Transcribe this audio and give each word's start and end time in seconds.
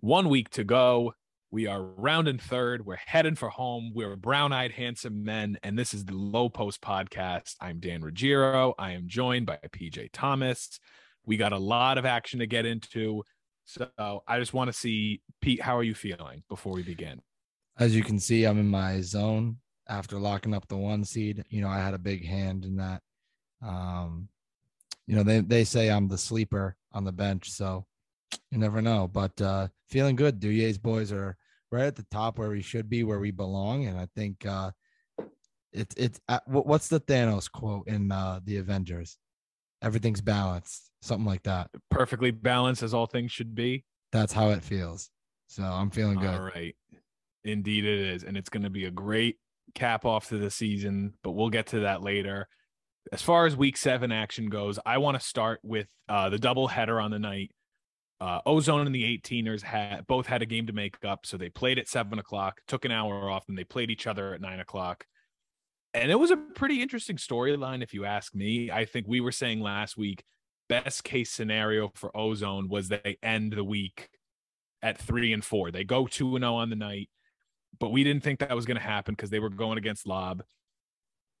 One 0.00 0.30
week 0.30 0.48
to 0.50 0.64
go. 0.64 1.12
We 1.50 1.66
are 1.66 1.82
rounding 1.82 2.38
third. 2.38 2.86
We're 2.86 2.96
heading 2.96 3.34
for 3.34 3.50
home. 3.50 3.92
We're 3.94 4.16
brown 4.16 4.52
eyed, 4.52 4.72
handsome 4.72 5.24
men. 5.24 5.58
And 5.62 5.78
this 5.78 5.92
is 5.92 6.06
the 6.06 6.14
Low 6.14 6.48
Post 6.48 6.80
Podcast. 6.80 7.56
I'm 7.60 7.78
Dan 7.80 8.00
Ruggiero. 8.00 8.74
I 8.78 8.92
am 8.92 9.04
joined 9.06 9.44
by 9.44 9.58
PJ 9.68 10.10
Thomas. 10.12 10.80
We 11.26 11.36
got 11.36 11.52
a 11.52 11.58
lot 11.58 11.98
of 11.98 12.06
action 12.06 12.38
to 12.38 12.46
get 12.46 12.64
into. 12.64 13.22
So 13.66 14.22
I 14.26 14.38
just 14.38 14.54
want 14.54 14.68
to 14.68 14.72
see, 14.72 15.20
Pete, 15.42 15.60
how 15.60 15.76
are 15.76 15.82
you 15.82 15.94
feeling 15.94 16.42
before 16.48 16.72
we 16.72 16.82
begin? 16.82 17.20
As 17.78 17.94
you 17.94 18.02
can 18.02 18.18
see, 18.18 18.44
I'm 18.44 18.58
in 18.58 18.68
my 18.68 19.02
zone 19.02 19.58
after 19.88 20.18
locking 20.18 20.54
up 20.54 20.66
the 20.68 20.78
one 20.78 21.04
seed. 21.04 21.44
You 21.50 21.60
know, 21.60 21.68
I 21.68 21.78
had 21.78 21.94
a 21.94 21.98
big 21.98 22.26
hand 22.26 22.64
in 22.64 22.76
that. 22.76 23.02
Um, 23.62 24.28
you 25.06 25.16
know, 25.16 25.22
they, 25.22 25.40
they 25.40 25.64
say 25.64 25.90
I'm 25.90 26.08
the 26.08 26.16
sleeper 26.16 26.76
on 26.92 27.04
the 27.04 27.12
bench. 27.12 27.50
So 27.50 27.84
you 28.50 28.58
never 28.58 28.82
know. 28.82 29.08
But 29.08 29.40
uh, 29.40 29.68
feeling 29.88 30.16
good. 30.16 30.40
Duyer's 30.40 30.78
boys 30.78 31.12
are 31.12 31.36
right 31.70 31.84
at 31.84 31.96
the 31.96 32.06
top 32.10 32.38
where 32.38 32.50
we 32.50 32.62
should 32.62 32.88
be, 32.88 33.04
where 33.04 33.20
we 33.20 33.30
belong. 33.30 33.86
And 33.86 33.98
I 33.98 34.08
think 34.16 34.44
uh, 34.46 34.72
it's 35.72 35.94
it's 35.96 36.20
uh, 36.28 36.40
what's 36.46 36.88
the 36.88 37.00
Thanos 37.00 37.50
quote 37.50 37.88
in 37.88 38.10
uh, 38.10 38.40
the 38.44 38.58
Avengers? 38.58 39.18
Everything's 39.82 40.20
balanced, 40.20 40.90
something 41.00 41.26
like 41.26 41.42
that. 41.44 41.70
Perfectly 41.90 42.30
balanced 42.30 42.82
as 42.82 42.92
all 42.92 43.06
things 43.06 43.32
should 43.32 43.54
be. 43.54 43.84
That's 44.12 44.32
how 44.32 44.50
it 44.50 44.62
feels. 44.62 45.10
So 45.46 45.62
I'm 45.62 45.90
feeling 45.90 46.18
good. 46.18 46.34
All 46.34 46.40
right. 46.42 46.74
Indeed, 47.44 47.84
it 47.84 47.98
is. 48.00 48.24
And 48.24 48.36
it's 48.36 48.50
going 48.50 48.64
to 48.64 48.70
be 48.70 48.84
a 48.84 48.90
great 48.90 49.38
cap 49.74 50.04
off 50.04 50.28
to 50.28 50.38
the 50.38 50.50
season, 50.50 51.14
but 51.22 51.30
we'll 51.30 51.48
get 51.48 51.68
to 51.68 51.80
that 51.80 52.02
later. 52.02 52.48
As 53.12 53.22
far 53.22 53.46
as 53.46 53.56
week 53.56 53.76
seven 53.76 54.12
action 54.12 54.50
goes, 54.50 54.78
I 54.84 54.98
want 54.98 55.18
to 55.18 55.26
start 55.26 55.60
with 55.62 55.86
uh, 56.08 56.28
the 56.28 56.38
double 56.38 56.68
header 56.68 57.00
on 57.00 57.10
the 57.10 57.18
night 57.18 57.50
uh, 58.20 58.40
Ozone 58.44 58.86
and 58.86 58.94
the 58.94 59.18
18ers 59.18 59.62
had 59.62 60.06
both 60.06 60.26
had 60.26 60.42
a 60.42 60.46
game 60.46 60.66
to 60.66 60.72
make 60.72 61.02
up, 61.04 61.24
so 61.24 61.36
they 61.36 61.48
played 61.48 61.78
at 61.78 61.88
seven 61.88 62.18
o'clock, 62.18 62.60
took 62.66 62.84
an 62.84 62.92
hour 62.92 63.30
off, 63.30 63.48
and 63.48 63.56
they 63.56 63.64
played 63.64 63.90
each 63.90 64.06
other 64.06 64.34
at 64.34 64.40
nine 64.40 64.60
o'clock. 64.60 65.06
And 65.94 66.10
it 66.10 66.16
was 66.16 66.30
a 66.30 66.36
pretty 66.36 66.82
interesting 66.82 67.16
storyline, 67.16 67.82
if 67.82 67.94
you 67.94 68.04
ask 68.04 68.34
me. 68.34 68.70
I 68.70 68.84
think 68.84 69.06
we 69.08 69.20
were 69.20 69.32
saying 69.32 69.60
last 69.60 69.96
week, 69.96 70.22
best 70.68 71.02
case 71.02 71.32
scenario 71.32 71.90
for 71.94 72.16
Ozone 72.16 72.68
was 72.68 72.88
they 72.88 73.16
end 73.22 73.52
the 73.52 73.64
week 73.64 74.08
at 74.82 74.98
three 74.98 75.32
and 75.32 75.44
four. 75.44 75.70
They 75.70 75.84
go 75.84 76.06
two 76.06 76.36
and 76.36 76.42
zero 76.42 76.52
oh 76.52 76.56
on 76.56 76.70
the 76.70 76.76
night, 76.76 77.08
but 77.78 77.90
we 77.90 78.04
didn't 78.04 78.22
think 78.22 78.40
that 78.40 78.54
was 78.54 78.66
going 78.66 78.76
to 78.76 78.82
happen 78.82 79.14
because 79.14 79.30
they 79.30 79.40
were 79.40 79.50
going 79.50 79.78
against 79.78 80.06
Lob 80.06 80.42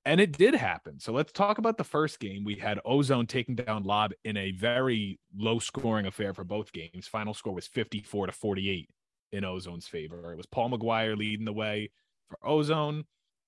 and 0.04 0.20
it 0.20 0.36
did 0.36 0.54
happen. 0.54 0.98
So 0.98 1.12
let's 1.12 1.32
talk 1.32 1.58
about 1.58 1.76
the 1.76 1.84
first 1.84 2.20
game. 2.20 2.44
We 2.44 2.54
had 2.54 2.80
Ozone 2.84 3.26
taking 3.26 3.54
down 3.54 3.84
Lob 3.84 4.12
in 4.24 4.36
a 4.36 4.52
very 4.52 5.18
low 5.36 5.58
scoring 5.58 6.06
affair 6.06 6.32
for 6.32 6.44
both 6.44 6.72
games. 6.72 7.06
Final 7.06 7.34
score 7.34 7.54
was 7.54 7.66
54 7.66 8.26
to 8.26 8.32
48 8.32 8.88
in 9.32 9.44
Ozone's 9.44 9.86
favor. 9.86 10.32
It 10.32 10.36
was 10.36 10.46
Paul 10.46 10.70
McGuire 10.70 11.16
leading 11.16 11.44
the 11.44 11.52
way 11.52 11.90
for 12.28 12.38
Ozone, 12.46 13.04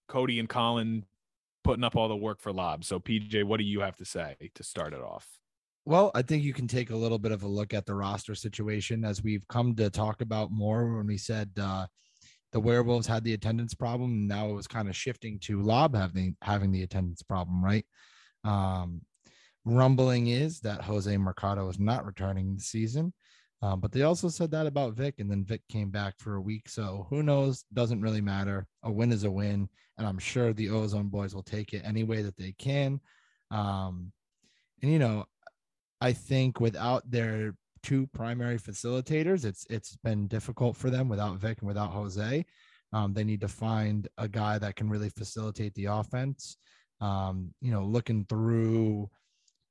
Cody 0.08 0.38
and 0.38 0.48
Colin 0.48 1.04
putting 1.64 1.84
up 1.84 1.96
all 1.96 2.08
the 2.08 2.16
work 2.16 2.40
for 2.40 2.52
Lob. 2.52 2.84
So 2.84 3.00
PJ, 3.00 3.44
what 3.44 3.58
do 3.58 3.64
you 3.64 3.80
have 3.80 3.96
to 3.96 4.04
say 4.04 4.36
to 4.54 4.62
start 4.62 4.92
it 4.92 5.00
off? 5.00 5.26
Well, 5.84 6.12
I 6.14 6.22
think 6.22 6.44
you 6.44 6.52
can 6.52 6.68
take 6.68 6.90
a 6.90 6.96
little 6.96 7.18
bit 7.18 7.32
of 7.32 7.42
a 7.42 7.48
look 7.48 7.74
at 7.74 7.86
the 7.86 7.94
roster 7.94 8.34
situation 8.34 9.04
as 9.04 9.22
we've 9.22 9.46
come 9.48 9.74
to 9.76 9.90
talk 9.90 10.20
about 10.20 10.52
more 10.52 10.96
when 10.96 11.06
we 11.06 11.16
said 11.16 11.50
uh, 11.60 11.86
the 12.52 12.60
werewolves 12.60 13.06
had 13.06 13.24
the 13.24 13.34
attendance 13.34 13.74
problem 13.74 14.26
now 14.26 14.48
it 14.48 14.54
was 14.54 14.66
kind 14.66 14.88
of 14.88 14.96
shifting 14.96 15.38
to 15.40 15.62
lob 15.62 15.94
having 15.94 16.36
having 16.42 16.70
the 16.72 16.82
attendance 16.82 17.22
problem 17.22 17.64
right? 17.64 17.84
Um, 18.44 19.02
rumbling 19.64 20.26
is 20.26 20.60
that 20.60 20.82
jose 20.82 21.16
mercado 21.16 21.68
is 21.68 21.78
not 21.78 22.04
returning 22.04 22.56
the 22.56 22.62
season 22.62 23.12
um, 23.62 23.78
but 23.78 23.92
they 23.92 24.02
also 24.02 24.28
said 24.28 24.50
that 24.50 24.66
about 24.66 24.94
vic 24.94 25.14
and 25.18 25.30
then 25.30 25.44
vic 25.44 25.62
came 25.68 25.90
back 25.90 26.14
for 26.18 26.34
a 26.34 26.40
week 26.40 26.68
so 26.68 27.06
who 27.10 27.22
knows? 27.22 27.64
Doesn't 27.72 28.02
really 28.02 28.20
matter. 28.20 28.66
A 28.82 28.90
win 28.90 29.12
is 29.12 29.24
a 29.24 29.30
win 29.30 29.68
and 29.98 30.06
i'm 30.06 30.18
sure 30.18 30.52
the 30.52 30.70
ozone 30.70 31.08
boys 31.08 31.34
will 31.34 31.44
take 31.44 31.72
it 31.72 31.82
any 31.84 32.02
way 32.02 32.22
that 32.22 32.36
they 32.36 32.52
can. 32.58 33.00
Um, 33.50 34.12
and 34.82 34.90
you 34.90 34.98
know 34.98 35.24
i 36.00 36.12
think 36.12 36.60
without 36.60 37.08
their 37.10 37.54
two 37.82 38.06
primary 38.08 38.58
facilitators. 38.58 39.44
It's 39.44 39.66
it's 39.70 39.96
been 39.96 40.26
difficult 40.26 40.76
for 40.76 40.90
them 40.90 41.08
without 41.08 41.38
Vic 41.38 41.58
and 41.60 41.68
without 41.68 41.90
Jose. 41.90 42.44
Um, 42.92 43.14
they 43.14 43.24
need 43.24 43.40
to 43.40 43.48
find 43.48 44.08
a 44.18 44.28
guy 44.28 44.58
that 44.58 44.76
can 44.76 44.88
really 44.88 45.08
facilitate 45.08 45.74
the 45.74 45.86
offense. 45.86 46.56
Um, 47.00 47.52
you 47.60 47.72
know, 47.72 47.84
looking 47.84 48.26
through 48.28 49.10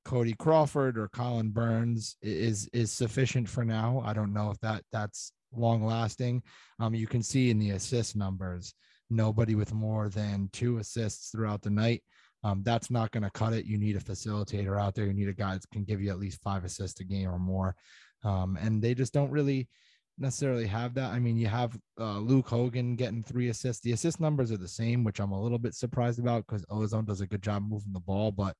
Cody 0.03 0.33
Crawford 0.33 0.97
or 0.97 1.07
Colin 1.07 1.49
Burns 1.49 2.17
is 2.21 2.67
is 2.73 2.91
sufficient 2.91 3.47
for 3.47 3.63
now. 3.63 4.01
I 4.05 4.13
don't 4.13 4.33
know 4.33 4.51
if 4.51 4.59
that 4.61 4.83
that's 4.91 5.31
long 5.53 5.83
lasting. 5.83 6.41
Um, 6.79 6.93
you 6.93 7.07
can 7.07 7.21
see 7.21 7.49
in 7.49 7.59
the 7.59 7.71
assist 7.71 8.15
numbers, 8.15 8.73
nobody 9.09 9.55
with 9.55 9.73
more 9.73 10.09
than 10.09 10.49
two 10.51 10.77
assists 10.77 11.29
throughout 11.29 11.61
the 11.61 11.69
night. 11.69 12.03
Um, 12.43 12.63
that's 12.63 12.89
not 12.89 13.11
going 13.11 13.23
to 13.23 13.29
cut 13.29 13.53
it. 13.53 13.65
You 13.65 13.77
need 13.77 13.95
a 13.95 13.99
facilitator 13.99 14.79
out 14.79 14.95
there. 14.95 15.05
You 15.05 15.13
need 15.13 15.27
a 15.27 15.33
guy 15.33 15.53
that 15.53 15.69
can 15.71 15.83
give 15.83 16.01
you 16.01 16.09
at 16.09 16.19
least 16.19 16.41
five 16.41 16.65
assists 16.65 16.99
a 16.99 17.03
game 17.03 17.29
or 17.29 17.39
more. 17.39 17.75
Um, 18.23 18.57
and 18.59 18.81
they 18.81 18.93
just 18.95 19.13
don't 19.13 19.29
really 19.31 19.69
necessarily 20.17 20.67
have 20.67 20.93
that. 20.95 21.11
I 21.11 21.19
mean, 21.19 21.37
you 21.37 21.47
have 21.47 21.77
uh, 21.99 22.17
Luke 22.17 22.47
Hogan 22.47 22.95
getting 22.95 23.23
three 23.23 23.49
assists. 23.49 23.83
The 23.83 23.91
assist 23.91 24.19
numbers 24.19 24.51
are 24.51 24.57
the 24.57 24.67
same, 24.67 25.03
which 25.03 25.19
I'm 25.19 25.31
a 25.31 25.41
little 25.41 25.59
bit 25.59 25.75
surprised 25.75 26.19
about 26.19 26.45
because 26.45 26.65
Ozone 26.69 27.05
does 27.05 27.21
a 27.21 27.27
good 27.27 27.43
job 27.43 27.63
moving 27.67 27.93
the 27.93 27.99
ball. 27.99 28.31
But, 28.31 28.55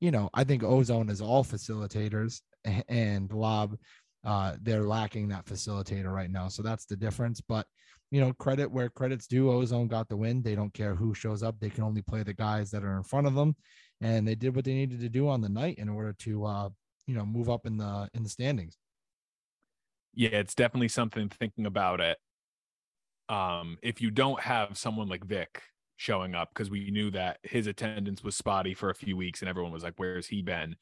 you 0.00 0.10
know, 0.10 0.30
I 0.32 0.44
think 0.44 0.62
Ozone 0.62 1.08
is 1.08 1.20
all 1.20 1.44
facilitators 1.44 2.40
and 2.88 3.32
Lob, 3.32 3.76
uh, 4.24 4.54
they're 4.62 4.84
lacking 4.84 5.28
that 5.28 5.46
facilitator 5.46 6.12
right 6.12 6.30
now. 6.30 6.48
So 6.48 6.62
that's 6.62 6.86
the 6.86 6.96
difference. 6.96 7.40
But, 7.40 7.66
you 8.12 8.20
know, 8.20 8.34
credit 8.34 8.70
where 8.70 8.90
credit's 8.90 9.26
due. 9.26 9.50
Ozone 9.50 9.88
got 9.88 10.06
the 10.06 10.16
win. 10.16 10.42
They 10.42 10.54
don't 10.54 10.74
care 10.74 10.94
who 10.94 11.14
shows 11.14 11.42
up. 11.42 11.58
They 11.58 11.70
can 11.70 11.82
only 11.82 12.02
play 12.02 12.22
the 12.22 12.34
guys 12.34 12.70
that 12.70 12.84
are 12.84 12.98
in 12.98 13.02
front 13.02 13.26
of 13.26 13.34
them. 13.34 13.56
And 14.02 14.28
they 14.28 14.34
did 14.34 14.54
what 14.54 14.66
they 14.66 14.74
needed 14.74 15.00
to 15.00 15.08
do 15.08 15.30
on 15.30 15.40
the 15.40 15.48
night 15.48 15.78
in 15.78 15.88
order 15.88 16.12
to, 16.20 16.44
uh, 16.44 16.68
you 17.06 17.14
know, 17.14 17.24
move 17.24 17.48
up 17.48 17.64
in 17.64 17.78
the 17.78 18.10
in 18.12 18.22
the 18.22 18.28
standings. 18.28 18.76
Yeah, 20.12 20.28
it's 20.30 20.54
definitely 20.54 20.88
something 20.88 21.30
thinking 21.30 21.64
about 21.64 22.00
it. 22.00 22.18
Um, 23.30 23.78
if 23.82 24.02
you 24.02 24.10
don't 24.10 24.40
have 24.40 24.76
someone 24.76 25.08
like 25.08 25.24
Vic 25.24 25.62
showing 25.96 26.34
up, 26.34 26.50
because 26.52 26.68
we 26.68 26.90
knew 26.90 27.10
that 27.12 27.38
his 27.44 27.66
attendance 27.66 28.22
was 28.22 28.36
spotty 28.36 28.74
for 28.74 28.90
a 28.90 28.94
few 28.94 29.16
weeks 29.16 29.40
and 29.40 29.48
everyone 29.48 29.72
was 29.72 29.82
like, 29.82 29.94
Where's 29.96 30.26
he 30.26 30.42
been? 30.42 30.76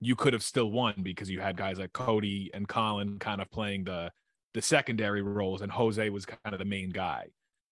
You 0.00 0.14
could 0.14 0.34
have 0.34 0.42
still 0.42 0.70
won 0.70 0.96
because 1.02 1.30
you 1.30 1.40
had 1.40 1.56
guys 1.56 1.78
like 1.78 1.94
Cody 1.94 2.50
and 2.52 2.68
Colin 2.68 3.18
kind 3.18 3.40
of 3.40 3.50
playing 3.50 3.84
the 3.84 4.10
the 4.56 4.62
secondary 4.62 5.20
roles 5.20 5.60
and 5.60 5.70
Jose 5.70 6.08
was 6.08 6.24
kind 6.24 6.54
of 6.54 6.58
the 6.58 6.64
main 6.64 6.88
guy. 6.88 7.26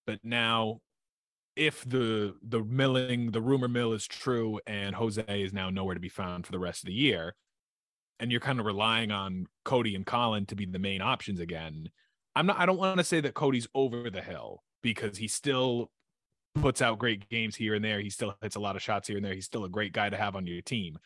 But 0.06 0.18
now 0.22 0.80
if 1.56 1.82
the 1.88 2.34
the 2.42 2.62
milling 2.62 3.30
the 3.30 3.40
rumor 3.40 3.68
mill 3.68 3.94
is 3.94 4.06
true 4.06 4.60
and 4.66 4.94
Jose 4.94 5.24
is 5.26 5.54
now 5.54 5.70
nowhere 5.70 5.94
to 5.94 6.00
be 6.00 6.10
found 6.10 6.44
for 6.44 6.52
the 6.52 6.58
rest 6.58 6.82
of 6.82 6.88
the 6.88 6.92
year 6.92 7.34
and 8.20 8.30
you're 8.30 8.40
kind 8.40 8.60
of 8.60 8.66
relying 8.66 9.10
on 9.10 9.46
Cody 9.64 9.94
and 9.94 10.04
Colin 10.04 10.44
to 10.46 10.54
be 10.54 10.66
the 10.66 10.78
main 10.78 11.00
options 11.00 11.40
again. 11.40 11.88
I'm 12.36 12.44
not 12.44 12.60
I 12.60 12.66
don't 12.66 12.76
want 12.76 12.98
to 12.98 13.04
say 13.04 13.22
that 13.22 13.32
Cody's 13.32 13.66
over 13.74 14.10
the 14.10 14.20
hill 14.20 14.62
because 14.82 15.16
he 15.16 15.26
still 15.26 15.90
puts 16.54 16.82
out 16.82 16.98
great 16.98 17.30
games 17.30 17.56
here 17.56 17.74
and 17.74 17.82
there. 17.82 18.00
He 18.00 18.10
still 18.10 18.34
hits 18.42 18.56
a 18.56 18.60
lot 18.60 18.76
of 18.76 18.82
shots 18.82 19.08
here 19.08 19.16
and 19.16 19.24
there. 19.24 19.32
He's 19.32 19.46
still 19.46 19.64
a 19.64 19.70
great 19.70 19.94
guy 19.94 20.10
to 20.10 20.18
have 20.18 20.36
on 20.36 20.46
your 20.46 20.60
team. 20.60 20.98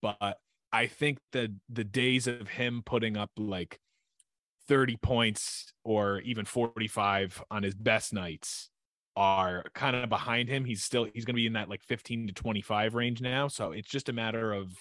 But 0.00 0.38
I 0.72 0.86
think 0.86 1.18
that 1.32 1.50
the 1.68 1.84
days 1.84 2.26
of 2.26 2.48
him 2.48 2.82
putting 2.86 3.18
up 3.18 3.30
like 3.36 3.78
30 4.68 4.96
points 4.96 5.72
or 5.84 6.20
even 6.20 6.44
45 6.44 7.42
on 7.50 7.62
his 7.62 7.74
best 7.74 8.12
nights 8.12 8.70
are 9.16 9.64
kind 9.74 9.96
of 9.96 10.08
behind 10.08 10.48
him. 10.48 10.64
He's 10.64 10.82
still 10.82 11.04
he's 11.04 11.24
going 11.24 11.34
to 11.34 11.40
be 11.40 11.46
in 11.46 11.54
that 11.54 11.68
like 11.68 11.82
15 11.82 12.28
to 12.28 12.32
25 12.32 12.94
range 12.94 13.20
now. 13.20 13.48
So 13.48 13.72
it's 13.72 13.88
just 13.88 14.08
a 14.08 14.12
matter 14.12 14.52
of 14.52 14.72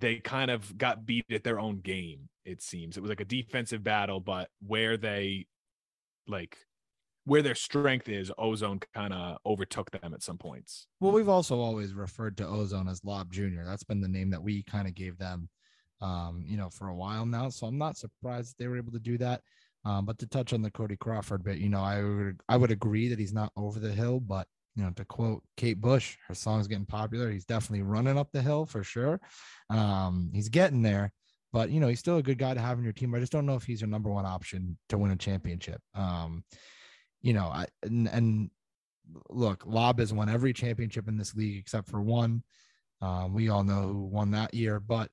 they 0.00 0.16
kind 0.16 0.50
of 0.50 0.76
got 0.76 1.06
beat 1.06 1.26
at 1.30 1.44
their 1.44 1.60
own 1.60 1.80
game. 1.80 2.28
It 2.44 2.62
seems 2.62 2.96
it 2.96 3.00
was 3.00 3.10
like 3.10 3.20
a 3.20 3.24
defensive 3.24 3.84
battle, 3.84 4.20
but 4.20 4.48
where 4.66 4.96
they 4.96 5.46
like 6.26 6.58
where 7.26 7.42
their 7.42 7.54
strength 7.54 8.08
is, 8.08 8.30
Ozone 8.36 8.80
kind 8.94 9.14
of 9.14 9.38
overtook 9.46 9.90
them 9.90 10.12
at 10.12 10.22
some 10.22 10.36
points. 10.36 10.86
Well, 11.00 11.12
we've 11.12 11.28
also 11.28 11.58
always 11.58 11.94
referred 11.94 12.36
to 12.38 12.46
Ozone 12.46 12.88
as 12.88 13.02
Lob 13.02 13.32
Junior. 13.32 13.64
That's 13.64 13.84
been 13.84 14.02
the 14.02 14.08
name 14.08 14.30
that 14.30 14.42
we 14.42 14.62
kind 14.62 14.86
of 14.86 14.94
gave 14.94 15.16
them 15.16 15.48
um, 16.04 16.44
you 16.46 16.58
know, 16.58 16.68
for 16.68 16.88
a 16.88 16.94
while 16.94 17.24
now. 17.24 17.48
So 17.48 17.66
I'm 17.66 17.78
not 17.78 17.96
surprised 17.96 18.56
they 18.58 18.68
were 18.68 18.76
able 18.76 18.92
to 18.92 18.98
do 18.98 19.16
that. 19.18 19.40
Um, 19.86 20.04
but 20.04 20.18
to 20.18 20.26
touch 20.26 20.52
on 20.52 20.62
the 20.62 20.70
Cody 20.70 20.96
Crawford 20.96 21.44
bit, 21.44 21.58
you 21.58 21.68
know, 21.68 21.80
I 21.80 22.02
would 22.02 22.40
I 22.48 22.56
would 22.56 22.70
agree 22.70 23.08
that 23.08 23.18
he's 23.18 23.32
not 23.32 23.52
over 23.56 23.80
the 23.80 23.92
hill, 23.92 24.20
but 24.20 24.46
you 24.76 24.82
know, 24.82 24.90
to 24.90 25.04
quote 25.04 25.42
Kate 25.56 25.80
Bush, 25.80 26.16
her 26.28 26.34
song's 26.34 26.66
getting 26.66 26.86
popular. 26.86 27.30
He's 27.30 27.44
definitely 27.44 27.82
running 27.82 28.18
up 28.18 28.28
the 28.32 28.42
hill 28.42 28.66
for 28.66 28.82
sure. 28.82 29.20
Um, 29.70 30.30
he's 30.34 30.48
getting 30.48 30.82
there, 30.82 31.12
but 31.52 31.70
you 31.70 31.80
know, 31.80 31.88
he's 31.88 32.00
still 32.00 32.18
a 32.18 32.22
good 32.22 32.38
guy 32.38 32.54
to 32.54 32.60
have 32.60 32.78
in 32.78 32.84
your 32.84 32.92
team. 32.92 33.14
I 33.14 33.20
just 33.20 33.32
don't 33.32 33.46
know 33.46 33.56
if 33.56 33.64
he's 33.64 33.82
your 33.82 33.90
number 33.90 34.10
one 34.10 34.26
option 34.26 34.78
to 34.88 34.98
win 34.98 35.10
a 35.10 35.16
championship. 35.16 35.80
Um, 35.94 36.44
you 37.22 37.34
know, 37.34 37.46
I 37.46 37.66
and, 37.82 38.08
and 38.08 38.50
look, 39.28 39.64
Lob 39.66 39.98
has 39.98 40.12
won 40.12 40.28
every 40.28 40.52
championship 40.52 41.08
in 41.08 41.18
this 41.18 41.34
league 41.34 41.58
except 41.58 41.88
for 41.88 42.00
one. 42.00 42.42
Um, 43.02 43.34
we 43.34 43.50
all 43.50 43.64
know 43.64 43.82
who 43.82 44.04
won 44.04 44.30
that 44.30 44.54
year, 44.54 44.80
but 44.80 45.10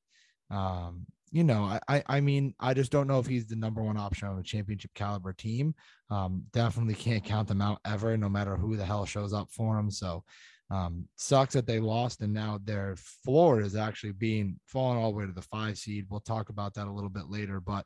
um, 0.51 1.05
you 1.31 1.45
know, 1.45 1.63
I, 1.63 1.79
I, 1.87 2.03
I 2.07 2.21
mean, 2.21 2.53
I 2.59 2.73
just 2.73 2.91
don't 2.91 3.07
know 3.07 3.19
if 3.19 3.25
he's 3.25 3.47
the 3.47 3.55
number 3.55 3.81
one 3.81 3.97
option 3.97 4.27
on 4.27 4.37
a 4.37 4.43
championship 4.43 4.91
caliber 4.93 5.31
team. 5.31 5.73
Um, 6.09 6.43
definitely 6.51 6.93
can't 6.93 7.23
count 7.23 7.47
them 7.47 7.61
out 7.61 7.79
ever, 7.85 8.17
no 8.17 8.27
matter 8.27 8.57
who 8.57 8.75
the 8.75 8.85
hell 8.85 9.05
shows 9.05 9.33
up 9.33 9.49
for 9.49 9.75
them. 9.77 9.89
So, 9.89 10.23
um, 10.69 11.07
sucks 11.15 11.53
that 11.53 11.67
they 11.67 11.79
lost, 11.79 12.21
and 12.21 12.33
now 12.33 12.59
their 12.63 12.95
floor 12.97 13.61
is 13.61 13.75
actually 13.75 14.13
being 14.13 14.59
fallen 14.65 14.97
all 14.97 15.11
the 15.11 15.17
way 15.17 15.25
to 15.25 15.31
the 15.31 15.41
five 15.41 15.77
seed. 15.77 16.05
We'll 16.09 16.21
talk 16.21 16.49
about 16.49 16.73
that 16.75 16.87
a 16.87 16.91
little 16.91 17.09
bit 17.09 17.29
later, 17.29 17.59
but 17.59 17.85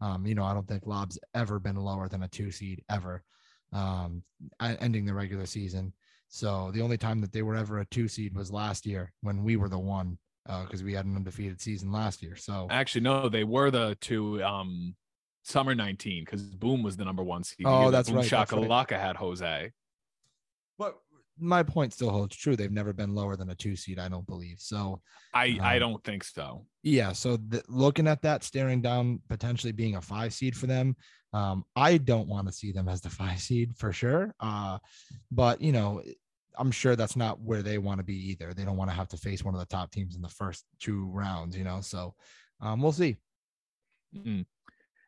um, 0.00 0.26
you 0.26 0.34
know, 0.34 0.44
I 0.44 0.52
don't 0.52 0.66
think 0.66 0.86
Lob's 0.86 1.18
ever 1.34 1.58
been 1.58 1.76
lower 1.76 2.08
than 2.08 2.24
a 2.24 2.28
two 2.28 2.50
seed 2.50 2.82
ever, 2.90 3.22
um, 3.72 4.22
ending 4.60 5.04
the 5.04 5.14
regular 5.14 5.46
season. 5.46 5.92
So 6.28 6.72
the 6.72 6.82
only 6.82 6.98
time 6.98 7.20
that 7.20 7.32
they 7.32 7.42
were 7.42 7.54
ever 7.54 7.78
a 7.78 7.86
two 7.86 8.08
seed 8.08 8.36
was 8.36 8.50
last 8.50 8.86
year 8.86 9.12
when 9.22 9.44
we 9.44 9.56
were 9.56 9.68
the 9.68 9.78
one 9.78 10.18
because 10.46 10.82
uh, 10.82 10.84
we 10.84 10.94
had 10.94 11.06
an 11.06 11.16
undefeated 11.16 11.60
season 11.60 11.90
last 11.90 12.22
year. 12.22 12.36
So 12.36 12.66
actually, 12.70 13.02
no, 13.02 13.28
they 13.28 13.44
were 13.44 13.70
the 13.70 13.96
two 14.00 14.42
um 14.42 14.94
summer 15.42 15.74
19 15.74 16.24
because 16.24 16.42
Boom 16.42 16.82
was 16.82 16.96
the 16.96 17.04
number 17.04 17.22
one 17.22 17.44
seed. 17.44 17.66
Oh, 17.66 17.90
that's 17.90 18.08
Boom 18.08 18.18
right. 18.18 18.26
Shakalaka 18.26 18.92
right. 18.92 19.00
had 19.00 19.16
Jose. 19.16 19.72
But 20.78 20.96
my 21.38 21.62
point 21.62 21.92
still 21.92 22.10
holds 22.10 22.36
true. 22.36 22.56
They've 22.56 22.70
never 22.70 22.92
been 22.92 23.14
lower 23.14 23.36
than 23.36 23.50
a 23.50 23.54
two 23.54 23.76
seed, 23.76 23.98
I 23.98 24.08
don't 24.08 24.26
believe. 24.26 24.56
So 24.60 25.00
I 25.32 25.50
um, 25.50 25.60
I 25.62 25.78
don't 25.78 26.02
think 26.04 26.24
so. 26.24 26.66
Yeah. 26.82 27.12
So 27.12 27.36
the, 27.36 27.62
looking 27.68 28.06
at 28.06 28.22
that, 28.22 28.44
staring 28.44 28.82
down 28.82 29.20
potentially 29.28 29.72
being 29.72 29.96
a 29.96 30.00
five 30.00 30.32
seed 30.32 30.56
for 30.56 30.66
them, 30.66 30.96
um, 31.32 31.64
I 31.74 31.98
don't 31.98 32.28
want 32.28 32.46
to 32.46 32.52
see 32.52 32.72
them 32.72 32.88
as 32.88 33.00
the 33.00 33.10
five 33.10 33.40
seed 33.40 33.76
for 33.76 33.92
sure. 33.92 34.34
Uh, 34.40 34.78
but 35.30 35.60
you 35.60 35.72
know, 35.72 36.02
I'm 36.56 36.70
sure 36.70 36.96
that's 36.96 37.16
not 37.16 37.40
where 37.40 37.62
they 37.62 37.78
want 37.78 37.98
to 37.98 38.04
be 38.04 38.30
either. 38.30 38.54
They 38.54 38.64
don't 38.64 38.76
want 38.76 38.90
to 38.90 38.96
have 38.96 39.08
to 39.08 39.16
face 39.16 39.42
one 39.42 39.54
of 39.54 39.60
the 39.60 39.66
top 39.66 39.90
teams 39.90 40.14
in 40.14 40.22
the 40.22 40.28
first 40.28 40.64
two 40.80 41.08
rounds, 41.10 41.56
you 41.56 41.64
know. 41.64 41.80
So 41.80 42.14
um, 42.60 42.80
we'll 42.80 42.92
see. 42.92 43.16
Mm-hmm. 44.16 44.42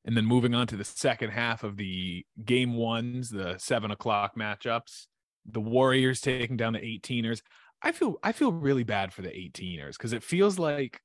And 0.04 0.16
then 0.16 0.24
moving 0.24 0.54
on 0.54 0.66
to 0.68 0.76
the 0.76 0.84
second 0.84 1.30
half 1.30 1.64
of 1.64 1.76
the 1.76 2.24
game 2.44 2.74
ones, 2.74 3.30
the 3.30 3.56
seven 3.58 3.90
o'clock 3.90 4.36
matchups, 4.36 5.06
the 5.44 5.60
Warriors 5.60 6.20
taking 6.20 6.56
down 6.56 6.74
the 6.74 6.80
18ers. 6.80 7.42
I 7.82 7.92
feel 7.92 8.16
I 8.22 8.32
feel 8.32 8.52
really 8.52 8.84
bad 8.84 9.12
for 9.12 9.22
the 9.22 9.28
18ers 9.28 9.92
because 9.92 10.12
it 10.12 10.22
feels 10.22 10.58
like 10.58 11.00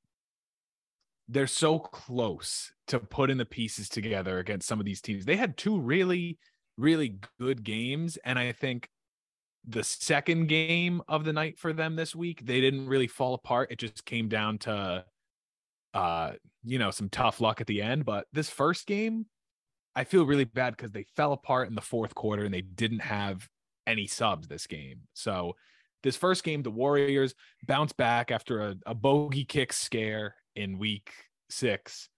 they're 1.28 1.46
so 1.46 1.78
close 1.78 2.72
to 2.88 2.98
putting 2.98 3.38
the 3.38 3.44
pieces 3.44 3.88
together 3.88 4.38
against 4.38 4.68
some 4.68 4.80
of 4.80 4.86
these 4.86 5.00
teams. 5.00 5.24
They 5.24 5.36
had 5.36 5.56
two 5.56 5.80
really, 5.80 6.38
really 6.76 7.18
good 7.40 7.64
games, 7.64 8.18
and 8.24 8.38
I 8.38 8.52
think 8.52 8.88
the 9.66 9.84
second 9.84 10.46
game 10.46 11.02
of 11.08 11.24
the 11.24 11.32
night 11.32 11.58
for 11.58 11.72
them 11.72 11.96
this 11.96 12.14
week, 12.14 12.44
they 12.44 12.60
didn't 12.60 12.88
really 12.88 13.06
fall 13.06 13.34
apart. 13.34 13.70
It 13.70 13.78
just 13.78 14.04
came 14.04 14.28
down 14.28 14.58
to 14.58 15.04
uh, 15.94 16.32
you 16.64 16.78
know, 16.78 16.90
some 16.90 17.08
tough 17.08 17.40
luck 17.40 17.60
at 17.60 17.66
the 17.66 17.82
end. 17.82 18.04
But 18.04 18.26
this 18.32 18.48
first 18.48 18.86
game, 18.86 19.26
I 19.94 20.04
feel 20.04 20.24
really 20.24 20.44
bad 20.44 20.76
because 20.76 20.92
they 20.92 21.04
fell 21.16 21.32
apart 21.32 21.68
in 21.68 21.74
the 21.74 21.80
fourth 21.80 22.14
quarter 22.14 22.44
and 22.44 22.54
they 22.54 22.62
didn't 22.62 23.00
have 23.00 23.48
any 23.86 24.06
subs 24.06 24.48
this 24.48 24.66
game. 24.66 25.00
So 25.12 25.54
this 26.02 26.16
first 26.16 26.44
game, 26.44 26.62
the 26.62 26.70
Warriors 26.70 27.34
bounce 27.66 27.92
back 27.92 28.30
after 28.30 28.60
a, 28.60 28.76
a 28.86 28.94
bogey 28.94 29.44
kick 29.44 29.72
scare 29.72 30.36
in 30.56 30.78
week 30.78 31.12
six, 31.50 32.08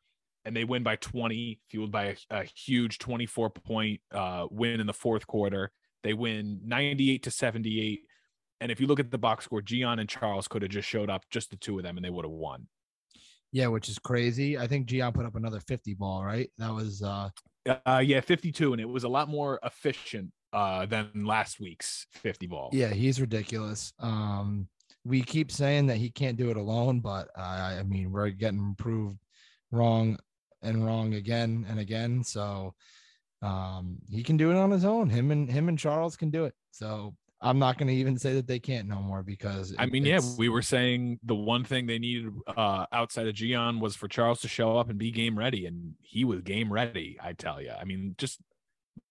and 0.44 0.55
they 0.55 0.64
win 0.64 0.82
by 0.82 0.97
20, 0.97 1.61
fueled 1.70 1.90
by 1.90 2.05
a, 2.05 2.17
a 2.31 2.44
huge 2.44 2.99
24 2.99 3.50
point 3.50 4.00
uh, 4.12 4.47
win 4.50 4.81
in 4.81 4.87
the 4.87 4.93
fourth 4.93 5.26
quarter. 5.26 5.73
They 6.05 6.12
win 6.12 6.61
98 6.65 7.25
to 7.25 7.31
78. 7.31 8.03
And 8.61 8.71
if 8.71 8.81
you 8.81 8.87
look 8.87 9.01
at 9.01 9.11
the 9.11 9.19
box 9.19 9.47
score, 9.47 9.61
Gian 9.61 9.99
and 9.99 10.09
Charles 10.09 10.47
could 10.47 10.62
have 10.62 10.71
just 10.71 10.89
showed 10.89 11.11
up, 11.11 11.25
just 11.31 11.51
the 11.51 11.56
two 11.56 11.79
of 11.79 11.85
them, 11.85 11.97
and 11.97 12.05
they 12.05 12.11
would 12.11 12.25
have 12.25 12.33
won. 12.33 12.69
Yeah, 13.51 13.69
which 13.69 13.89
is 13.89 13.99
crazy. 13.99 14.59
I 14.59 14.67
think 14.67 14.87
Gian 14.87 15.12
put 15.12 15.27
up 15.27 15.35
another 15.35 15.61
50 15.61 15.95
ball, 15.95 16.25
right? 16.25 16.51
That 16.59 16.73
was 16.73 17.03
uh 17.03 17.31
uh 17.87 18.03
yeah, 18.05 18.21
52 18.21 18.73
and 18.73 18.81
it 18.81 18.89
was 18.89 19.05
a 19.05 19.09
lot 19.09 19.29
more 19.29 19.59
efficient 19.65 20.31
uh 20.53 20.87
than 20.87 21.11
last 21.25 21.61
week's 21.61 22.07
50 22.15 22.47
ball. 22.47 22.71
Yeah, 22.73 22.89
he's 22.89 23.21
ridiculous. 23.21 23.93
Um 23.99 24.69
we 25.05 25.23
keep 25.23 25.53
saying 25.53 25.87
that 25.87 25.99
he 25.99 26.11
can't 26.11 26.37
do 26.37 26.50
it 26.50 26.57
alone, 26.57 27.00
but 27.00 27.29
uh, 27.37 27.43
I 27.79 27.83
mean, 27.83 28.11
we're 28.11 28.31
getting 28.31 28.75
proved 28.77 29.19
wrong 29.71 30.19
and 30.62 30.85
wrong 30.85 31.15
again 31.15 31.67
and 31.69 31.79
again. 31.79 32.25
So 32.25 32.75
um 33.44 33.99
he 34.11 34.23
can 34.23 34.37
do 34.37 34.50
it 34.50 34.56
on 34.56 34.70
his 34.70 34.85
own. 34.85 35.11
Him 35.11 35.31
and 35.31 35.50
him 35.50 35.69
and 35.69 35.79
Charles 35.79 36.17
can 36.17 36.31
do 36.31 36.44
it. 36.44 36.55
So 36.70 37.14
I'm 37.41 37.58
not 37.58 37.76
going 37.76 37.88
to 37.88 37.94
even 37.94 38.19
say 38.19 38.32
that 38.35 38.46
they 38.46 38.58
can't 38.58 38.88
no 38.88 39.00
more 39.00 39.23
because 39.23 39.75
I 39.79 39.85
mean, 39.85 40.06
yeah, 40.06 40.20
we 40.38 40.49
were 40.49 40.62
saying 40.62 41.20
the 41.23 41.35
one 41.35 41.62
thing 41.62 41.87
they 41.87 41.99
needed 41.99 42.32
uh, 42.56 42.87
outside 42.91 43.26
of 43.26 43.35
Gian 43.35 43.81
was 43.81 43.94
for 43.94 44.08
Charles 44.08 44.41
to 44.41 44.49
show 44.49 44.79
up 44.79 44.88
and 44.88 44.99
be 44.99 45.11
game 45.11 45.38
ready, 45.38 45.67
and 45.67 45.94
he 46.00 46.25
was 46.25 46.41
game 46.41 46.73
ready. 46.73 47.19
I 47.23 47.35
tell 47.35 47.61
you, 47.61 47.73
I 47.79 47.85
mean, 47.85 48.14
just 48.17 48.41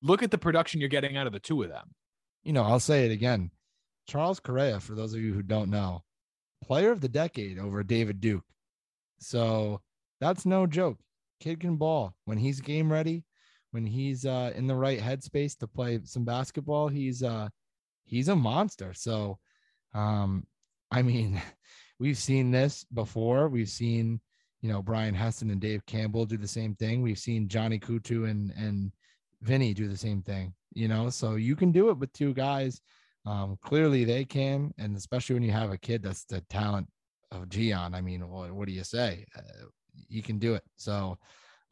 look 0.01 0.24
at 0.24 0.31
the 0.31 0.38
production 0.39 0.79
you're 0.79 0.89
getting 0.89 1.15
out 1.15 1.27
of 1.27 1.33
the 1.33 1.39
two 1.39 1.62
of 1.62 1.69
them. 1.69 1.94
You 2.44 2.53
know, 2.53 2.63
I'll 2.63 2.79
say 2.79 3.06
it 3.06 3.12
again. 3.12 3.51
Charles 4.07 4.39
Correa, 4.39 4.79
for 4.79 4.95
those 4.95 5.13
of 5.13 5.21
you 5.21 5.33
who 5.33 5.44
don't 5.44 5.69
know, 5.69 6.03
player 6.63 6.91
of 6.91 7.01
the 7.01 7.09
decade 7.09 7.59
over 7.59 7.83
David 7.83 8.19
Duke. 8.19 8.44
So 9.19 9.81
that's 10.19 10.45
no 10.45 10.65
joke. 10.65 10.97
Kid 11.39 11.59
can 11.59 11.75
ball 11.75 12.15
when 12.25 12.38
he's 12.38 12.62
game 12.62 12.91
ready, 12.91 13.24
when 13.74 13.88
he's 13.88 14.24
uh, 14.24 14.52
in 14.56 14.68
the 14.68 14.75
right 14.75 15.00
headspace 15.00 15.58
to 15.58 15.68
play 15.68 16.00
some 16.04 16.24
basketball. 16.24 16.88
He's 16.88 17.24
uh, 17.24 17.50
he's 18.06 18.28
a 18.28 18.36
monster. 18.36 18.94
So, 18.94 19.40
um, 19.96 20.46
I 20.92 21.02
mean, 21.02 21.42
we've 22.00 22.18
seen 22.18 22.52
this 22.52 22.86
before. 22.94 23.50
We've 23.50 23.70
seen, 23.70 24.22
you 24.62 24.72
know, 24.72 24.84
Brian 24.84 25.16
Heston 25.16 25.50
and 25.50 25.60
Dave 25.60 25.84
Campbell 25.88 26.25
do 26.25 26.38
the 26.38 26.48
same 26.48 26.75
thing. 26.75 27.02
We've 27.02 27.18
seen 27.18 27.48
Johnny 27.48 27.80
Kutu 27.80 28.30
and 28.30 28.54
and 28.56 28.92
Vinny 29.42 29.74
do 29.74 29.88
the 29.88 29.98
same 29.98 30.22
thing. 30.22 30.54
You 30.75 30.88
know, 30.88 31.10
so 31.10 31.36
you 31.36 31.56
can 31.56 31.72
do 31.72 31.90
it 31.90 31.98
with 31.98 32.14
two 32.14 32.36
guys. 32.36 32.80
Um, 33.25 33.58
clearly 33.64 34.04
they 34.04 34.24
can, 34.24 34.72
and 34.78 34.96
especially 34.96 35.34
when 35.34 35.44
you 35.44 35.52
have 35.52 35.72
a 35.72 35.78
kid 35.80 36.04
that's 36.04 36.25
the 36.25 36.42
talent 36.42 36.88
of 37.31 37.50
Gian. 37.50 37.96
I 37.96 38.02
mean, 38.02 38.30
what, 38.30 38.52
what 38.52 38.68
do 38.68 38.74
you 38.74 38.84
say? 38.84 39.25
Uh, 39.36 39.66
you 40.10 40.22
can 40.22 40.38
do 40.38 40.54
it. 40.54 40.64
So 40.75 41.18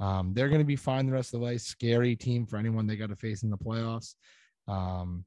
um, 0.02 0.34
they're 0.34 0.50
going 0.50 0.60
to 0.60 0.66
be 0.66 0.76
fine 0.76 1.06
the 1.06 1.14
rest 1.14 1.34
of 1.34 1.40
the 1.40 1.46
way. 1.46 1.58
Scary 1.58 2.16
team 2.16 2.48
for 2.48 2.58
anyone 2.58 2.88
they 2.88 2.96
got 2.96 3.10
to 3.10 3.16
face 3.16 3.44
in 3.44 3.52
the 3.52 3.58
playoffs. 3.58 4.16
Um, 4.68 5.26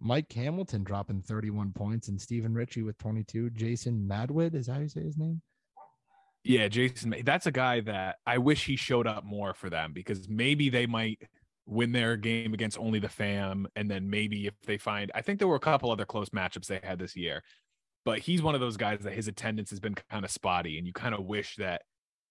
Mike 0.00 0.32
Hamilton 0.32 0.82
dropping 0.82 1.22
31 1.22 1.72
points 1.72 2.08
and 2.08 2.20
Stephen 2.20 2.52
Ritchie 2.52 2.82
with 2.82 2.98
22. 2.98 3.50
Jason 3.50 4.08
Madwid, 4.10 4.56
is 4.56 4.66
that 4.66 4.74
how 4.74 4.80
you 4.80 4.88
say 4.88 5.04
his 5.04 5.16
name? 5.16 5.40
Yeah, 6.42 6.66
Jason. 6.66 7.14
That's 7.24 7.46
a 7.46 7.52
guy 7.52 7.80
that 7.82 8.16
I 8.26 8.38
wish 8.38 8.66
he 8.66 8.74
showed 8.74 9.06
up 9.06 9.24
more 9.24 9.54
for 9.54 9.70
them 9.70 9.92
because 9.92 10.28
maybe 10.28 10.68
they 10.68 10.86
might 10.86 11.22
win 11.66 11.92
their 11.92 12.16
game 12.16 12.52
against 12.52 12.80
only 12.80 12.98
the 12.98 13.08
fam. 13.08 13.68
And 13.76 13.88
then 13.88 14.10
maybe 14.10 14.48
if 14.48 14.54
they 14.66 14.78
find, 14.78 15.12
I 15.14 15.22
think 15.22 15.38
there 15.38 15.46
were 15.46 15.54
a 15.54 15.60
couple 15.60 15.92
other 15.92 16.04
close 16.04 16.30
matchups 16.30 16.66
they 16.66 16.80
had 16.82 16.98
this 16.98 17.14
year, 17.14 17.44
but 18.04 18.18
he's 18.18 18.42
one 18.42 18.56
of 18.56 18.60
those 18.60 18.76
guys 18.76 18.98
that 19.02 19.12
his 19.12 19.28
attendance 19.28 19.70
has 19.70 19.78
been 19.78 19.94
kind 19.94 20.24
of 20.24 20.32
spotty. 20.32 20.78
And 20.78 20.86
you 20.88 20.92
kind 20.92 21.14
of 21.14 21.24
wish 21.24 21.54
that 21.56 21.82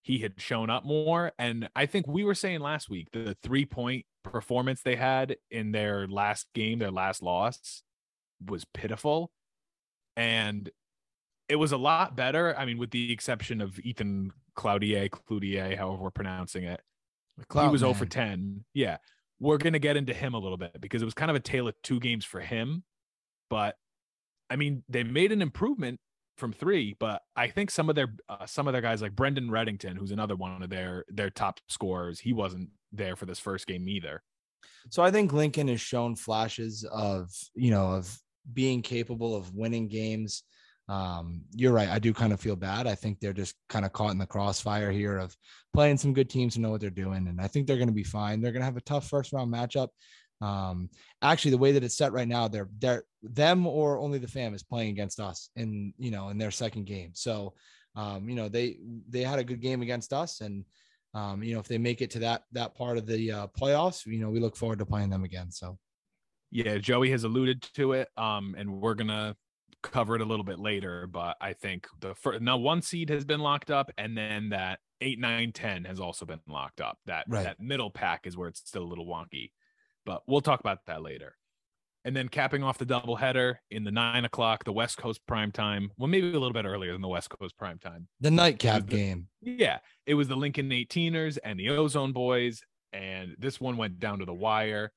he 0.01 0.19
had 0.19 0.39
shown 0.39 0.69
up 0.69 0.85
more. 0.85 1.31
And 1.37 1.69
I 1.75 1.85
think 1.85 2.07
we 2.07 2.23
were 2.23 2.35
saying 2.35 2.59
last 2.59 2.89
week 2.89 3.09
the 3.11 3.35
three 3.43 3.65
point 3.65 4.05
performance 4.23 4.81
they 4.81 4.95
had 4.95 5.37
in 5.49 5.71
their 5.71 6.07
last 6.07 6.47
game, 6.53 6.79
their 6.79 6.91
last 6.91 7.21
loss, 7.21 7.83
was 8.45 8.65
pitiful. 8.73 9.31
And 10.15 10.69
it 11.47 11.55
was 11.55 11.71
a 11.71 11.77
lot 11.77 12.15
better. 12.15 12.57
I 12.57 12.65
mean, 12.65 12.77
with 12.77 12.91
the 12.91 13.11
exception 13.11 13.61
of 13.61 13.79
Ethan 13.79 14.31
Cloutier, 14.57 15.09
Cloutier, 15.09 15.77
however 15.77 16.03
we're 16.03 16.11
pronouncing 16.11 16.63
it. 16.63 16.81
Cloud 17.47 17.67
he 17.67 17.71
was 17.71 17.81
man. 17.81 17.93
0 17.93 17.99
for 17.99 18.05
10. 18.05 18.65
Yeah. 18.73 18.97
We're 19.39 19.57
going 19.57 19.73
to 19.73 19.79
get 19.79 19.97
into 19.97 20.13
him 20.13 20.33
a 20.33 20.39
little 20.39 20.57
bit 20.57 20.79
because 20.79 21.01
it 21.01 21.05
was 21.05 21.13
kind 21.13 21.31
of 21.31 21.35
a 21.35 21.39
tale 21.39 21.67
of 21.67 21.75
two 21.81 21.99
games 21.99 22.25
for 22.25 22.39
him. 22.39 22.83
But 23.49 23.75
I 24.49 24.55
mean, 24.55 24.83
they 24.89 25.03
made 25.03 25.31
an 25.31 25.41
improvement 25.41 25.99
from 26.41 26.51
three, 26.51 26.97
but 26.99 27.21
I 27.37 27.47
think 27.47 27.71
some 27.71 27.87
of 27.87 27.95
their 27.95 28.13
uh, 28.27 28.45
some 28.45 28.67
of 28.67 28.73
their 28.73 28.81
guys 28.81 29.01
like 29.01 29.15
Brendan 29.15 29.49
Reddington, 29.49 29.97
who's 29.97 30.11
another 30.11 30.35
one 30.35 30.61
of 30.61 30.69
their 30.69 31.05
their 31.07 31.29
top 31.29 31.61
scorers, 31.69 32.19
he 32.19 32.33
wasn't 32.33 32.69
there 32.91 33.15
for 33.15 33.25
this 33.25 33.39
first 33.39 33.67
game 33.67 33.87
either. 33.87 34.21
So 34.89 35.03
I 35.03 35.11
think 35.11 35.31
Lincoln 35.31 35.69
has 35.69 35.79
shown 35.79 36.15
flashes 36.15 36.83
of 36.91 37.29
you 37.53 37.71
know 37.71 37.91
of 37.91 38.19
being 38.51 38.81
capable 38.81 39.35
of 39.35 39.53
winning 39.55 39.87
games. 39.87 40.43
Um, 40.89 41.43
you're 41.55 41.71
right. 41.71 41.87
I 41.87 41.99
do 41.99 42.11
kind 42.11 42.33
of 42.33 42.41
feel 42.41 42.57
bad. 42.57 42.87
I 42.87 42.95
think 42.95 43.19
they're 43.19 43.31
just 43.31 43.55
kind 43.69 43.85
of 43.85 43.93
caught 43.93 44.11
in 44.11 44.17
the 44.17 44.25
crossfire 44.25 44.91
here 44.91 45.17
of 45.19 45.33
playing 45.73 45.97
some 45.97 46.13
good 46.13 46.29
teams 46.29 46.55
who 46.55 46.61
know 46.61 46.71
what 46.71 46.81
they're 46.81 46.89
doing, 46.89 47.27
and 47.27 47.39
I 47.39 47.47
think 47.47 47.67
they're 47.67 47.77
going 47.77 47.87
to 47.87 47.93
be 47.93 48.03
fine. 48.03 48.41
They're 48.41 48.51
going 48.51 48.61
to 48.61 48.65
have 48.65 48.77
a 48.77 48.81
tough 48.81 49.07
first 49.07 49.31
round 49.31 49.53
matchup. 49.53 49.89
Um, 50.41 50.89
actually, 51.21 51.51
the 51.51 51.57
way 51.59 51.71
that 51.73 51.83
it's 51.83 51.97
set 51.97 52.11
right 52.13 52.27
now, 52.27 52.47
they're 52.47 52.69
they're 52.79 53.03
them 53.21 53.67
or 53.67 53.99
only 53.99 54.17
the 54.17 54.27
fam 54.27 54.53
is 54.53 54.63
playing 54.63 54.89
against 54.89 55.19
us 55.19 55.49
in 55.55 55.93
you 55.97 56.11
know 56.11 56.29
in 56.29 56.37
their 56.37 56.51
second 56.51 56.85
game. 56.85 57.11
So, 57.13 57.53
um, 57.95 58.27
you 58.27 58.35
know 58.35 58.49
they 58.49 58.79
they 59.07 59.21
had 59.23 59.39
a 59.39 59.43
good 59.43 59.61
game 59.61 59.81
against 59.81 60.13
us, 60.13 60.41
and 60.41 60.65
um, 61.13 61.43
you 61.43 61.53
know 61.53 61.59
if 61.59 61.67
they 61.67 61.77
make 61.77 62.01
it 62.01 62.11
to 62.11 62.19
that 62.19 62.43
that 62.53 62.75
part 62.75 62.97
of 62.97 63.05
the 63.05 63.31
uh, 63.31 63.47
playoffs, 63.47 64.05
you 64.05 64.19
know 64.19 64.29
we 64.29 64.39
look 64.39 64.55
forward 64.57 64.79
to 64.79 64.85
playing 64.85 65.09
them 65.09 65.23
again. 65.23 65.51
So, 65.51 65.77
yeah, 66.49 66.77
Joey 66.77 67.11
has 67.11 67.23
alluded 67.23 67.61
to 67.75 67.93
it, 67.93 68.09
um, 68.17 68.55
and 68.57 68.81
we're 68.81 68.95
gonna 68.95 69.35
cover 69.83 70.15
it 70.15 70.21
a 70.21 70.25
little 70.25 70.45
bit 70.45 70.59
later. 70.59 71.07
But 71.07 71.37
I 71.41 71.53
think 71.53 71.87
the 71.99 72.13
first 72.15 72.41
now 72.41 72.57
one 72.57 72.81
seed 72.81 73.09
has 73.09 73.25
been 73.25 73.39
locked 73.39 73.71
up, 73.71 73.91
and 73.97 74.17
then 74.17 74.49
that 74.49 74.79
eight, 75.01 75.19
nine, 75.19 75.51
10 75.51 75.85
has 75.85 75.99
also 75.99 76.25
been 76.25 76.41
locked 76.47 76.81
up. 76.81 76.99
That 77.05 77.27
Right. 77.27 77.43
that 77.43 77.59
middle 77.59 77.89
pack 77.89 78.27
is 78.27 78.37
where 78.37 78.49
it's 78.49 78.59
still 78.59 78.83
a 78.83 78.85
little 78.85 79.07
wonky, 79.07 79.51
but 80.05 80.21
we'll 80.27 80.41
talk 80.41 80.59
about 80.59 80.79
that 80.87 81.01
later. 81.01 81.35
And 82.03 82.15
then 82.15 82.29
capping 82.29 82.63
off 82.63 82.79
the 82.79 82.85
doubleheader 82.85 83.57
in 83.69 83.83
the 83.83 83.91
nine 83.91 84.25
o'clock, 84.25 84.63
the 84.63 84.73
West 84.73 84.97
Coast 84.97 85.21
prime 85.27 85.51
time. 85.51 85.91
Well, 85.97 86.07
maybe 86.07 86.29
a 86.29 86.33
little 86.33 86.51
bit 86.51 86.65
earlier 86.65 86.93
than 86.93 87.01
the 87.01 87.07
West 87.07 87.29
Coast 87.29 87.55
prime 87.57 87.77
time. 87.77 88.07
The 88.19 88.31
nightcap 88.31 88.87
the- 88.87 88.95
game. 88.95 89.27
Yeah, 89.41 89.79
it 90.07 90.15
was 90.15 90.27
the 90.27 90.35
Lincoln 90.35 90.69
18ers 90.69 91.37
and 91.43 91.59
the 91.59 91.69
Ozone 91.69 92.11
Boys, 92.11 92.63
and 92.91 93.35
this 93.37 93.61
one 93.61 93.77
went 93.77 93.99
down 93.99 94.19
to 94.19 94.25
the 94.25 94.33
wire. 94.33 94.91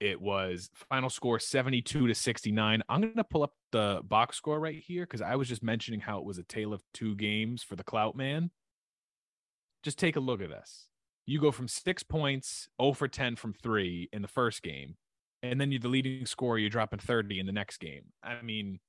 It 0.00 0.20
was 0.20 0.68
final 0.90 1.08
score 1.10 1.38
72 1.38 2.08
to 2.08 2.14
69. 2.14 2.82
I'm 2.88 3.00
going 3.02 3.14
to 3.14 3.22
pull 3.22 3.44
up 3.44 3.52
the 3.70 4.00
box 4.02 4.36
score 4.36 4.58
right 4.58 4.82
here 4.84 5.04
because 5.04 5.22
I 5.22 5.36
was 5.36 5.46
just 5.46 5.62
mentioning 5.62 6.00
how 6.00 6.18
it 6.18 6.24
was 6.24 6.38
a 6.38 6.42
tale 6.42 6.72
of 6.72 6.82
two 6.92 7.14
games 7.14 7.62
for 7.62 7.76
the 7.76 7.84
Clout 7.84 8.16
Man. 8.16 8.50
Just 9.84 10.00
take 10.00 10.16
a 10.16 10.20
look 10.20 10.42
at 10.42 10.48
this. 10.48 10.88
You 11.26 11.40
go 11.40 11.50
from 11.52 11.68
six 11.68 12.02
points, 12.02 12.68
0 12.80 12.92
for 12.94 13.08
10 13.08 13.36
from 13.36 13.52
three 13.54 14.08
in 14.12 14.22
the 14.22 14.28
first 14.28 14.62
game, 14.62 14.96
and 15.42 15.60
then 15.60 15.70
you're 15.70 15.80
the 15.80 15.88
leading 15.88 16.26
scorer, 16.26 16.58
you're 16.58 16.70
dropping 16.70 16.98
30 16.98 17.38
in 17.40 17.46
the 17.46 17.52
next 17.52 17.78
game. 17.78 18.04
I 18.22 18.42
mean, 18.42 18.80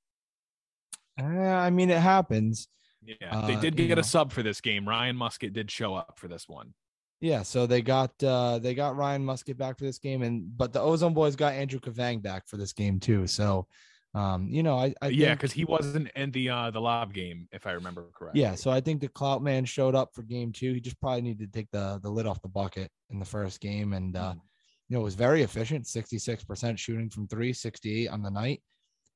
Uh, 1.20 1.24
I 1.24 1.70
mean, 1.70 1.90
it 1.90 2.00
happens. 2.00 2.68
yeah, 3.04 3.46
they 3.46 3.54
Uh, 3.54 3.60
did 3.60 3.78
you 3.78 3.86
get 3.86 3.96
know. 3.96 4.00
a 4.00 4.04
sub 4.04 4.32
for 4.32 4.42
this 4.42 4.60
game. 4.60 4.88
Ryan 4.88 5.14
Musket 5.16 5.52
did 5.52 5.70
show 5.70 5.94
up 5.94 6.18
for 6.18 6.26
this 6.28 6.48
one. 6.48 6.74
Yeah, 7.20 7.42
so 7.42 7.66
they 7.66 7.80
got 7.80 8.12
uh 8.22 8.58
they 8.58 8.74
got 8.74 8.96
Ryan 8.96 9.24
Musket 9.24 9.56
back 9.56 9.78
for 9.78 9.84
this 9.84 9.98
game, 9.98 10.22
and 10.22 10.56
but 10.58 10.72
the 10.72 10.80
Ozone 10.80 11.14
Boys 11.14 11.36
got 11.36 11.54
Andrew 11.54 11.78
Kavang 11.80 12.20
back 12.20 12.46
for 12.48 12.56
this 12.56 12.72
game 12.72 12.98
too. 13.00 13.26
So, 13.26 13.66
um, 14.14 14.48
you 14.48 14.62
know, 14.62 14.78
I, 14.78 14.94
I 15.02 15.08
yeah, 15.08 15.34
because 15.34 15.52
he 15.52 15.64
wasn't 15.64 16.10
in 16.14 16.30
the 16.30 16.48
uh 16.50 16.70
the 16.70 16.80
lob 16.80 17.12
game, 17.12 17.48
if 17.52 17.66
I 17.66 17.72
remember 17.72 18.04
correctly. 18.14 18.40
yeah, 18.42 18.54
so 18.54 18.70
I 18.70 18.80
think 18.80 19.00
the 19.00 19.08
Clout 19.08 19.42
Man 19.42 19.64
showed 19.64 19.94
up 19.94 20.10
for 20.14 20.22
game 20.22 20.52
two. 20.52 20.72
He 20.74 20.80
just 20.80 21.00
probably 21.00 21.22
needed 21.22 21.52
to 21.52 21.58
take 21.58 21.70
the 21.72 21.98
the 22.02 22.10
lid 22.10 22.26
off 22.26 22.40
the 22.42 22.48
bucket 22.48 22.90
in 23.10 23.18
the 23.18 23.24
first 23.24 23.60
game, 23.60 23.92
and 23.92 24.16
uh, 24.16 24.32
Mhm. 24.32 24.40
you 24.88 24.96
know, 24.96 25.02
was 25.02 25.14
very 25.16 25.42
efficient, 25.42 25.86
sixty 25.86 26.18
six 26.18 26.44
percent 26.44 26.78
shooting 26.78 27.10
from 27.10 27.26
three, 27.26 27.52
68 27.52 28.08
on 28.08 28.22
the 28.22 28.30
night, 28.30 28.62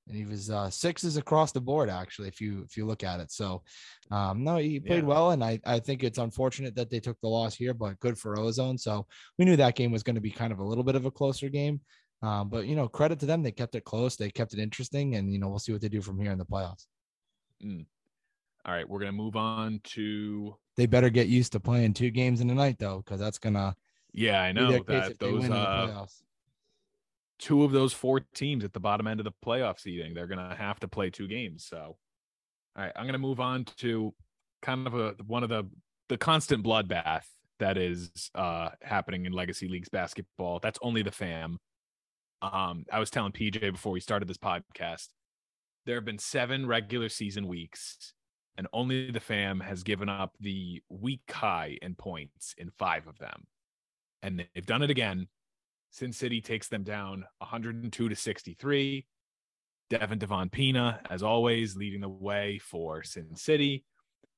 and 0.08 0.16
he 0.16 0.24
was 0.24 0.50
uh 0.50 0.68
sixes 0.70 1.16
across 1.16 1.52
the 1.52 1.60
board 1.60 1.88
actually. 1.90 2.26
If 2.28 2.40
you 2.40 2.62
if 2.62 2.76
you 2.76 2.84
look 2.84 3.04
at 3.04 3.20
it, 3.20 3.30
so 3.30 3.62
um, 4.10 4.42
no, 4.42 4.56
he 4.56 4.80
played 4.80 5.02
Yeah. 5.04 5.08
well, 5.08 5.30
and 5.30 5.44
I 5.44 5.60
I 5.64 5.78
think 5.78 6.02
it's 6.02 6.18
unfortunate 6.18 6.74
that 6.74 6.90
they 6.90 6.98
took 6.98 7.20
the 7.20 7.28
loss 7.28 7.54
here, 7.54 7.72
but 7.74 8.00
good 8.00 8.18
for 8.18 8.36
Ozone. 8.36 8.78
So 8.78 9.06
we 9.38 9.44
knew 9.44 9.54
that 9.56 9.76
game 9.76 9.92
was 9.92 10.02
going 10.02 10.16
to 10.16 10.20
be 10.22 10.32
kind 10.32 10.52
of 10.52 10.58
a 10.58 10.64
little 10.64 10.84
bit 10.84 10.96
of 10.96 11.04
a 11.06 11.10
closer 11.12 11.48
game. 11.48 11.82
Um, 12.20 12.48
but 12.48 12.66
you 12.66 12.74
know, 12.74 12.88
credit 12.88 13.20
to 13.20 13.26
them, 13.26 13.42
they 13.42 13.52
kept 13.52 13.74
it 13.74 13.84
close, 13.84 14.16
they 14.16 14.30
kept 14.30 14.52
it 14.52 14.58
interesting, 14.58 15.14
and 15.14 15.32
you 15.32 15.38
know, 15.38 15.48
we'll 15.48 15.58
see 15.60 15.72
what 15.72 15.80
they 15.80 15.88
do 15.88 16.00
from 16.02 16.18
here 16.18 16.32
in 16.32 16.38
the 16.38 16.46
playoffs. 16.46 16.86
All 17.62 18.74
right, 18.74 18.88
we're 18.88 18.98
gonna 18.98 19.12
move 19.12 19.36
on 19.36 19.80
to 19.84 20.56
They 20.76 20.86
better 20.86 21.10
get 21.10 21.28
used 21.28 21.52
to 21.52 21.60
playing 21.60 21.94
two 21.94 22.10
games 22.10 22.40
in 22.40 22.50
a 22.50 22.54
night 22.54 22.78
though, 22.78 22.98
because 22.98 23.20
that's 23.20 23.38
gonna 23.38 23.74
yeah, 24.12 24.42
I 24.42 24.52
know 24.52 24.82
that 24.84 25.18
those 25.18 25.34
win 25.34 25.44
in 25.44 25.50
the 25.52 25.56
uh 25.58 26.06
two 27.38 27.62
of 27.62 27.70
those 27.70 27.92
four 27.92 28.20
teams 28.34 28.64
at 28.64 28.72
the 28.72 28.80
bottom 28.80 29.06
end 29.06 29.20
of 29.20 29.24
the 29.24 29.32
playoff 29.44 29.78
seeding, 29.78 30.12
they're 30.12 30.26
gonna 30.26 30.56
have 30.56 30.80
to 30.80 30.88
play 30.88 31.10
two 31.10 31.28
games. 31.28 31.64
So 31.64 31.96
all 32.76 32.84
right, 32.84 32.92
I'm 32.96 33.06
gonna 33.06 33.18
move 33.18 33.40
on 33.40 33.64
to 33.78 34.14
kind 34.60 34.86
of 34.86 34.94
a 34.94 35.14
one 35.26 35.42
of 35.42 35.48
the 35.48 35.64
the 36.08 36.18
constant 36.18 36.64
bloodbath 36.64 37.26
that 37.58 37.76
is 37.76 38.30
uh 38.34 38.70
happening 38.82 39.24
in 39.24 39.32
legacy 39.32 39.68
leagues 39.68 39.88
basketball. 39.88 40.58
That's 40.60 40.78
only 40.82 41.02
the 41.02 41.12
fam. 41.12 41.58
Um, 42.40 42.84
I 42.92 42.98
was 42.98 43.10
telling 43.10 43.32
PJ 43.32 43.60
before 43.72 43.92
we 43.92 44.00
started 44.00 44.28
this 44.28 44.38
podcast, 44.38 45.08
there 45.86 45.96
have 45.96 46.04
been 46.04 46.18
seven 46.18 46.66
regular 46.66 47.08
season 47.08 47.46
weeks, 47.46 48.12
and 48.56 48.66
only 48.72 49.10
the 49.10 49.20
fam 49.20 49.60
has 49.60 49.82
given 49.82 50.08
up 50.08 50.34
the 50.40 50.82
week 50.88 51.22
high 51.30 51.78
in 51.82 51.94
points 51.94 52.54
in 52.58 52.70
five 52.78 53.06
of 53.06 53.18
them. 53.18 53.44
And 54.22 54.44
they've 54.54 54.66
done 54.66 54.82
it 54.82 54.90
again. 54.90 55.28
Sin 55.90 56.12
City 56.12 56.40
takes 56.40 56.68
them 56.68 56.82
down 56.82 57.24
102 57.38 58.08
to 58.08 58.14
63. 58.14 59.06
Devin 59.90 60.18
Devon 60.18 60.50
Pina, 60.50 61.00
as 61.08 61.22
always, 61.22 61.76
leading 61.76 62.00
the 62.00 62.08
way 62.08 62.58
for 62.58 63.02
Sin 63.02 63.34
City. 63.36 63.84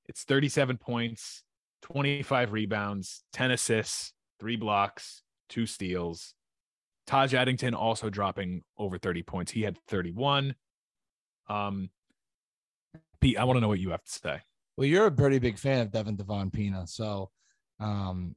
It's 0.07 0.23
37 0.23 0.77
points, 0.77 1.43
25 1.83 2.53
rebounds, 2.53 3.25
10 3.33 3.51
assists, 3.51 4.13
three 4.39 4.57
blocks, 4.57 5.23
two 5.49 5.67
steals. 5.67 6.35
Taj 7.11 7.35
Addington 7.35 7.75
also 7.75 8.09
dropping 8.09 8.63
over 8.79 8.97
30 8.97 9.25
points. 9.25 9.51
He 9.51 9.63
had 9.63 9.77
31. 9.89 10.55
Um, 11.49 11.91
Pete, 13.21 13.37
I 13.37 13.43
want 13.43 13.57
to 13.57 13.61
know 13.61 13.67
what 13.67 13.81
you 13.81 13.91
have 13.91 14.05
to 14.05 14.13
say. 14.13 14.41
Well, 14.77 14.87
you're 14.87 15.07
a 15.07 15.11
pretty 15.11 15.41
big 15.41 15.59
fan 15.59 15.81
of 15.81 15.91
Devin 15.91 16.15
Devon 16.15 16.53
Pina, 16.53 16.87
so 16.87 17.31
um, 17.81 18.37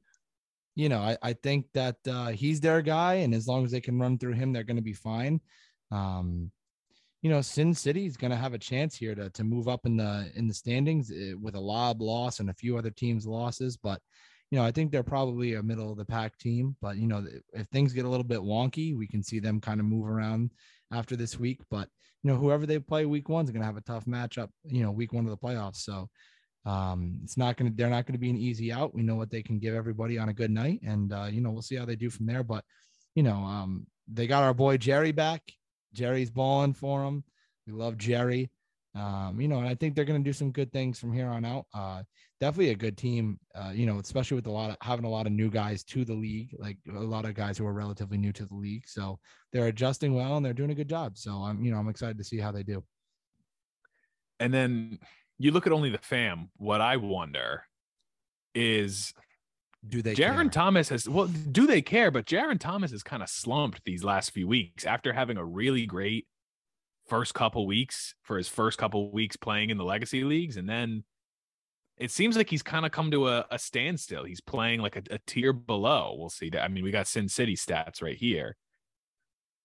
you 0.74 0.88
know, 0.88 0.98
I, 0.98 1.16
I 1.22 1.32
think 1.34 1.66
that 1.74 1.98
uh, 2.08 2.28
he's 2.28 2.60
their 2.60 2.82
guy, 2.82 3.14
and 3.14 3.32
as 3.32 3.46
long 3.46 3.64
as 3.64 3.70
they 3.70 3.80
can 3.80 3.96
run 3.96 4.18
through 4.18 4.32
him, 4.32 4.52
they're 4.52 4.64
going 4.64 4.74
to 4.74 4.82
be 4.82 4.92
fine. 4.92 5.40
Um, 5.92 6.50
you 7.22 7.30
know, 7.30 7.42
Sin 7.42 7.74
City 7.74 8.06
is 8.06 8.16
going 8.16 8.32
to 8.32 8.36
have 8.36 8.54
a 8.54 8.58
chance 8.58 8.96
here 8.96 9.14
to 9.14 9.30
to 9.30 9.44
move 9.44 9.68
up 9.68 9.86
in 9.86 9.96
the 9.96 10.32
in 10.34 10.48
the 10.48 10.54
standings 10.54 11.12
eh, 11.12 11.34
with 11.40 11.54
a 11.54 11.60
lob 11.60 12.02
loss 12.02 12.40
and 12.40 12.50
a 12.50 12.54
few 12.54 12.76
other 12.76 12.90
teams' 12.90 13.24
losses, 13.24 13.76
but 13.76 14.00
you 14.54 14.60
know, 14.60 14.64
I 14.64 14.70
think 14.70 14.92
they're 14.92 15.02
probably 15.02 15.54
a 15.54 15.64
middle 15.64 15.90
of 15.90 15.98
the 15.98 16.04
pack 16.04 16.38
team. 16.38 16.76
But 16.80 16.96
you 16.96 17.08
know, 17.08 17.26
if 17.54 17.66
things 17.72 17.92
get 17.92 18.04
a 18.04 18.08
little 18.08 18.22
bit 18.22 18.38
wonky, 18.38 18.96
we 18.96 19.08
can 19.08 19.20
see 19.20 19.40
them 19.40 19.60
kind 19.60 19.80
of 19.80 19.86
move 19.86 20.08
around 20.08 20.52
after 20.92 21.16
this 21.16 21.36
week. 21.40 21.60
But 21.72 21.88
you 22.22 22.30
know, 22.30 22.36
whoever 22.36 22.64
they 22.64 22.78
play 22.78 23.04
week 23.04 23.28
one 23.28 23.46
is 23.46 23.50
going 23.50 23.62
to 23.62 23.66
have 23.66 23.76
a 23.76 23.80
tough 23.80 24.04
matchup. 24.04 24.50
You 24.62 24.84
know, 24.84 24.92
week 24.92 25.12
one 25.12 25.24
of 25.24 25.30
the 25.32 25.36
playoffs, 25.36 25.78
so 25.78 26.08
um, 26.66 27.18
it's 27.24 27.36
not 27.36 27.56
going 27.56 27.72
to, 27.72 27.76
they're 27.76 27.90
not 27.90 28.06
going 28.06 28.12
to 28.12 28.20
be 28.20 28.30
an 28.30 28.36
easy 28.36 28.70
out. 28.70 28.94
We 28.94 29.02
know 29.02 29.16
what 29.16 29.28
they 29.28 29.42
can 29.42 29.58
give 29.58 29.74
everybody 29.74 30.18
on 30.18 30.28
a 30.28 30.32
good 30.32 30.52
night. 30.52 30.82
And, 30.86 31.12
uh, 31.12 31.26
you 31.28 31.40
know, 31.40 31.50
we'll 31.50 31.60
see 31.60 31.74
how 31.74 31.84
they 31.84 31.96
do 31.96 32.08
from 32.08 32.26
there. 32.26 32.44
But, 32.44 32.64
you 33.16 33.24
know, 33.24 33.38
um, 33.38 33.88
they 34.06 34.28
got 34.28 34.44
our 34.44 34.54
boy 34.54 34.76
Jerry 34.76 35.10
back. 35.10 35.42
Jerry's 35.92 36.30
balling 36.30 36.74
for 36.74 37.02
them. 37.02 37.24
We 37.66 37.72
love 37.72 37.98
Jerry. 37.98 38.52
Um, 38.94 39.40
you 39.40 39.48
know, 39.48 39.58
and 39.58 39.66
I 39.66 39.74
think 39.74 39.94
they're 39.94 40.04
going 40.04 40.22
to 40.22 40.28
do 40.28 40.32
some 40.32 40.52
good 40.52 40.72
things 40.72 41.00
from 41.00 41.12
here 41.12 41.26
on 41.28 41.44
out. 41.44 41.66
Uh, 41.74 42.02
definitely 42.40 42.70
a 42.70 42.76
good 42.76 42.96
team, 42.96 43.40
uh, 43.54 43.72
you 43.74 43.86
know, 43.86 43.98
especially 43.98 44.36
with 44.36 44.46
a 44.46 44.52
lot 44.52 44.70
of 44.70 44.76
having 44.80 45.04
a 45.04 45.10
lot 45.10 45.26
of 45.26 45.32
new 45.32 45.50
guys 45.50 45.82
to 45.84 46.04
the 46.04 46.14
league, 46.14 46.54
like 46.58 46.78
a 46.88 47.00
lot 47.00 47.24
of 47.24 47.34
guys 47.34 47.58
who 47.58 47.66
are 47.66 47.72
relatively 47.72 48.18
new 48.18 48.32
to 48.32 48.46
the 48.46 48.54
league. 48.54 48.84
So 48.86 49.18
they're 49.52 49.66
adjusting 49.66 50.14
well 50.14 50.36
and 50.36 50.46
they're 50.46 50.52
doing 50.52 50.70
a 50.70 50.76
good 50.76 50.88
job. 50.88 51.18
So 51.18 51.32
I'm, 51.32 51.64
you 51.64 51.72
know, 51.72 51.78
I'm 51.78 51.88
excited 51.88 52.18
to 52.18 52.24
see 52.24 52.38
how 52.38 52.52
they 52.52 52.62
do. 52.62 52.84
And 54.38 54.54
then 54.54 54.98
you 55.38 55.50
look 55.50 55.66
at 55.66 55.72
only 55.72 55.90
the 55.90 55.98
fam. 55.98 56.50
What 56.56 56.80
I 56.80 56.96
wonder 56.96 57.64
is 58.54 59.12
Do 59.88 60.02
they? 60.02 60.14
Jaron 60.14 60.42
care? 60.42 60.50
Thomas 60.50 60.88
has 60.90 61.08
well, 61.08 61.26
do 61.26 61.66
they 61.66 61.82
care? 61.82 62.12
But 62.12 62.26
Jaron 62.26 62.60
Thomas 62.60 62.92
has 62.92 63.02
kind 63.02 63.22
of 63.22 63.28
slumped 63.28 63.82
these 63.84 64.04
last 64.04 64.30
few 64.30 64.46
weeks 64.46 64.84
after 64.84 65.12
having 65.12 65.36
a 65.36 65.44
really 65.44 65.86
great 65.86 66.26
first 67.06 67.34
couple 67.34 67.66
weeks 67.66 68.14
for 68.22 68.36
his 68.36 68.48
first 68.48 68.78
couple 68.78 69.10
weeks 69.12 69.36
playing 69.36 69.70
in 69.70 69.76
the 69.78 69.84
legacy 69.84 70.24
leagues, 70.24 70.56
and 70.56 70.68
then 70.68 71.04
it 71.96 72.10
seems 72.10 72.36
like 72.36 72.50
he's 72.50 72.62
kind 72.62 72.84
of 72.84 72.92
come 72.92 73.10
to 73.12 73.28
a, 73.28 73.46
a 73.50 73.58
standstill. 73.58 74.24
He's 74.24 74.40
playing 74.40 74.80
like 74.80 74.96
a, 74.96 75.02
a 75.10 75.18
tier 75.26 75.52
below. 75.52 76.16
We'll 76.18 76.30
see. 76.30 76.50
that 76.50 76.62
I 76.64 76.68
mean, 76.68 76.82
we 76.84 76.90
got 76.90 77.06
Sin 77.06 77.28
City 77.28 77.56
stats 77.56 78.02
right 78.02 78.16
here, 78.16 78.56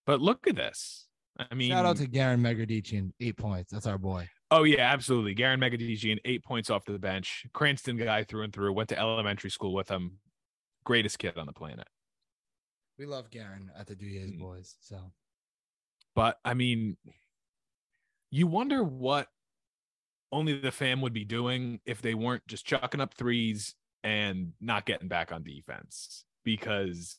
but 0.06 0.20
look 0.20 0.46
at 0.46 0.56
this. 0.56 1.06
I 1.50 1.54
mean, 1.54 1.70
Shout 1.70 1.86
out 1.86 1.96
to 1.96 2.06
Garen 2.06 2.40
Megadichian, 2.40 3.12
eight 3.20 3.36
points. 3.36 3.72
That's 3.72 3.86
our 3.86 3.96
boy. 3.98 4.28
Oh 4.50 4.64
yeah, 4.64 4.82
absolutely. 4.92 5.32
Garen 5.34 5.60
Megadigian, 5.60 6.18
eight 6.24 6.44
points 6.44 6.70
off 6.70 6.84
the 6.84 6.98
bench. 6.98 7.46
Cranston 7.54 7.96
guy 7.96 8.24
through 8.24 8.42
and 8.42 8.52
through. 8.52 8.72
Went 8.74 8.88
to 8.90 8.98
elementary 8.98 9.50
school 9.50 9.72
with 9.72 9.88
him. 9.88 10.18
Greatest 10.84 11.18
kid 11.18 11.38
on 11.38 11.46
the 11.46 11.52
planet. 11.52 11.86
We 12.98 13.06
love 13.06 13.30
Garen 13.30 13.70
at 13.78 13.86
the 13.86 13.94
Duyes 13.94 14.30
Mm. 14.32 14.40
boys. 14.40 14.76
So 14.80 14.98
But 16.14 16.38
I 16.44 16.54
mean, 16.54 16.96
you 18.30 18.46
wonder 18.46 18.82
what 18.82 19.28
only 20.32 20.58
the 20.58 20.70
fam 20.70 21.00
would 21.00 21.12
be 21.12 21.24
doing 21.24 21.80
if 21.84 22.00
they 22.00 22.14
weren't 22.14 22.46
just 22.46 22.64
chucking 22.64 23.00
up 23.00 23.14
threes 23.14 23.74
and 24.04 24.52
not 24.60 24.86
getting 24.86 25.08
back 25.08 25.32
on 25.32 25.42
defense. 25.42 26.24
Because 26.44 27.16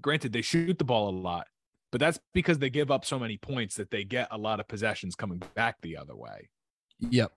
granted, 0.00 0.32
they 0.32 0.42
shoot 0.42 0.78
the 0.78 0.84
ball 0.84 1.08
a 1.08 1.16
lot, 1.16 1.46
but 1.90 2.00
that's 2.00 2.18
because 2.32 2.58
they 2.58 2.70
give 2.70 2.90
up 2.90 3.04
so 3.04 3.18
many 3.18 3.36
points 3.36 3.76
that 3.76 3.90
they 3.90 4.04
get 4.04 4.28
a 4.30 4.38
lot 4.38 4.60
of 4.60 4.68
possessions 4.68 5.14
coming 5.14 5.42
back 5.54 5.76
the 5.82 5.96
other 5.96 6.16
way. 6.16 6.48
Yep. 6.98 7.32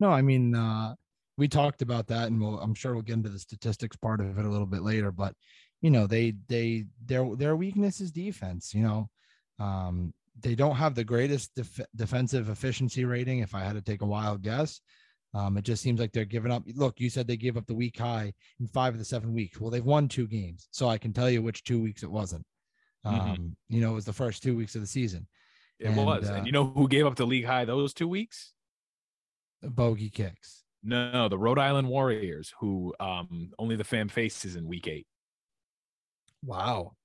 No, 0.00 0.10
I 0.10 0.22
mean, 0.22 0.54
uh, 0.54 0.94
we 1.36 1.48
talked 1.48 1.82
about 1.82 2.06
that, 2.08 2.28
and 2.28 2.40
we'll, 2.40 2.60
I'm 2.60 2.74
sure 2.74 2.92
we'll 2.92 3.02
get 3.02 3.14
into 3.14 3.28
the 3.28 3.38
statistics 3.38 3.96
part 3.96 4.20
of 4.20 4.38
it 4.38 4.44
a 4.44 4.48
little 4.48 4.66
bit 4.66 4.82
later. 4.82 5.10
But 5.10 5.34
you 5.80 5.90
know, 5.90 6.06
they 6.06 6.34
they 6.48 6.86
their 7.04 7.34
their 7.36 7.56
weakness 7.56 8.00
is 8.00 8.10
defense. 8.10 8.74
You 8.74 8.82
know, 8.82 9.10
um, 9.58 10.12
they 10.40 10.54
don't 10.54 10.76
have 10.76 10.94
the 10.94 11.04
greatest 11.04 11.54
def- 11.54 11.80
defensive 11.96 12.48
efficiency 12.48 13.04
rating. 13.04 13.40
If 13.40 13.54
I 13.54 13.60
had 13.60 13.74
to 13.74 13.82
take 13.82 14.02
a 14.02 14.06
wild 14.06 14.42
guess, 14.42 14.80
um, 15.34 15.56
it 15.56 15.62
just 15.64 15.82
seems 15.82 16.00
like 16.00 16.12
they're 16.12 16.24
giving 16.24 16.52
up. 16.52 16.62
Look, 16.74 17.00
you 17.00 17.10
said 17.10 17.26
they 17.26 17.36
gave 17.36 17.56
up 17.56 17.66
the 17.66 17.74
week 17.74 17.98
high 17.98 18.32
in 18.60 18.66
five 18.66 18.94
of 18.94 18.98
the 18.98 19.04
seven 19.04 19.32
weeks. 19.34 19.60
Well, 19.60 19.70
they've 19.70 19.84
won 19.84 20.08
two 20.08 20.26
games, 20.26 20.68
so 20.70 20.88
I 20.88 20.98
can 20.98 21.12
tell 21.12 21.28
you 21.30 21.42
which 21.42 21.64
two 21.64 21.80
weeks 21.82 22.02
it 22.02 22.10
wasn't. 22.10 22.44
Um, 23.04 23.14
Mhm. 23.14 23.56
You 23.68 23.80
know, 23.80 23.92
it 23.92 23.94
was 23.94 24.04
the 24.04 24.12
first 24.12 24.42
two 24.42 24.56
weeks 24.56 24.74
of 24.74 24.80
the 24.80 24.86
season. 24.86 25.26
It 25.78 25.86
And, 25.88 25.96
was. 25.96 26.28
uh, 26.28 26.34
and 26.34 26.46
you 26.46 26.52
know 26.52 26.64
who 26.66 26.88
gave 26.88 27.06
up 27.06 27.14
the 27.16 27.26
league 27.26 27.44
high 27.44 27.64
those 27.64 27.94
two 27.94 28.08
weeks? 28.08 28.52
Bogey 29.62 30.10
kicks. 30.10 30.64
No, 30.82 31.28
the 31.28 31.38
Rhode 31.38 31.58
Island 31.58 31.88
Warriors, 31.88 32.52
who 32.60 32.94
um 33.00 33.52
only 33.58 33.76
the 33.76 33.84
fam 33.84 34.08
faces 34.08 34.56
in 34.56 34.66
week 34.66 34.86
eight. 34.88 35.06
Wow. 36.42 36.96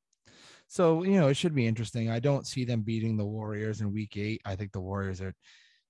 So, 0.73 1.03
you 1.03 1.19
know, 1.19 1.27
it 1.27 1.35
should 1.35 1.53
be 1.53 1.67
interesting. 1.67 2.09
I 2.09 2.17
don't 2.19 2.47
see 2.47 2.65
them 2.65 2.81
beating 2.81 3.15
the 3.15 3.23
Warriors 3.23 3.81
in 3.81 3.93
week 3.93 4.17
eight. 4.17 4.41
I 4.43 4.55
think 4.55 4.71
the 4.71 4.81
Warriors 4.81 5.21
are 5.21 5.35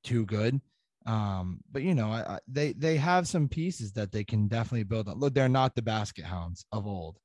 too 0.03 0.25
good. 0.25 0.59
Um, 1.05 1.61
but 1.71 1.83
you 1.83 1.95
know, 1.95 2.11
I, 2.11 2.33
I, 2.33 2.39
they 2.49 2.73
they 2.73 2.97
have 2.97 3.25
some 3.25 3.47
pieces 3.47 3.93
that 3.93 4.11
they 4.11 4.25
can 4.25 4.49
definitely 4.49 4.83
build 4.83 5.07
on. 5.07 5.19
Look, 5.21 5.33
they're 5.33 5.47
not 5.47 5.73
the 5.73 5.81
basket 5.81 6.25
hounds 6.25 6.65
of 6.73 6.85
old, 6.85 7.17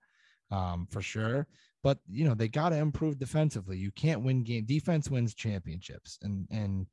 um, 0.52 0.86
for 0.88 1.02
sure. 1.02 1.48
But 1.82 1.98
you 2.08 2.24
know, 2.24 2.34
they 2.34 2.46
got 2.46 2.68
to 2.68 2.76
improve 2.76 3.18
defensively. 3.18 3.76
You 3.76 3.90
can't 3.90 4.22
win 4.22 4.44
game 4.44 4.64
defense 4.64 5.10
wins 5.10 5.34
championships, 5.34 6.16
and 6.22 6.46
and 6.52 6.86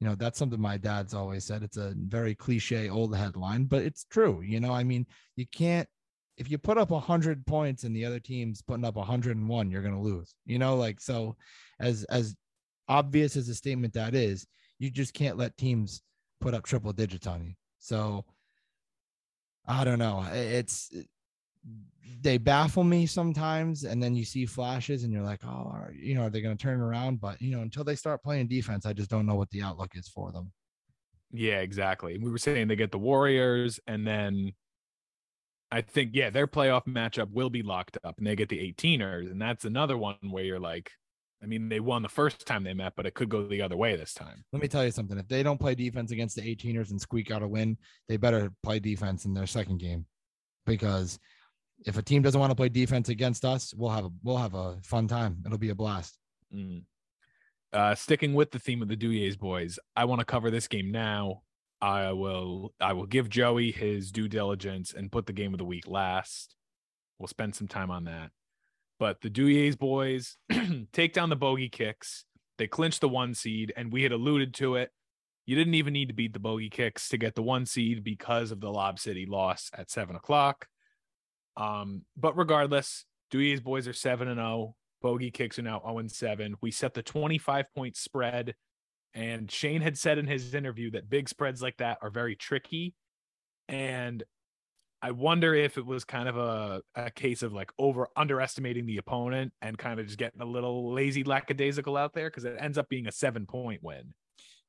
you 0.00 0.08
know 0.08 0.16
that's 0.16 0.36
something 0.36 0.60
my 0.60 0.78
dad's 0.78 1.14
always 1.14 1.44
said. 1.44 1.62
It's 1.62 1.76
a 1.76 1.94
very 1.96 2.34
cliche 2.34 2.88
old 2.88 3.16
headline, 3.16 3.66
but 3.66 3.82
it's 3.82 4.02
true. 4.10 4.40
You 4.42 4.58
know, 4.58 4.72
I 4.72 4.82
mean, 4.82 5.06
you 5.36 5.46
can't 5.46 5.88
if 6.38 6.50
you 6.50 6.56
put 6.56 6.78
up 6.78 6.90
100 6.90 7.44
points 7.46 7.84
and 7.84 7.94
the 7.94 8.04
other 8.04 8.20
team's 8.20 8.62
putting 8.62 8.84
up 8.84 8.96
101 8.96 9.70
you're 9.70 9.82
going 9.82 9.94
to 9.94 10.00
lose 10.00 10.34
you 10.46 10.58
know 10.58 10.76
like 10.76 11.00
so 11.00 11.36
as 11.80 12.04
as 12.04 12.34
obvious 12.88 13.36
as 13.36 13.48
a 13.48 13.54
statement 13.54 13.92
that 13.92 14.14
is 14.14 14.46
you 14.78 14.90
just 14.90 15.12
can't 15.12 15.36
let 15.36 15.56
teams 15.56 16.02
put 16.40 16.54
up 16.54 16.64
triple 16.64 16.92
digits 16.92 17.26
on 17.26 17.44
you. 17.44 17.52
So 17.78 18.24
I 19.66 19.84
don't 19.84 19.98
know. 19.98 20.26
It's 20.32 20.90
they 22.22 22.38
baffle 22.38 22.84
me 22.84 23.06
sometimes, 23.06 23.84
and 23.84 24.02
then 24.02 24.14
you 24.14 24.24
see 24.24 24.46
flashes, 24.46 25.04
and 25.04 25.12
you're 25.12 25.22
like, 25.22 25.44
oh, 25.44 25.84
you 25.94 26.14
know, 26.14 26.22
are 26.22 26.30
they 26.30 26.40
going 26.40 26.56
to 26.56 26.62
turn 26.62 26.80
around? 26.80 27.20
But 27.20 27.40
you 27.42 27.54
know, 27.54 27.62
until 27.62 27.84
they 27.84 27.96
start 27.96 28.22
playing 28.22 28.48
defense, 28.48 28.86
I 28.86 28.92
just 28.92 29.10
don't 29.10 29.26
know 29.26 29.34
what 29.34 29.50
the 29.50 29.62
outlook 29.62 29.92
is 29.94 30.08
for 30.08 30.32
them. 30.32 30.52
Yeah, 31.30 31.60
exactly. 31.60 32.16
We 32.18 32.30
were 32.30 32.38
saying 32.38 32.68
they 32.68 32.76
get 32.76 32.92
the 32.92 32.98
Warriors, 32.98 33.78
and 33.86 34.06
then 34.06 34.52
I 35.70 35.82
think 35.82 36.10
yeah, 36.14 36.30
their 36.30 36.46
playoff 36.46 36.86
matchup 36.86 37.30
will 37.30 37.50
be 37.50 37.62
locked 37.62 37.98
up, 38.04 38.18
and 38.18 38.26
they 38.26 38.36
get 38.36 38.48
the 38.48 38.72
18ers, 38.72 39.30
and 39.30 39.40
that's 39.40 39.64
another 39.64 39.98
one 39.98 40.16
where 40.30 40.44
you're 40.44 40.60
like, 40.60 40.90
I 41.42 41.46
mean, 41.46 41.68
they 41.68 41.78
won 41.78 42.02
the 42.02 42.08
first 42.08 42.46
time 42.46 42.64
they 42.64 42.74
met, 42.74 42.94
but 42.96 43.06
it 43.06 43.14
could 43.14 43.28
go 43.28 43.46
the 43.46 43.62
other 43.62 43.76
way 43.76 43.94
this 43.94 44.12
time. 44.12 44.44
Let 44.52 44.60
me 44.62 44.68
tell 44.68 44.84
you 44.84 44.90
something. 44.90 45.18
If 45.18 45.28
they 45.28 45.42
don't 45.42 45.60
play 45.60 45.74
defense 45.74 46.10
against 46.10 46.36
the 46.36 46.42
18ers 46.42 46.90
and 46.90 47.00
squeak 47.00 47.30
out 47.30 47.42
a 47.42 47.48
win, 47.48 47.76
they 48.08 48.16
better 48.16 48.50
play 48.62 48.80
defense 48.80 49.24
in 49.24 49.34
their 49.34 49.46
second 49.46 49.78
game. 49.78 50.06
Because 50.66 51.18
if 51.86 51.96
a 51.96 52.02
team 52.02 52.22
doesn't 52.22 52.40
want 52.40 52.50
to 52.50 52.56
play 52.56 52.68
defense 52.68 53.08
against 53.08 53.44
us, 53.44 53.72
we'll 53.74 53.90
have 53.90 54.06
a 54.06 54.10
we'll 54.22 54.36
have 54.36 54.54
a 54.54 54.78
fun 54.82 55.06
time. 55.06 55.38
It'll 55.46 55.58
be 55.58 55.70
a 55.70 55.74
blast. 55.74 56.18
Mm. 56.54 56.82
Uh, 57.72 57.94
sticking 57.94 58.34
with 58.34 58.50
the 58.50 58.58
theme 58.58 58.82
of 58.82 58.88
the 58.88 58.96
Duyes 58.96 59.36
boys, 59.36 59.78
I 59.94 60.06
want 60.06 60.20
to 60.20 60.24
cover 60.24 60.50
this 60.50 60.66
game 60.66 60.90
now. 60.90 61.42
I 61.80 62.12
will 62.12 62.74
I 62.80 62.92
will 62.92 63.06
give 63.06 63.28
Joey 63.28 63.70
his 63.70 64.10
due 64.10 64.28
diligence 64.28 64.92
and 64.92 65.12
put 65.12 65.26
the 65.26 65.32
game 65.32 65.54
of 65.54 65.58
the 65.58 65.64
week 65.64 65.86
last. 65.86 66.56
We'll 67.18 67.28
spend 67.28 67.54
some 67.54 67.68
time 67.68 67.90
on 67.90 68.04
that. 68.04 68.30
But 68.98 69.20
the 69.20 69.30
Duyes 69.30 69.76
boys 69.76 70.36
take 70.92 71.12
down 71.12 71.30
the 71.30 71.36
bogey 71.36 71.68
kicks. 71.68 72.24
They 72.58 72.66
clinch 72.66 72.98
the 72.98 73.08
one 73.08 73.34
seed, 73.34 73.72
and 73.76 73.92
we 73.92 74.02
had 74.02 74.10
alluded 74.10 74.54
to 74.54 74.74
it. 74.74 74.90
You 75.46 75.56
didn't 75.56 75.74
even 75.74 75.92
need 75.92 76.08
to 76.08 76.14
beat 76.14 76.32
the 76.32 76.40
bogey 76.40 76.68
kicks 76.68 77.08
to 77.10 77.16
get 77.16 77.34
the 77.34 77.42
one 77.42 77.64
seed 77.64 78.02
because 78.02 78.50
of 78.50 78.60
the 78.60 78.70
Lob 78.70 78.98
City 78.98 79.24
loss 79.24 79.70
at 79.72 79.90
seven 79.90 80.16
o'clock. 80.16 80.66
Um, 81.56 82.02
but 82.16 82.36
regardless, 82.36 83.04
Duyes 83.30 83.60
boys 83.60 83.86
are 83.86 83.92
seven 83.92 84.28
and 84.28 84.38
zero. 84.38 84.48
Oh. 84.48 84.74
Bogey 85.00 85.30
kicks 85.30 85.60
are 85.60 85.62
now 85.62 85.80
zero 85.80 85.98
and 85.98 86.10
seven. 86.10 86.56
We 86.60 86.72
set 86.72 86.94
the 86.94 87.02
twenty 87.02 87.38
five 87.38 87.66
point 87.74 87.96
spread, 87.96 88.56
and 89.14 89.50
Shane 89.50 89.80
had 89.80 89.96
said 89.98 90.18
in 90.18 90.26
his 90.26 90.54
interview 90.54 90.90
that 90.92 91.08
big 91.08 91.28
spreads 91.28 91.62
like 91.62 91.76
that 91.78 91.98
are 92.02 92.10
very 92.10 92.36
tricky. 92.36 92.94
And 93.68 94.22
I 95.00 95.12
wonder 95.12 95.54
if 95.54 95.78
it 95.78 95.86
was 95.86 96.04
kind 96.04 96.28
of 96.28 96.36
a, 96.36 96.82
a 96.94 97.10
case 97.10 97.42
of 97.42 97.52
like 97.52 97.70
over 97.78 98.08
underestimating 98.16 98.86
the 98.86 98.96
opponent 98.96 99.52
and 99.62 99.78
kind 99.78 100.00
of 100.00 100.06
just 100.06 100.18
getting 100.18 100.40
a 100.40 100.46
little 100.46 100.92
lazy 100.92 101.24
lackadaisical 101.24 101.96
out 101.96 102.14
there 102.14 102.28
because 102.28 102.44
it 102.44 102.56
ends 102.58 102.78
up 102.78 102.88
being 102.88 103.06
a 103.06 103.12
seven 103.12 103.46
point 103.46 103.82
win. 103.82 104.14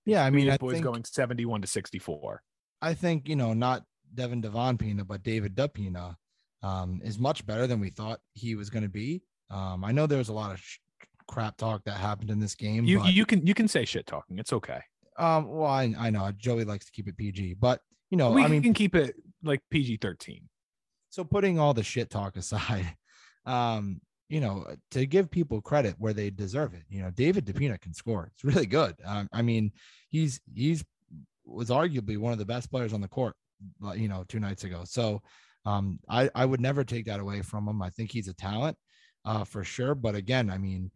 Yeah, 0.05 0.23
I 0.23 0.29
mean, 0.29 0.49
I 0.49 0.57
boys 0.57 0.73
think, 0.73 0.85
going 0.85 1.03
71 1.03 1.61
to 1.61 1.67
64. 1.67 2.41
I 2.81 2.93
think, 2.93 3.27
you 3.27 3.35
know, 3.35 3.53
not 3.53 3.83
Devin 4.13 4.41
Devon 4.41 4.77
Pina, 4.77 5.03
but 5.03 5.23
David 5.23 5.55
DePina 5.55 6.15
um, 6.63 7.01
is 7.03 7.19
much 7.19 7.45
better 7.45 7.67
than 7.67 7.79
we 7.79 7.89
thought 7.89 8.19
he 8.33 8.55
was 8.55 8.69
going 8.69 8.83
to 8.83 8.89
be. 8.89 9.21
Um, 9.49 9.83
I 9.83 9.91
know 9.91 10.07
there 10.07 10.17
was 10.17 10.29
a 10.29 10.33
lot 10.33 10.51
of 10.51 10.59
sh- 10.59 10.77
crap 11.29 11.57
talk 11.57 11.83
that 11.85 11.97
happened 11.97 12.31
in 12.31 12.39
this 12.39 12.55
game. 12.55 12.85
You 12.85 12.99
but, 12.99 13.13
you 13.13 13.25
can 13.25 13.45
you 13.45 13.53
can 13.53 13.67
say 13.67 13.85
shit 13.85 14.07
talking. 14.07 14.39
It's 14.39 14.51
okay. 14.51 14.81
Um, 15.17 15.47
well, 15.47 15.69
I, 15.69 15.93
I 15.97 16.09
know 16.09 16.31
Joey 16.35 16.65
likes 16.65 16.85
to 16.85 16.91
keep 16.91 17.07
it 17.07 17.17
PG, 17.17 17.57
but 17.59 17.81
you 18.09 18.17
know, 18.17 18.31
we 18.31 18.43
I 18.43 18.47
mean, 18.47 18.61
we 18.61 18.63
can 18.63 18.73
keep 18.73 18.95
it 18.95 19.15
like 19.43 19.61
PG 19.69 19.97
13. 20.01 20.41
So 21.09 21.23
putting 21.23 21.59
all 21.59 21.73
the 21.73 21.83
shit 21.83 22.09
talk 22.09 22.35
aside, 22.35 22.95
um, 23.45 24.01
you 24.27 24.41
know, 24.41 24.65
to 24.91 25.05
give 25.05 25.29
people 25.29 25.61
credit 25.61 25.95
where 25.99 26.13
they 26.13 26.29
deserve 26.31 26.73
it. 26.73 26.83
You 26.89 27.03
know, 27.03 27.11
David 27.11 27.45
DePina 27.45 27.79
can 27.79 27.93
score. 27.93 28.31
It's 28.33 28.43
really 28.43 28.65
good. 28.65 28.95
Um, 29.05 29.29
I 29.31 29.43
mean, 29.43 29.71
he's 30.09 30.41
he's 30.53 30.83
was 31.45 31.69
arguably 31.69 32.17
one 32.17 32.33
of 32.33 32.39
the 32.39 32.45
best 32.45 32.71
players 32.71 32.93
on 32.93 33.01
the 33.01 33.07
court. 33.07 33.35
You 33.95 34.07
know, 34.07 34.25
two 34.27 34.39
nights 34.39 34.63
ago. 34.63 34.81
So 34.85 35.21
um, 35.65 35.99
I 36.09 36.29
I 36.33 36.45
would 36.45 36.61
never 36.61 36.83
take 36.83 37.05
that 37.05 37.19
away 37.19 37.43
from 37.43 37.67
him. 37.67 37.83
I 37.83 37.91
think 37.91 38.11
he's 38.11 38.29
a 38.29 38.33
talent 38.33 38.77
uh, 39.25 39.43
for 39.43 39.63
sure. 39.63 39.95
But 39.95 40.15
again, 40.15 40.49
I 40.49 40.57
mean, 40.57 40.91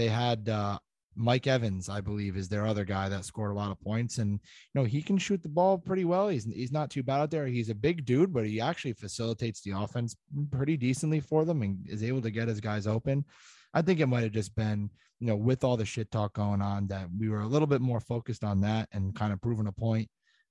they 0.00 0.08
had 0.08 0.48
uh, 0.48 0.78
Mike 1.14 1.46
Evans, 1.46 1.88
I 1.88 2.00
believe, 2.00 2.36
is 2.36 2.48
their 2.48 2.66
other 2.66 2.84
guy 2.84 3.08
that 3.10 3.24
scored 3.26 3.50
a 3.50 3.54
lot 3.54 3.70
of 3.70 3.80
points, 3.80 4.18
and 4.18 4.32
you 4.32 4.80
know 4.80 4.84
he 4.84 5.02
can 5.02 5.18
shoot 5.18 5.42
the 5.42 5.48
ball 5.48 5.76
pretty 5.78 6.04
well. 6.04 6.28
He's 6.28 6.44
he's 6.44 6.72
not 6.72 6.90
too 6.90 7.02
bad 7.02 7.20
out 7.20 7.30
there. 7.30 7.46
He's 7.46 7.68
a 7.68 7.74
big 7.74 8.06
dude, 8.06 8.32
but 8.32 8.46
he 8.46 8.60
actually 8.60 8.94
facilitates 8.94 9.60
the 9.60 9.72
offense 9.72 10.16
pretty 10.50 10.76
decently 10.76 11.20
for 11.20 11.44
them 11.44 11.62
and 11.62 11.78
is 11.88 12.02
able 12.02 12.22
to 12.22 12.30
get 12.30 12.48
his 12.48 12.60
guys 12.60 12.86
open. 12.86 13.24
I 13.74 13.82
think 13.82 14.00
it 14.00 14.06
might 14.06 14.22
have 14.22 14.32
just 14.32 14.54
been, 14.56 14.90
you 15.20 15.26
know, 15.26 15.36
with 15.36 15.62
all 15.62 15.76
the 15.76 15.84
shit 15.84 16.10
talk 16.10 16.32
going 16.32 16.62
on, 16.62 16.86
that 16.88 17.06
we 17.18 17.28
were 17.28 17.42
a 17.42 17.46
little 17.46 17.68
bit 17.68 17.82
more 17.82 18.00
focused 18.00 18.42
on 18.42 18.62
that 18.62 18.88
and 18.92 19.14
kind 19.14 19.32
of 19.32 19.42
proving 19.42 19.66
a 19.66 19.72
point. 19.72 20.08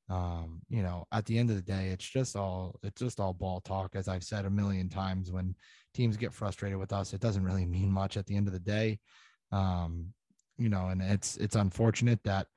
Um, 0.09 0.61
you 0.69 0.81
know, 0.81 1.05
at 1.11 1.25
the 1.25 1.37
end 1.37 1.49
of 1.49 1.55
the 1.55 1.61
day, 1.61 1.89
it's 1.89 2.07
just 2.07 2.35
all 2.35 2.79
it's 2.83 3.01
just 3.01 3.19
all 3.19 3.33
ball 3.33 3.61
talk, 3.61 3.95
as 3.95 4.07
I've 4.07 4.23
said 4.23 4.45
a 4.45 4.49
million 4.49 4.89
times. 4.89 5.31
When 5.31 5.55
teams 5.93 6.17
get 6.17 6.33
frustrated 6.33 6.77
with 6.77 6.93
us, 6.93 7.13
it 7.13 7.21
doesn't 7.21 7.43
really 7.43 7.65
mean 7.65 7.91
much 7.91 8.17
at 8.17 8.25
the 8.25 8.35
end 8.35 8.47
of 8.47 8.53
the 8.53 8.59
day. 8.59 8.99
Um, 9.51 10.13
you 10.57 10.69
know, 10.69 10.87
and 10.87 11.01
it's 11.01 11.37
it's 11.37 11.55
unfortunate 11.55 12.19
that 12.23 12.47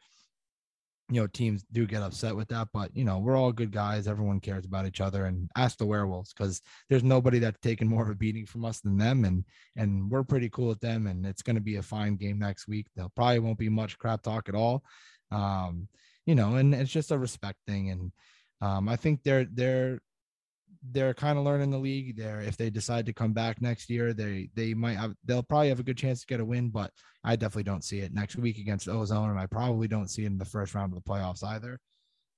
you 1.11 1.21
know 1.21 1.27
teams 1.27 1.65
do 1.73 1.87
get 1.87 2.03
upset 2.03 2.35
with 2.35 2.49
that, 2.49 2.69
but 2.73 2.95
you 2.97 3.05
know 3.05 3.19
we're 3.19 3.37
all 3.37 3.53
good 3.53 3.71
guys. 3.71 4.09
Everyone 4.09 4.41
cares 4.41 4.65
about 4.65 4.87
each 4.87 5.01
other, 5.01 5.27
and 5.27 5.49
ask 5.57 5.79
the 5.79 5.87
werewolves 5.87 6.33
because 6.33 6.63
there's 6.89 7.05
nobody 7.05 7.39
that's 7.39 7.61
taken 7.61 7.87
more 7.87 8.03
of 8.03 8.11
a 8.11 8.15
beating 8.15 8.47
from 8.47 8.65
us 8.65 8.81
than 8.81 8.97
them, 8.97 9.25
and 9.25 9.45
and 9.77 10.11
we're 10.11 10.25
pretty 10.25 10.49
cool 10.51 10.69
with 10.69 10.81
them, 10.81 11.07
and 11.07 11.27
it's 11.27 11.43
going 11.43 11.57
to 11.57 11.63
be 11.63 11.77
a 11.77 11.83
fine 11.83 12.17
game 12.17 12.39
next 12.39 12.67
week. 12.67 12.87
There 12.97 13.07
probably 13.15 13.41
won't 13.41 13.59
be 13.59 13.69
much 13.69 13.99
crap 13.99 14.23
talk 14.23 14.49
at 14.49 14.55
all, 14.55 14.83
um, 15.31 15.89
you 16.27 16.35
know, 16.35 16.57
and 16.57 16.75
it's 16.75 16.91
just 16.91 17.11
a 17.11 17.19
respect 17.19 17.59
thing, 17.67 17.91
and 17.91 18.13
um, 18.61 18.89
I 18.89 18.97
think 18.97 19.23
they're 19.23 19.47
they're 19.53 20.01
they're 20.91 21.15
kind 21.15 21.39
of 21.39 21.45
learning 21.45 21.71
the 21.71 21.79
league 21.79 22.17
there. 22.17 22.41
If 22.41 22.57
they 22.57 22.71
decide 22.71 23.07
to 23.07 23.13
come 23.13 23.33
back 23.33 23.63
next 23.63 23.89
year, 23.89 24.13
they 24.13 24.49
they 24.55 24.75
might 24.75 24.97
have 24.97 25.15
they'll 25.25 25.43
probably 25.43 25.69
have 25.69 25.81
a 25.81 25.85
good 25.85 25.97
chance 25.97 26.21
to 26.21 26.27
get 26.27 26.41
a 26.41 26.45
win, 26.45 26.71
but 26.71 26.91
I 27.23 27.37
definitely 27.37 27.65
don't 27.65 27.85
see 27.85 28.01
it 28.01 28.13
next 28.13 28.37
week 28.37 28.59
against 28.59 28.89
Ozone, 28.89 29.31
and 29.31 29.39
I 29.39 29.47
probably 29.47 29.87
don't 29.87 30.09
see 30.09 30.25
it 30.25 30.27
in 30.27 30.39
the 30.39 30.45
first 30.45 30.75
round 30.75 30.93
of 30.93 31.03
the 31.03 31.09
playoffs 31.09 31.45
either. 31.45 31.79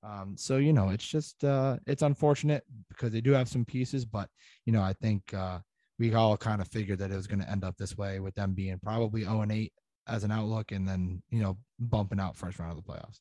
Um, 0.02 0.34
so 0.36 0.58
you 0.58 0.74
know, 0.74 0.90
it's 0.90 1.06
just 1.06 1.42
uh, 1.44 1.78
it's 1.86 2.02
unfortunate 2.02 2.64
because 2.90 3.12
they 3.12 3.22
do 3.22 3.32
have 3.32 3.48
some 3.48 3.64
pieces, 3.64 4.04
but 4.04 4.28
you 4.66 4.72
know, 4.72 4.82
I 4.82 4.92
think 4.92 5.32
uh, 5.32 5.60
we 5.98 6.12
all 6.14 6.36
kind 6.36 6.60
of 6.60 6.68
figured 6.68 6.98
that 6.98 7.10
it 7.10 7.16
was 7.16 7.26
going 7.26 7.40
to 7.40 7.50
end 7.50 7.64
up 7.64 7.76
this 7.78 7.96
way 7.96 8.20
with 8.20 8.34
them 8.34 8.52
being 8.52 8.78
probably 8.82 9.22
0 9.22 9.40
and 9.40 9.52
8 9.52 9.72
as 10.06 10.22
an 10.22 10.30
outlook, 10.30 10.72
and 10.72 10.86
then 10.86 11.22
you 11.30 11.42
know 11.42 11.56
bumping 11.78 12.20
out 12.20 12.36
first 12.36 12.58
round 12.58 12.76
of 12.76 12.84
the 12.84 12.92
playoffs. 12.92 13.20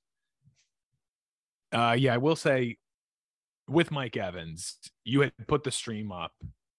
Uh, 1.72 1.94
yeah, 1.94 2.14
I 2.14 2.18
will 2.18 2.36
say 2.36 2.78
with 3.68 3.92
Mike 3.92 4.18
Evans, 4.18 4.78
you 5.04 5.22
had 5.22 5.34
put 5.48 5.64
the 5.64 5.72
stream 5.72 6.12
up 6.12 6.34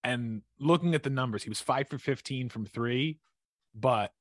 and 0.04 0.42
looking 0.60 0.94
at 0.94 1.02
the 1.02 1.10
numbers, 1.10 1.42
he 1.42 1.48
was 1.48 1.60
five 1.60 1.88
for 1.88 1.98
15 1.98 2.50
from 2.50 2.66
three, 2.66 3.18
but 3.74 4.12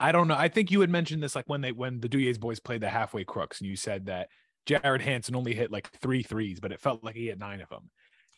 I 0.00 0.12
don't 0.12 0.28
know. 0.28 0.36
I 0.36 0.48
think 0.48 0.70
you 0.70 0.80
had 0.80 0.90
mentioned 0.90 1.22
this 1.22 1.36
like 1.36 1.44
when 1.46 1.60
they 1.60 1.72
when 1.72 2.00
the 2.00 2.08
Duyes 2.08 2.38
boys 2.38 2.58
played 2.58 2.80
the 2.80 2.88
halfway 2.88 3.24
crooks, 3.24 3.60
and 3.60 3.68
you 3.68 3.76
said 3.76 4.06
that 4.06 4.28
Jared 4.64 5.02
Hanson 5.02 5.36
only 5.36 5.54
hit 5.54 5.70
like 5.70 5.90
three 6.00 6.22
threes, 6.22 6.58
but 6.58 6.72
it 6.72 6.80
felt 6.80 7.04
like 7.04 7.16
he 7.16 7.26
had 7.26 7.38
nine 7.38 7.60
of 7.60 7.68
them. 7.68 7.90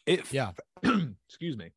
It 0.07 0.33
yeah, 0.33 0.53
excuse 0.83 1.57
me. 1.57 1.71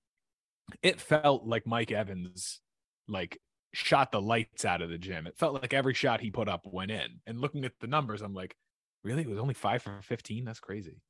It 0.82 1.00
felt 1.00 1.46
like 1.46 1.68
Mike 1.68 1.92
Evans 1.92 2.62
like 3.08 3.40
shot 3.74 4.12
the 4.12 4.22
lights 4.22 4.66
out 4.66 4.82
of 4.82 4.90
the 4.90 4.98
gym. 4.98 5.28
It 5.28 5.38
felt 5.38 5.62
like 5.62 5.74
every 5.74 5.94
shot 5.94 6.22
he 6.22 6.32
put 6.32 6.48
up 6.48 6.62
went 6.66 6.92
in. 6.92 7.20
And 7.28 7.40
looking 7.40 7.66
at 7.66 7.74
the 7.82 7.88
numbers, 7.88 8.22
I'm 8.22 8.34
like, 8.34 8.56
really? 9.04 9.24
It 9.24 9.30
was 9.30 9.40
only 9.40 9.54
five 9.54 9.82
for 9.82 10.00
15? 10.02 10.46
That's 10.46 10.60
crazy. 10.60 11.02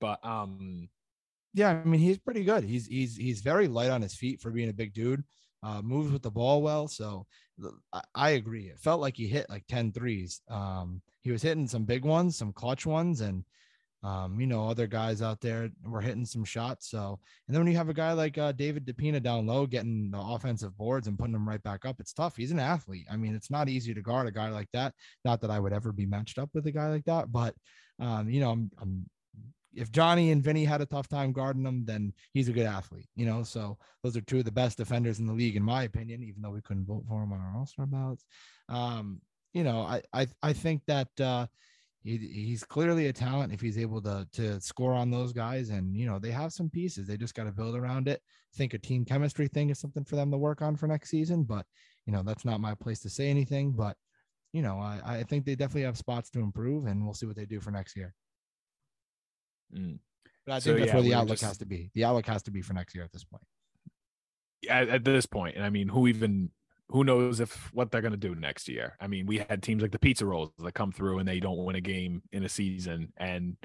But 0.00 0.24
um 0.24 0.88
yeah, 1.54 1.70
I 1.70 1.84
mean 1.84 2.00
he's 2.00 2.18
pretty 2.18 2.44
good. 2.44 2.64
He's 2.64 2.86
he's 2.86 3.16
he's 3.16 3.40
very 3.40 3.68
light 3.68 3.90
on 3.90 4.02
his 4.02 4.14
feet 4.14 4.40
for 4.40 4.50
being 4.50 4.68
a 4.68 4.74
big 4.74 4.92
dude. 4.92 5.24
Uh, 5.62 5.82
moves 5.82 6.12
with 6.12 6.22
the 6.22 6.30
ball 6.30 6.62
well. 6.62 6.86
So 6.86 7.26
I, 7.92 8.02
I, 8.14 8.30
agree. 8.30 8.66
It 8.66 8.78
felt 8.78 9.00
like 9.00 9.16
he 9.16 9.26
hit 9.26 9.48
like 9.50 9.64
10 9.68 9.90
threes. 9.92 10.40
Um, 10.48 11.02
he 11.22 11.32
was 11.32 11.42
hitting 11.42 11.66
some 11.66 11.84
big 11.84 12.04
ones, 12.04 12.36
some 12.36 12.52
clutch 12.52 12.86
ones, 12.86 13.20
and 13.20 13.42
Um, 14.02 14.38
you 14.40 14.46
know, 14.46 14.68
other 14.68 14.86
guys 14.86 15.22
out 15.22 15.40
there 15.40 15.70
were 15.82 16.00
hitting 16.00 16.26
some 16.26 16.44
shots. 16.44 16.88
So, 16.90 17.18
and 17.48 17.54
then 17.54 17.64
when 17.64 17.72
you 17.72 17.78
have 17.78 17.88
a 17.88 17.94
guy 17.94 18.12
like 18.12 18.38
uh, 18.38 18.52
David 18.52 18.86
DePina 18.86 19.20
down 19.22 19.46
low 19.46 19.66
getting 19.66 20.10
the 20.12 20.20
offensive 20.20 20.76
boards 20.76 21.08
and 21.08 21.18
putting 21.18 21.32
them 21.32 21.48
right 21.48 21.62
back 21.62 21.84
up, 21.84 21.96
it's 21.98 22.12
tough. 22.12 22.36
He's 22.36 22.52
an 22.52 22.60
athlete. 22.60 23.06
I 23.10 23.16
mean, 23.16 23.34
it's 23.34 23.50
not 23.50 23.68
easy 23.68 23.94
to 23.94 24.02
guard 24.02 24.28
a 24.28 24.30
guy 24.30 24.50
like 24.50 24.68
that. 24.74 24.94
Not 25.24 25.40
that 25.40 25.50
I 25.50 25.58
would 25.58 25.72
ever 25.72 25.92
be 25.92 26.06
matched 26.06 26.38
up 26.38 26.50
with 26.54 26.66
a 26.66 26.72
guy 26.72 26.88
like 26.88 27.06
that, 27.06 27.32
but 27.32 27.54
um, 27.98 28.28
you 28.28 28.40
know, 28.40 28.50
I'm, 28.50 28.70
I'm 28.80 29.06
if 29.76 29.92
Johnny 29.92 30.30
and 30.30 30.42
Vinny 30.42 30.64
had 30.64 30.80
a 30.80 30.86
tough 30.86 31.08
time 31.08 31.32
guarding 31.32 31.64
him, 31.64 31.84
then 31.84 32.12
he's 32.32 32.48
a 32.48 32.52
good 32.52 32.66
athlete, 32.66 33.08
you 33.14 33.26
know. 33.26 33.42
So 33.42 33.78
those 34.02 34.16
are 34.16 34.22
two 34.22 34.38
of 34.38 34.44
the 34.44 34.52
best 34.52 34.78
defenders 34.78 35.18
in 35.18 35.26
the 35.26 35.32
league, 35.32 35.56
in 35.56 35.62
my 35.62 35.84
opinion, 35.84 36.22
even 36.22 36.42
though 36.42 36.50
we 36.50 36.62
couldn't 36.62 36.86
vote 36.86 37.04
for 37.08 37.22
him 37.22 37.32
on 37.32 37.40
our 37.40 37.56
all-star 37.56 37.86
ballots. 37.86 38.24
Um, 38.68 39.20
you 39.52 39.64
know, 39.64 39.80
I 39.82 40.02
I 40.12 40.26
I 40.42 40.52
think 40.52 40.82
that 40.86 41.08
uh 41.20 41.46
he, 42.02 42.18
he's 42.18 42.62
clearly 42.62 43.08
a 43.08 43.12
talent 43.12 43.52
if 43.52 43.60
he's 43.60 43.78
able 43.78 44.00
to 44.02 44.26
to 44.32 44.60
score 44.60 44.92
on 44.92 45.10
those 45.10 45.32
guys. 45.32 45.70
And 45.70 45.96
you 45.96 46.06
know, 46.06 46.18
they 46.18 46.30
have 46.30 46.52
some 46.52 46.70
pieces. 46.70 47.06
They 47.06 47.16
just 47.16 47.34
got 47.34 47.44
to 47.44 47.52
build 47.52 47.74
around 47.74 48.08
it. 48.08 48.22
I 48.54 48.56
think 48.56 48.74
a 48.74 48.78
team 48.78 49.04
chemistry 49.04 49.48
thing 49.48 49.70
is 49.70 49.78
something 49.78 50.04
for 50.04 50.16
them 50.16 50.30
to 50.30 50.38
work 50.38 50.62
on 50.62 50.76
for 50.76 50.86
next 50.86 51.10
season, 51.10 51.42
but 51.42 51.66
you 52.06 52.12
know, 52.12 52.22
that's 52.22 52.44
not 52.44 52.60
my 52.60 52.74
place 52.74 53.00
to 53.00 53.10
say 53.10 53.28
anything. 53.28 53.72
But 53.72 53.96
you 54.52 54.62
know, 54.62 54.78
I, 54.78 55.00
I 55.04 55.22
think 55.24 55.44
they 55.44 55.56
definitely 55.56 55.82
have 55.82 55.98
spots 55.98 56.30
to 56.30 56.40
improve, 56.40 56.86
and 56.86 57.04
we'll 57.04 57.14
see 57.14 57.26
what 57.26 57.36
they 57.36 57.44
do 57.44 57.60
for 57.60 57.70
next 57.70 57.96
year. 57.96 58.14
Mm. 59.74 59.98
But 60.44 60.52
I 60.52 60.54
think 60.60 60.62
So, 60.62 60.72
that's 60.74 60.86
yeah, 60.88 60.94
where 60.94 61.02
the 61.02 61.14
outlook 61.14 61.38
just- 61.38 61.44
has 61.44 61.58
to 61.58 61.66
be. 61.66 61.90
The 61.94 62.04
outlook 62.04 62.26
has 62.26 62.42
to 62.44 62.50
be 62.50 62.62
for 62.62 62.72
next 62.74 62.94
year 62.94 63.04
at 63.04 63.12
this 63.12 63.24
point. 63.24 63.42
at, 64.70 64.88
at 64.88 65.04
this 65.04 65.26
point, 65.26 65.56
and 65.56 65.64
I 65.64 65.70
mean, 65.70 65.88
who 65.88 66.06
even 66.08 66.50
who 66.88 67.02
knows 67.02 67.40
if 67.40 67.72
what 67.74 67.90
they're 67.90 68.00
going 68.00 68.12
to 68.12 68.16
do 68.16 68.34
next 68.34 68.68
year? 68.68 68.96
I 69.00 69.06
mean, 69.08 69.26
we 69.26 69.38
had 69.38 69.62
teams 69.62 69.82
like 69.82 69.90
the 69.90 69.98
Pizza 69.98 70.24
Rolls 70.24 70.52
that 70.58 70.72
come 70.74 70.92
through 70.92 71.18
and 71.18 71.28
they 71.28 71.40
don't 71.40 71.64
win 71.64 71.74
a 71.76 71.80
game 71.80 72.22
in 72.32 72.44
a 72.44 72.48
season, 72.48 73.12
and 73.16 73.56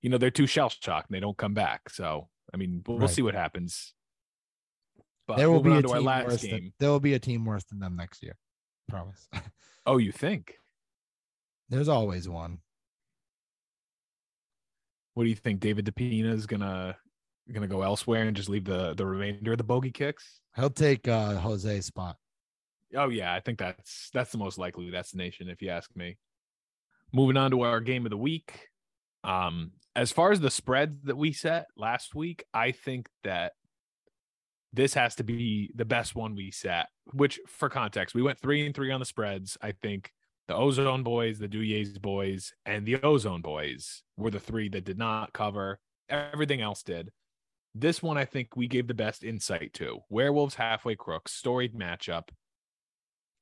you 0.00 0.08
know 0.10 0.18
they're 0.18 0.30
too 0.30 0.46
shell 0.46 0.68
shocked 0.70 1.08
and 1.10 1.14
they 1.16 1.20
don't 1.20 1.36
come 1.36 1.54
back. 1.54 1.90
So 1.90 2.28
I 2.52 2.56
mean, 2.56 2.82
we'll, 2.86 2.96
we'll 2.96 3.06
Right. 3.06 3.14
see 3.14 3.22
what 3.22 3.34
happens. 3.34 3.94
But 5.28 5.36
there 5.36 5.50
will 5.50 5.60
be 5.62 5.70
a 5.70 5.76
on 5.76 5.82
to 5.84 5.88
our 5.90 5.98
team 6.20 6.26
worse 6.30 6.42
game. 6.42 6.50
than, 6.50 6.72
there 6.80 6.90
will 6.90 7.00
be 7.00 7.14
a 7.14 7.18
team 7.18 7.44
worse 7.44 7.64
than 7.64 7.78
them 7.78 7.94
next 7.96 8.22
year. 8.22 8.36
Promise. 8.88 9.28
Oh, 9.86 9.98
you 9.98 10.10
think? 10.12 10.54
There's 11.68 11.88
always 11.88 12.28
one. 12.28 12.58
What 15.14 15.24
do 15.24 15.28
you 15.28 15.36
think? 15.36 15.60
David 15.60 15.86
DePina 15.86 16.32
is 16.32 16.46
gonna 16.46 16.96
gonna 17.52 17.68
go 17.68 17.82
elsewhere 17.82 18.22
and 18.22 18.36
just 18.36 18.48
leave 18.48 18.64
the 18.64 18.94
the 18.94 19.06
remainder 19.06 19.52
of 19.52 19.58
the 19.58 19.64
bogey 19.64 19.90
kicks? 19.90 20.40
He'll 20.56 20.70
take 20.70 21.08
uh 21.08 21.38
Jose's 21.38 21.86
spot. 21.86 22.16
Oh 22.96 23.08
yeah, 23.08 23.32
I 23.34 23.40
think 23.40 23.58
that's 23.58 24.10
that's 24.12 24.32
the 24.32 24.38
most 24.38 24.58
likely 24.58 24.90
destination 24.90 25.48
if 25.48 25.62
you 25.62 25.70
ask 25.70 25.94
me. 25.96 26.16
Moving 27.12 27.36
on 27.36 27.50
to 27.50 27.62
our 27.62 27.80
game 27.80 28.06
of 28.06 28.10
the 28.10 28.16
week. 28.16 28.68
Um 29.24 29.72
as 29.94 30.10
far 30.10 30.32
as 30.32 30.40
the 30.40 30.50
spreads 30.50 31.02
that 31.04 31.16
we 31.16 31.32
set 31.32 31.66
last 31.76 32.14
week, 32.14 32.44
I 32.54 32.72
think 32.72 33.08
that 33.24 33.52
this 34.72 34.94
has 34.94 35.14
to 35.16 35.22
be 35.22 35.70
the 35.74 35.84
best 35.84 36.14
one 36.14 36.34
we 36.34 36.50
set, 36.50 36.88
which 37.12 37.38
for 37.46 37.68
context, 37.68 38.14
we 38.14 38.22
went 38.22 38.38
3 38.40 38.64
and 38.64 38.74
3 38.74 38.90
on 38.90 39.00
the 39.00 39.06
spreads. 39.06 39.58
I 39.60 39.72
think 39.72 40.10
the 40.48 40.56
Ozone 40.56 41.02
boys, 41.02 41.38
the 41.38 41.48
Duyes 41.48 41.98
boys, 41.98 42.52
and 42.66 42.84
the 42.86 43.00
Ozone 43.02 43.42
boys 43.42 44.02
were 44.16 44.30
the 44.30 44.40
three 44.40 44.68
that 44.70 44.84
did 44.84 44.98
not 44.98 45.32
cover. 45.32 45.78
Everything 46.08 46.60
else 46.60 46.82
did. 46.82 47.10
This 47.74 48.02
one 48.02 48.18
I 48.18 48.24
think 48.24 48.54
we 48.54 48.68
gave 48.68 48.86
the 48.86 48.94
best 48.94 49.24
insight 49.24 49.72
to. 49.74 50.00
Werewolves 50.10 50.56
halfway 50.56 50.94
crooks, 50.94 51.32
storied 51.32 51.74
matchup. 51.74 52.28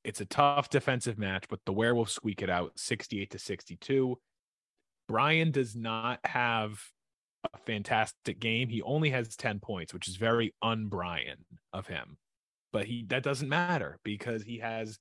It's 0.03 0.21
a 0.21 0.25
tough 0.25 0.69
defensive 0.69 1.17
match, 1.17 1.45
but 1.49 1.59
the 1.65 1.73
Werewolves 1.73 2.13
squeak 2.13 2.41
it 2.41 2.49
out 2.49 2.79
68 2.79 3.31
to 3.31 3.39
62. 3.39 4.17
Brian 5.07 5.51
does 5.51 5.75
not 5.75 6.19
have 6.23 6.79
a 7.53 7.57
fantastic 7.57 8.39
game. 8.39 8.69
He 8.69 8.81
only 8.81 9.09
has 9.09 9.35
10 9.35 9.59
points, 9.59 9.93
which 9.93 10.07
is 10.07 10.15
very 10.15 10.53
un-Brian 10.61 11.45
of 11.73 11.87
him. 11.87 12.17
But 12.71 12.85
he 12.85 13.05
that 13.09 13.23
doesn't 13.23 13.49
matter 13.49 13.99
because 14.03 14.43
he 14.43 14.59
has 14.59 14.97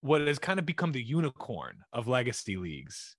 what 0.00 0.20
has 0.22 0.38
kind 0.38 0.58
of 0.58 0.66
become 0.66 0.92
the 0.92 1.02
unicorn 1.02 1.84
of 1.92 2.08
legacy 2.08 2.56
leagues 2.56 3.16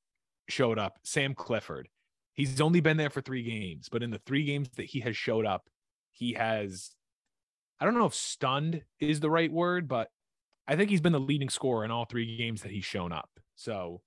showed 0.49 0.79
up, 0.79 0.99
Sam 1.03 1.33
Clifford. 1.35 1.87
He's 2.33 2.61
only 2.61 2.79
been 2.79 2.97
there 2.97 3.09
for 3.09 3.21
3 3.21 3.43
games, 3.43 3.89
but 3.89 4.01
in 4.03 4.09
the 4.09 4.21
3 4.25 4.43
games 4.45 4.69
that 4.77 4.85
he 4.85 5.01
has 5.01 5.15
showed 5.15 5.45
up, 5.45 5.69
he 6.11 6.33
has 6.33 6.91
I 7.81 7.85
don't 7.85 7.95
know 7.95 8.05
if 8.05 8.13
stunned 8.13 8.83
is 8.99 9.19
the 9.19 9.29
right 9.31 9.51
word, 9.51 9.87
but 9.87 10.09
I 10.67 10.75
think 10.75 10.91
he's 10.91 11.01
been 11.01 11.13
the 11.13 11.19
leading 11.19 11.49
scorer 11.49 11.83
in 11.83 11.89
all 11.89 12.05
3 12.05 12.37
games 12.37 12.61
that 12.61 12.71
he's 12.71 12.85
shown 12.85 13.11
up. 13.11 13.29
So 13.55 14.01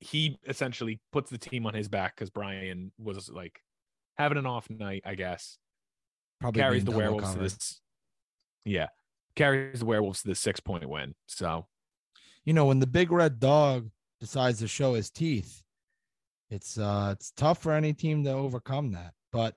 he 0.00 0.38
essentially 0.46 1.00
puts 1.12 1.30
the 1.30 1.38
team 1.38 1.66
on 1.66 1.74
his 1.74 1.88
back 1.88 2.16
because 2.16 2.30
Brian 2.30 2.90
was 2.98 3.30
like 3.30 3.60
having 4.16 4.38
an 4.38 4.46
off 4.46 4.68
night, 4.68 5.02
I 5.06 5.14
guess. 5.14 5.56
Probably 6.40 6.60
carries 6.60 6.84
the 6.84 6.90
werewolves 6.90 7.32
to 7.34 7.38
this. 7.38 7.80
Yeah, 8.64 8.88
carries 9.38 9.80
the 9.80 9.86
werewolves 9.86 10.22
to 10.22 10.28
the 10.28 10.34
six 10.34 10.60
point 10.60 10.88
win. 10.88 11.14
So 11.26 11.66
You 12.44 12.52
know, 12.54 12.66
when 12.66 12.80
the 12.80 12.86
big 12.86 13.10
red 13.12 13.40
dog 13.40 13.90
decides 14.20 14.58
to 14.60 14.68
show 14.68 14.94
his 14.94 15.10
teeth, 15.10 15.62
it's 16.50 16.78
uh 16.78 17.10
it's 17.14 17.30
tough 17.32 17.58
for 17.62 17.72
any 17.72 17.92
team 17.92 18.24
to 18.24 18.32
overcome 18.32 18.92
that. 18.92 19.12
But 19.32 19.54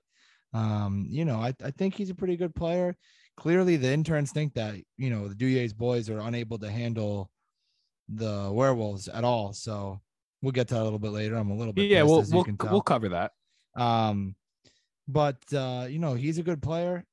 um, 0.54 1.06
you 1.08 1.24
know, 1.24 1.36
I, 1.40 1.54
I 1.64 1.70
think 1.70 1.94
he's 1.94 2.10
a 2.10 2.14
pretty 2.14 2.36
good 2.36 2.54
player. 2.54 2.96
Clearly 3.38 3.76
the 3.78 3.90
interns 3.90 4.32
think 4.32 4.54
that, 4.54 4.74
you 4.98 5.08
know, 5.10 5.26
the 5.28 5.34
Duyes 5.34 5.72
boys 5.72 6.10
are 6.10 6.20
unable 6.20 6.58
to 6.58 6.70
handle 6.70 7.30
the 8.08 8.50
werewolves 8.52 9.08
at 9.08 9.24
all. 9.24 9.54
So 9.54 10.00
we'll 10.42 10.52
get 10.52 10.68
to 10.68 10.74
that 10.74 10.82
a 10.82 10.84
little 10.84 10.98
bit 10.98 11.12
later. 11.12 11.36
I'm 11.36 11.50
a 11.50 11.56
little 11.56 11.72
bit 11.72 11.88
yeah, 11.90 12.02
we'll 12.02 12.24
we'll 12.30 12.44
we'll 12.70 12.82
cover 12.82 13.08
that. 13.10 13.32
Um, 13.74 14.36
but 15.08 15.38
uh, 15.54 15.86
you 15.88 15.98
know, 15.98 16.14
he's 16.14 16.38
a 16.38 16.42
good 16.42 16.60
player. 16.62 17.04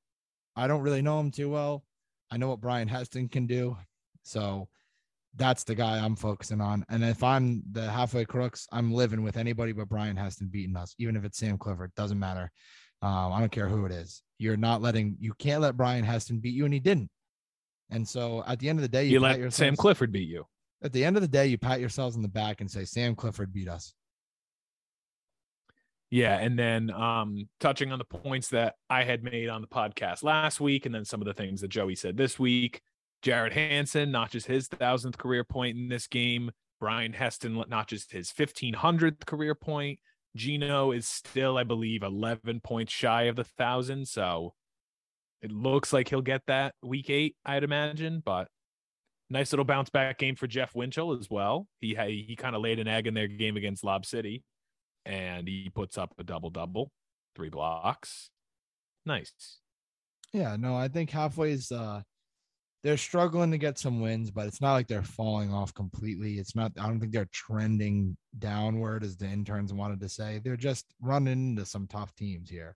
I 0.55 0.67
don't 0.67 0.81
really 0.81 1.01
know 1.01 1.19
him 1.21 1.31
too 1.31 1.49
well. 1.49 1.85
I 2.31 2.37
know 2.37 2.49
what 2.49 2.61
Brian 2.61 2.87
Heston 2.87 3.27
can 3.29 3.47
do. 3.47 3.77
So 4.23 4.67
that's 5.35 5.63
the 5.63 5.75
guy 5.75 5.97
I'm 6.03 6.15
focusing 6.15 6.61
on. 6.61 6.85
And 6.89 7.03
if 7.03 7.23
I'm 7.23 7.63
the 7.71 7.89
halfway 7.89 8.25
crooks, 8.25 8.67
I'm 8.71 8.91
living 8.93 9.23
with 9.23 9.37
anybody 9.37 9.71
but 9.71 9.89
Brian 9.89 10.17
Heston 10.17 10.47
beating 10.47 10.75
us, 10.75 10.93
even 10.99 11.15
if 11.15 11.23
it's 11.23 11.37
Sam 11.37 11.57
Clifford, 11.57 11.93
doesn't 11.95 12.19
matter. 12.19 12.51
Um, 13.01 13.31
I 13.31 13.39
don't 13.39 13.51
care 13.51 13.67
who 13.67 13.85
it 13.85 13.91
is. 13.91 14.21
You're 14.39 14.57
not 14.57 14.81
letting 14.81 15.15
you 15.19 15.33
can't 15.39 15.61
let 15.61 15.77
Brian 15.77 16.03
Heston 16.03 16.39
beat 16.39 16.53
you, 16.53 16.65
and 16.65 16.73
he 16.73 16.79
didn't. 16.79 17.09
And 17.89 18.07
so 18.07 18.43
at 18.45 18.59
the 18.59 18.69
end 18.69 18.79
of 18.79 18.83
the 18.83 18.89
day, 18.89 19.05
you, 19.05 19.11
You 19.13 19.19
let 19.19 19.39
yourselves, 19.39 19.55
Sam 19.55 19.75
Clifford 19.75 20.11
beat 20.11 20.27
you. 20.27 20.45
at 20.83 20.93
the 20.93 21.03
end 21.05 21.15
of 21.15 21.21
the 21.21 21.27
day, 21.27 21.47
you 21.47 21.57
pat 21.57 21.79
yourselves 21.79 22.15
on 22.15 22.21
the 22.21 22.27
back 22.27 22.61
and 22.61 22.69
say, 22.69 22.85
Sam 22.85 23.15
Clifford 23.15 23.53
beat 23.53 23.67
us. 23.69 23.93
Yeah, 26.11 26.37
and 26.39 26.57
then 26.57 26.89
um 26.91 27.49
touching 27.59 27.91
on 27.91 27.99
the 27.99 28.05
points 28.05 28.49
that 28.49 28.75
I 28.89 29.03
had 29.03 29.23
made 29.23 29.49
on 29.49 29.61
the 29.61 29.67
podcast 29.67 30.23
last 30.23 30.59
week, 30.59 30.85
and 30.85 30.95
then 30.95 31.05
some 31.05 31.21
of 31.21 31.27
the 31.27 31.33
things 31.33 31.61
that 31.61 31.69
Joey 31.69 31.95
said 31.95 32.17
this 32.17 32.39
week. 32.39 32.81
Jared 33.21 33.53
Hansen 33.53 34.11
notches 34.11 34.45
his 34.45 34.67
thousandth 34.67 35.17
career 35.17 35.43
point 35.43 35.77
in 35.77 35.89
this 35.89 36.07
game. 36.07 36.51
Brian 36.79 37.11
Heston 37.13 37.61
notches 37.67 38.07
his 38.09 38.31
fifteen 38.31 38.73
hundredth 38.73 39.25
career 39.25 39.53
point. 39.53 39.99
Gino 40.35 40.91
is 40.91 41.07
still, 41.07 41.57
I 41.57 41.63
believe, 41.63 42.01
eleven 42.01 42.59
points 42.59 42.93
shy 42.93 43.23
of 43.23 43.35
the 43.35 43.43
thousand. 43.43 44.07
So 44.07 44.53
it 45.41 45.51
looks 45.51 45.91
like 45.91 46.07
he'll 46.07 46.21
get 46.21 46.41
that 46.47 46.73
week 46.81 47.09
eight, 47.09 47.35
I'd 47.45 47.63
imagine. 47.63 48.23
But 48.25 48.47
nice 49.29 49.51
little 49.51 49.65
bounce 49.65 49.89
back 49.89 50.17
game 50.17 50.35
for 50.35 50.47
Jeff 50.47 50.73
Winchell 50.73 51.19
as 51.19 51.29
well. 51.29 51.67
He 51.81 51.95
he 51.95 52.35
kind 52.35 52.55
of 52.55 52.61
laid 52.61 52.79
an 52.79 52.87
egg 52.87 53.05
in 53.05 53.13
their 53.13 53.27
game 53.27 53.57
against 53.57 53.83
Lob 53.83 54.05
City 54.05 54.43
and 55.09 55.47
he 55.47 55.69
puts 55.73 55.97
up 55.97 56.13
a 56.19 56.23
double 56.23 56.51
double, 56.51 56.91
three 57.35 57.49
blocks. 57.49 58.29
Nice. 59.05 59.59
Yeah, 60.33 60.55
no, 60.55 60.75
I 60.75 60.87
think 60.87 61.09
halfway's 61.09 61.71
uh 61.71 62.01
they're 62.83 62.95
struggling 62.95 63.51
to 63.51 63.57
get 63.57 63.77
some 63.77 63.99
wins, 63.99 64.31
but 64.31 64.47
it's 64.47 64.61
not 64.61 64.73
like 64.73 64.87
they're 64.87 65.01
falling 65.03 65.51
off 65.51 65.73
completely. 65.73 66.37
It's 66.37 66.55
not 66.55 66.71
I 66.79 66.87
don't 66.87 66.99
think 66.99 67.11
they're 67.11 67.27
trending 67.33 68.15
downward 68.37 69.03
as 69.03 69.17
the 69.17 69.25
interns 69.25 69.73
wanted 69.73 69.99
to 70.01 70.09
say. 70.09 70.39
They're 70.43 70.55
just 70.55 70.85
running 71.01 71.33
into 71.49 71.65
some 71.65 71.87
tough 71.87 72.13
teams 72.15 72.49
here. 72.49 72.75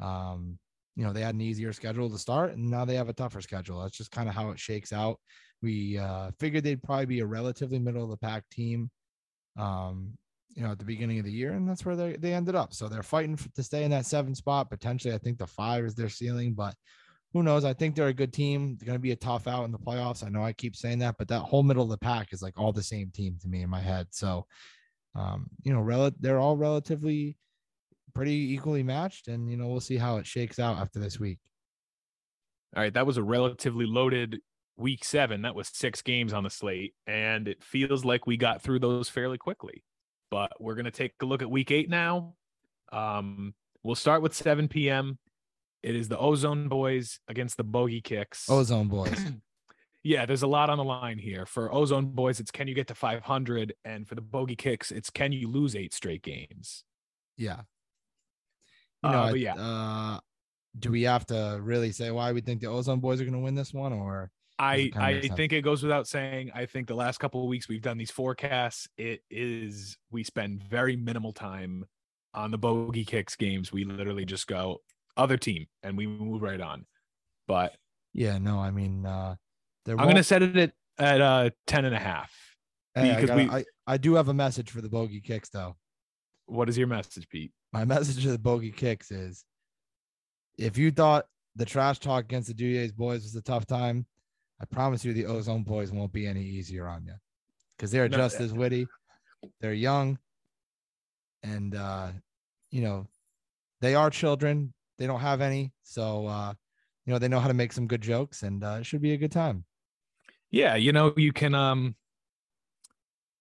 Um, 0.00 0.58
you 0.94 1.04
know, 1.04 1.12
they 1.12 1.20
had 1.20 1.34
an 1.34 1.40
easier 1.40 1.72
schedule 1.72 2.08
to 2.08 2.18
start 2.18 2.52
and 2.52 2.70
now 2.70 2.84
they 2.84 2.94
have 2.94 3.08
a 3.08 3.12
tougher 3.12 3.40
schedule. 3.40 3.82
That's 3.82 3.96
just 3.96 4.12
kind 4.12 4.28
of 4.28 4.36
how 4.36 4.50
it 4.50 4.60
shakes 4.60 4.92
out. 4.92 5.18
We 5.62 5.98
uh 5.98 6.30
figured 6.38 6.62
they'd 6.62 6.82
probably 6.82 7.06
be 7.06 7.20
a 7.20 7.26
relatively 7.26 7.80
middle 7.80 8.04
of 8.04 8.10
the 8.10 8.16
pack 8.18 8.48
team. 8.50 8.88
Um, 9.58 10.16
you 10.56 10.62
know, 10.62 10.72
at 10.72 10.78
the 10.78 10.84
beginning 10.84 11.18
of 11.18 11.26
the 11.26 11.32
year, 11.32 11.52
and 11.52 11.68
that's 11.68 11.84
where 11.84 11.94
they, 11.94 12.14
they 12.14 12.32
ended 12.32 12.54
up. 12.54 12.72
So 12.72 12.88
they're 12.88 13.02
fighting 13.02 13.38
to 13.54 13.62
stay 13.62 13.84
in 13.84 13.90
that 13.90 14.06
seven 14.06 14.34
spot. 14.34 14.70
Potentially, 14.70 15.14
I 15.14 15.18
think 15.18 15.38
the 15.38 15.46
five 15.46 15.84
is 15.84 15.94
their 15.94 16.08
ceiling, 16.08 16.54
but 16.54 16.74
who 17.34 17.42
knows? 17.42 17.66
I 17.66 17.74
think 17.74 17.94
they're 17.94 18.08
a 18.08 18.14
good 18.14 18.32
team. 18.32 18.76
They're 18.76 18.86
going 18.86 18.98
to 18.98 19.02
be 19.02 19.12
a 19.12 19.16
tough 19.16 19.46
out 19.46 19.64
in 19.64 19.70
the 19.70 19.78
playoffs. 19.78 20.24
I 20.24 20.30
know 20.30 20.42
I 20.42 20.54
keep 20.54 20.74
saying 20.74 21.00
that, 21.00 21.16
but 21.18 21.28
that 21.28 21.40
whole 21.40 21.62
middle 21.62 21.82
of 21.82 21.90
the 21.90 21.98
pack 21.98 22.32
is 22.32 22.40
like 22.40 22.58
all 22.58 22.72
the 22.72 22.82
same 22.82 23.10
team 23.10 23.36
to 23.42 23.48
me 23.48 23.60
in 23.60 23.68
my 23.68 23.80
head. 23.80 24.06
So, 24.10 24.46
um, 25.14 25.48
you 25.62 25.74
know, 25.74 25.80
rel- 25.80 26.12
they're 26.18 26.38
all 26.38 26.56
relatively 26.56 27.36
pretty 28.14 28.54
equally 28.54 28.82
matched, 28.82 29.28
and 29.28 29.50
you 29.50 29.58
know, 29.58 29.68
we'll 29.68 29.80
see 29.80 29.98
how 29.98 30.16
it 30.16 30.26
shakes 30.26 30.58
out 30.58 30.78
after 30.78 30.98
this 30.98 31.20
week. 31.20 31.38
All 32.74 32.82
right, 32.82 32.94
that 32.94 33.06
was 33.06 33.18
a 33.18 33.22
relatively 33.22 33.84
loaded 33.84 34.40
week 34.78 35.04
seven. 35.04 35.42
That 35.42 35.54
was 35.54 35.68
six 35.68 36.00
games 36.00 36.32
on 36.32 36.44
the 36.44 36.50
slate, 36.50 36.94
and 37.06 37.46
it 37.46 37.62
feels 37.62 38.06
like 38.06 38.26
we 38.26 38.38
got 38.38 38.62
through 38.62 38.78
those 38.78 39.10
fairly 39.10 39.36
quickly. 39.36 39.84
But 40.30 40.52
we're 40.60 40.74
gonna 40.74 40.90
take 40.90 41.12
a 41.22 41.26
look 41.26 41.42
at 41.42 41.50
week 41.50 41.70
eight 41.70 41.88
now. 41.88 42.34
Um, 42.92 43.54
we'll 43.82 43.94
start 43.94 44.22
with 44.22 44.34
7 44.34 44.68
p.m. 44.68 45.18
It 45.82 45.94
is 45.94 46.08
the 46.08 46.18
Ozone 46.18 46.68
Boys 46.68 47.20
against 47.28 47.56
the 47.56 47.64
Bogey 47.64 48.00
Kicks. 48.00 48.48
Ozone 48.50 48.88
boys. 48.88 49.18
yeah, 50.02 50.26
there's 50.26 50.42
a 50.42 50.46
lot 50.46 50.70
on 50.70 50.78
the 50.78 50.84
line 50.84 51.18
here. 51.18 51.46
For 51.46 51.72
Ozone 51.72 52.06
Boys, 52.06 52.40
it's 52.40 52.50
can 52.50 52.66
you 52.66 52.74
get 52.74 52.88
to 52.88 52.94
500, 52.94 53.74
and 53.84 54.08
for 54.08 54.14
the 54.14 54.20
Bogey 54.20 54.56
Kicks, 54.56 54.90
it's 54.90 55.10
can 55.10 55.32
you 55.32 55.48
lose 55.48 55.76
eight 55.76 55.94
straight 55.94 56.22
games. 56.22 56.84
Yeah. 57.36 57.60
You 59.02 59.10
know, 59.10 59.18
Uh, 59.18 59.30
but 59.30 59.40
yeah. 59.40 59.54
Uh, 59.54 60.20
do 60.78 60.90
we 60.90 61.02
have 61.02 61.24
to 61.26 61.58
really 61.62 61.92
say 61.92 62.10
why 62.10 62.32
we 62.32 62.40
think 62.40 62.60
the 62.60 62.66
Ozone 62.66 63.00
Boys 63.00 63.20
are 63.20 63.24
going 63.24 63.34
to 63.34 63.40
win 63.40 63.54
this 63.54 63.72
one, 63.72 63.92
or 63.92 64.30
I 64.58 64.90
I 64.96 65.12
think 65.36 65.52
it 65.52 65.62
goes 65.62 65.82
without 65.82 66.06
saying. 66.08 66.50
I 66.54 66.66
think 66.66 66.86
the 66.88 66.94
last 66.94 67.18
couple 67.18 67.42
of 67.42 67.48
weeks 67.48 67.68
we've 67.68 67.82
done 67.82 67.98
these 67.98 68.10
forecasts. 68.10 68.88
It 68.96 69.22
is 69.30 69.98
we 70.10 70.24
spend 70.24 70.62
very 70.62 70.96
minimal 70.96 71.32
time 71.32 71.84
on 72.34 72.50
the 72.50 72.58
bogey 72.58 73.04
kicks 73.04 73.36
games. 73.36 73.72
We 73.72 73.84
literally 73.84 74.24
just 74.24 74.46
go 74.46 74.80
other 75.16 75.36
team 75.36 75.66
and 75.82 75.96
we 75.96 76.06
move 76.06 76.42
right 76.42 76.60
on. 76.60 76.86
But 77.46 77.74
yeah, 78.12 78.38
no, 78.38 78.58
I 78.58 78.70
mean, 78.70 79.04
uh, 79.06 79.36
there 79.84 79.98
I'm 80.00 80.06
gonna 80.08 80.22
set 80.22 80.42
it 80.42 80.56
at, 80.56 80.72
at 80.98 81.20
uh 81.20 81.50
10 81.66 81.84
and 81.84 81.94
a 81.94 81.98
half. 81.98 82.32
Hey, 82.94 83.12
I, 83.14 83.20
gotta- 83.24 83.36
we- 83.36 83.50
I, 83.50 83.64
I 83.86 83.96
do 83.98 84.14
have 84.14 84.28
a 84.28 84.34
message 84.34 84.70
for 84.70 84.80
the 84.80 84.88
bogey 84.88 85.20
kicks 85.20 85.48
though. 85.50 85.76
What 86.46 86.68
is 86.68 86.78
your 86.78 86.86
message, 86.86 87.28
Pete? 87.28 87.52
My 87.72 87.84
message 87.94 88.22
to 88.24 88.30
the 88.30 88.38
bogey 88.38 88.70
kicks 88.72 89.10
is 89.10 89.44
if 90.58 90.78
you 90.78 90.90
thought 90.90 91.26
the 91.56 91.64
trash 91.64 91.98
talk 91.98 92.24
against 92.24 92.48
the 92.48 92.54
Duyes 92.54 92.92
boys 92.92 93.22
was 93.22 93.34
a 93.34 93.42
tough 93.42 93.66
time, 93.66 94.06
I 94.60 94.64
promise 94.64 95.04
you 95.04 95.12
the 95.12 95.26
ozone 95.26 95.62
boys 95.64 95.92
won't 95.92 96.12
be 96.12 96.26
any 96.26 96.42
easier 96.42 96.88
on 96.88 97.04
you 97.04 97.14
because 97.76 97.90
they're 97.90 98.08
No, 98.08 98.16
just 98.18 98.40
uh, 98.40 98.44
as 98.44 98.52
witty. 98.52 98.86
They're 99.60 99.74
young 99.74 100.18
and 101.42 101.74
uh, 101.74 102.08
you 102.70 102.82
know, 102.82 103.06
they 103.80 103.94
are 103.94 104.10
children. 104.10 104.72
They 104.98 105.06
don't 105.06 105.20
have 105.20 105.40
any. 105.40 105.72
So 105.82 106.26
uh, 106.26 106.54
you 107.04 107.12
know, 107.12 107.18
they 107.18 107.28
know 107.28 107.40
how 107.40 107.48
to 107.48 107.54
make 107.54 107.72
some 107.72 107.86
good 107.86 108.02
jokes 108.02 108.42
and 108.42 108.64
uh, 108.64 108.78
it 108.80 108.86
should 108.86 109.02
be 109.02 109.12
a 109.12 109.18
good 109.18 109.32
time. 109.32 109.64
Yeah, 110.50 110.76
you 110.76 110.92
know, 110.92 111.12
you 111.16 111.32
can 111.32 111.54
um 111.54 111.96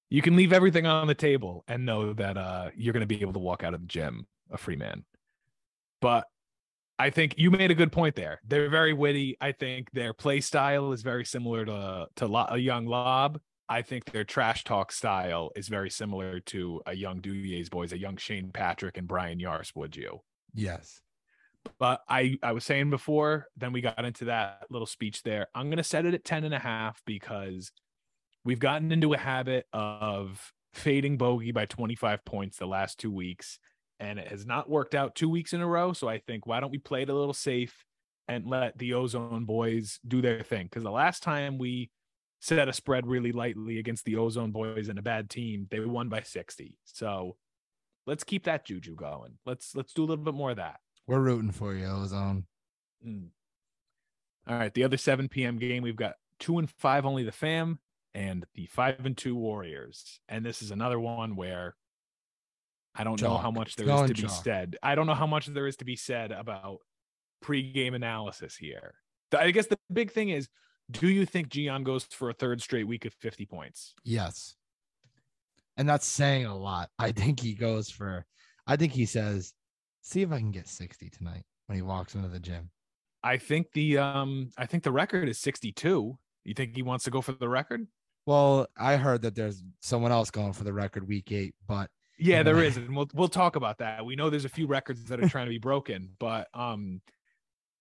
you 0.09 0.21
can 0.21 0.35
leave 0.35 0.53
everything 0.53 0.85
on 0.85 1.07
the 1.07 1.15
table 1.15 1.63
and 1.67 1.85
know 1.85 2.13
that 2.13 2.37
uh 2.37 2.69
you're 2.75 2.93
gonna 2.93 3.05
be 3.05 3.21
able 3.21 3.33
to 3.33 3.39
walk 3.39 3.63
out 3.63 3.73
of 3.73 3.81
the 3.81 3.87
gym 3.87 4.27
a 4.51 4.57
free 4.57 4.75
man. 4.75 5.03
But 6.01 6.27
I 6.97 7.09
think 7.09 7.35
you 7.37 7.51
made 7.51 7.71
a 7.71 7.75
good 7.75 7.91
point 7.91 8.15
there. 8.15 8.39
They're 8.47 8.69
very 8.69 8.93
witty. 8.93 9.37
I 9.41 9.51
think 9.51 9.91
their 9.91 10.13
play 10.13 10.39
style 10.41 10.93
is 10.93 11.01
very 11.01 11.25
similar 11.25 11.65
to 11.65 12.07
to 12.15 12.27
Lo- 12.27 12.47
a 12.49 12.57
young 12.57 12.85
Lob. 12.85 13.39
I 13.67 13.81
think 13.81 14.05
their 14.05 14.23
trash 14.23 14.63
talk 14.63 14.91
style 14.91 15.51
is 15.55 15.67
very 15.67 15.89
similar 15.89 16.39
to 16.39 16.81
a 16.85 16.93
young 16.93 17.19
Duyes 17.19 17.69
boys, 17.69 17.93
a 17.93 17.97
young 17.97 18.15
Shane 18.17 18.51
Patrick 18.51 18.97
and 18.97 19.07
Brian 19.07 19.39
Yars 19.39 19.71
would 19.75 19.95
you. 19.95 20.21
Yes. 20.53 21.01
But 21.79 22.01
I 22.07 22.37
I 22.43 22.51
was 22.51 22.63
saying 22.63 22.91
before, 22.91 23.47
then 23.57 23.73
we 23.73 23.81
got 23.81 24.05
into 24.05 24.25
that 24.25 24.67
little 24.69 24.85
speech 24.85 25.23
there. 25.23 25.47
I'm 25.55 25.69
gonna 25.69 25.83
set 25.83 26.05
it 26.05 26.13
at 26.13 26.23
10 26.23 26.43
and 26.43 26.53
a 26.53 26.59
half 26.59 27.01
because 27.05 27.71
we've 28.43 28.59
gotten 28.59 28.91
into 28.91 29.13
a 29.13 29.17
habit 29.17 29.65
of 29.73 30.53
fading 30.73 31.17
bogey 31.17 31.51
by 31.51 31.65
25 31.65 32.23
points 32.23 32.57
the 32.57 32.67
last 32.67 32.99
two 32.99 33.11
weeks, 33.11 33.59
and 33.99 34.19
it 34.19 34.27
has 34.27 34.45
not 34.45 34.69
worked 34.69 34.95
out 34.95 35.15
two 35.15 35.29
weeks 35.29 35.53
in 35.53 35.61
a 35.61 35.67
row. 35.67 35.93
So 35.93 36.07
I 36.07 36.19
think 36.19 36.45
why 36.45 36.59
don't 36.59 36.71
we 36.71 36.77
play 36.77 37.03
it 37.03 37.09
a 37.09 37.13
little 37.13 37.33
safe 37.33 37.85
and 38.27 38.47
let 38.47 38.77
the 38.77 38.93
ozone 38.93 39.45
boys 39.45 39.99
do 40.07 40.21
their 40.21 40.43
thing? 40.43 40.65
Because 40.65 40.83
the 40.83 40.91
last 40.91 41.23
time 41.23 41.57
we 41.57 41.91
set 42.41 42.67
a 42.67 42.73
spread 42.73 43.07
really 43.07 43.31
lightly 43.31 43.79
against 43.79 44.05
the 44.05 44.17
ozone 44.17 44.51
boys 44.51 44.89
and 44.89 44.99
a 44.99 45.03
bad 45.03 45.29
team, 45.29 45.67
they 45.71 45.79
won 45.79 46.09
by 46.09 46.21
60. 46.21 46.77
So 46.85 47.37
let's 48.05 48.23
keep 48.23 48.45
that 48.45 48.65
juju 48.65 48.95
going. 48.95 49.37
Let's 49.45 49.75
let's 49.75 49.93
do 49.93 50.03
a 50.03 50.05
little 50.05 50.23
bit 50.23 50.33
more 50.33 50.51
of 50.51 50.57
that. 50.57 50.79
We're 51.07 51.19
rooting 51.19 51.51
for 51.51 51.75
you, 51.75 51.85
Ozone. 51.85 52.45
Mm. 53.05 53.27
All 54.47 54.57
right, 54.57 54.73
the 54.73 54.83
other 54.83 54.97
7 54.97 55.27
p.m. 55.29 55.57
game 55.57 55.83
we've 55.83 55.95
got 55.95 56.15
two 56.39 56.57
and 56.59 56.69
five 56.69 57.05
only 57.05 57.23
the 57.23 57.31
fam 57.31 57.79
and 58.13 58.45
the 58.55 58.65
five 58.67 59.05
and 59.05 59.17
two 59.17 59.35
Warriors, 59.35 60.19
and 60.29 60.45
this 60.45 60.61
is 60.61 60.71
another 60.71 60.99
one 60.99 61.35
where 61.35 61.75
I 62.95 63.03
don't 63.03 63.21
know 63.21 63.37
how 63.37 63.51
much 63.51 63.75
there 63.75 63.89
is 63.89 64.11
to 64.11 64.21
be 64.21 64.27
said. 64.27 64.77
I 64.81 64.95
don't 64.95 65.07
know 65.07 65.13
how 65.13 65.27
much 65.27 65.47
there 65.47 65.67
is 65.67 65.75
to 65.77 65.85
be 65.85 65.95
said 65.95 66.31
about 66.31 66.79
pre-game 67.41 67.93
analysis 67.93 68.55
here. 68.55 68.95
I 69.37 69.51
guess 69.51 69.67
the 69.67 69.77
big 69.91 70.11
thing 70.11 70.29
is, 70.29 70.47
do 70.89 71.09
you 71.09 71.25
think 71.25 71.49
Gian 71.49 71.83
goes 71.83 72.03
for 72.05 72.29
a 72.29 72.33
third 72.33 72.61
straight 72.61 72.87
week 72.87 73.05
of 73.05 73.13
50 73.13 73.45
points? 73.45 73.93
Yes. 74.03 74.55
And 75.77 75.89
that's 75.89 76.05
saying 76.05 76.45
a 76.45 76.57
lot. 76.57 76.89
I 76.97 77.11
think 77.11 77.39
he 77.39 77.53
goes 77.53 77.89
for, 77.89 78.25
I 78.65 78.77
think 78.77 78.93
he 78.93 79.05
says, 79.05 79.53
see 80.01 80.21
if 80.21 80.31
I 80.31 80.37
can 80.37 80.51
get 80.51 80.69
60 80.69 81.09
tonight 81.09 81.43
when 81.65 81.75
he 81.75 81.81
walks 81.81 82.15
into 82.15 82.29
the 82.29 82.39
gym. 82.39 82.69
I 83.23 83.37
think 83.37 83.71
the 83.73 83.97
um 83.97 84.51
I 84.55 84.67
think 84.67 84.83
the 84.83 84.91
record 84.91 85.27
is 85.27 85.39
62. 85.39 86.17
You 86.43 86.53
think 86.53 86.75
he 86.75 86.83
wants 86.83 87.05
to 87.05 87.11
go 87.11 87.21
for 87.21 87.31
the 87.31 87.49
record? 87.49 87.87
Well, 88.27 88.67
I 88.77 88.97
heard 88.97 89.23
that 89.23 89.33
there's 89.33 89.63
someone 89.81 90.11
else 90.11 90.29
going 90.29 90.53
for 90.53 90.63
the 90.63 90.73
record 90.73 91.07
week 91.07 91.31
eight, 91.31 91.55
but 91.67 91.89
Yeah, 92.17 92.43
there 92.43 92.63
is, 92.63 92.77
and 92.77 92.95
we'll 92.95 93.09
we'll 93.13 93.27
talk 93.27 93.55
about 93.55 93.79
that. 93.79 94.05
We 94.05 94.15
know 94.15 94.29
there's 94.29 94.45
a 94.45 94.49
few 94.49 94.67
records 94.67 95.03
that 95.05 95.21
are 95.21 95.29
trying 95.29 95.47
to 95.47 95.51
be 95.51 95.57
broken, 95.57 96.09
but 96.17 96.47
um, 96.53 97.01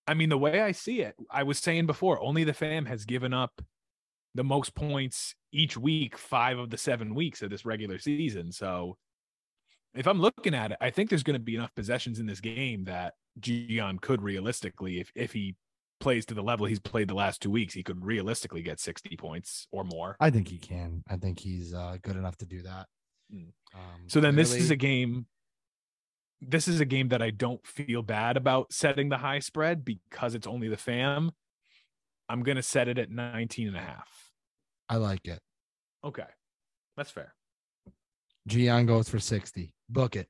I 0.07 0.15
mean, 0.15 0.29
the 0.29 0.39
way 0.39 0.61
I 0.61 0.73
see 0.73 1.01
it, 1.01 1.15
I 1.31 1.45
was 1.45 1.59
saying 1.59 1.87
before, 1.87 2.21
only 2.21 2.45
the 2.45 2.53
fam 2.53 2.87
has 2.87 3.05
given 3.05 3.33
up 3.33 3.63
the 4.35 4.45
most 4.45 4.75
points 4.75 5.35
each 5.53 5.77
week, 5.77 6.19
five 6.19 6.59
of 6.59 6.71
the 6.71 6.77
seven 6.77 7.15
weeks 7.15 7.43
of 7.43 7.51
this 7.51 7.65
regular 7.65 7.99
season. 7.99 8.51
So, 8.51 8.97
if 9.95 10.09
I'm 10.09 10.21
looking 10.21 10.55
at 10.55 10.73
it, 10.73 10.79
I 10.81 10.91
think 10.91 11.11
there's 11.11 11.23
going 11.23 11.39
to 11.39 11.45
be 11.45 11.55
enough 11.55 11.75
possessions 11.75 12.19
in 12.19 12.27
this 12.27 12.41
game 12.41 12.85
that 12.85 13.15
Gian 13.39 13.99
could 14.01 14.21
realistically, 14.21 15.01
if 15.01 15.13
if 15.15 15.33
he 15.33 15.55
plays 16.01 16.27
to 16.27 16.35
the 16.35 16.43
level 16.43 16.67
he's 16.67 16.81
played 16.81 17.09
the 17.09 17.15
last 17.15 17.41
two 17.41 17.51
weeks, 17.51 17.73
he 17.73 17.83
could 17.83 18.05
realistically 18.05 18.63
get 18.63 18.81
60 18.81 19.17
points 19.17 19.69
or 19.71 19.85
more. 19.85 20.17
I 20.21 20.31
think 20.31 20.49
he 20.49 20.59
can. 20.59 21.03
I 21.09 21.17
think 21.17 21.39
he's 21.39 21.73
uh, 21.73 21.97
good 22.03 22.17
enough 22.17 22.37
to 22.39 22.47
do 22.47 22.63
that. 22.63 22.87
Mm. 23.35 23.53
Um, 23.75 23.81
So 24.07 24.21
then 24.21 24.37
this 24.37 24.55
is 24.55 24.71
a 24.71 24.77
game. 24.77 25.27
This 26.41 26.69
is 26.69 26.81
a 26.81 26.85
game 26.85 27.09
that 27.09 27.23
I 27.23 27.31
don't 27.31 27.67
feel 27.67 28.03
bad 28.03 28.37
about 28.37 28.73
setting 28.73 29.09
the 29.09 29.19
high 29.19 29.39
spread 29.39 29.85
because 29.85 30.35
it's 30.35 30.47
only 30.47 30.69
the 30.69 30.77
fam. 30.77 31.33
I'm 32.29 32.43
going 32.43 32.57
to 32.57 32.63
set 32.63 32.89
it 32.89 32.99
at 32.99 33.11
19 33.11 33.69
and 33.69 33.77
a 33.77 33.81
half. 33.81 34.31
I 34.89 34.97
like 34.97 35.27
it. 35.27 35.41
Okay. 36.03 36.27
That's 36.97 37.11
fair. 37.11 37.35
Gian 38.47 38.87
goes 38.87 39.09
for 39.09 39.19
60. 39.19 39.73
Book 39.89 40.17
it. 40.17 40.29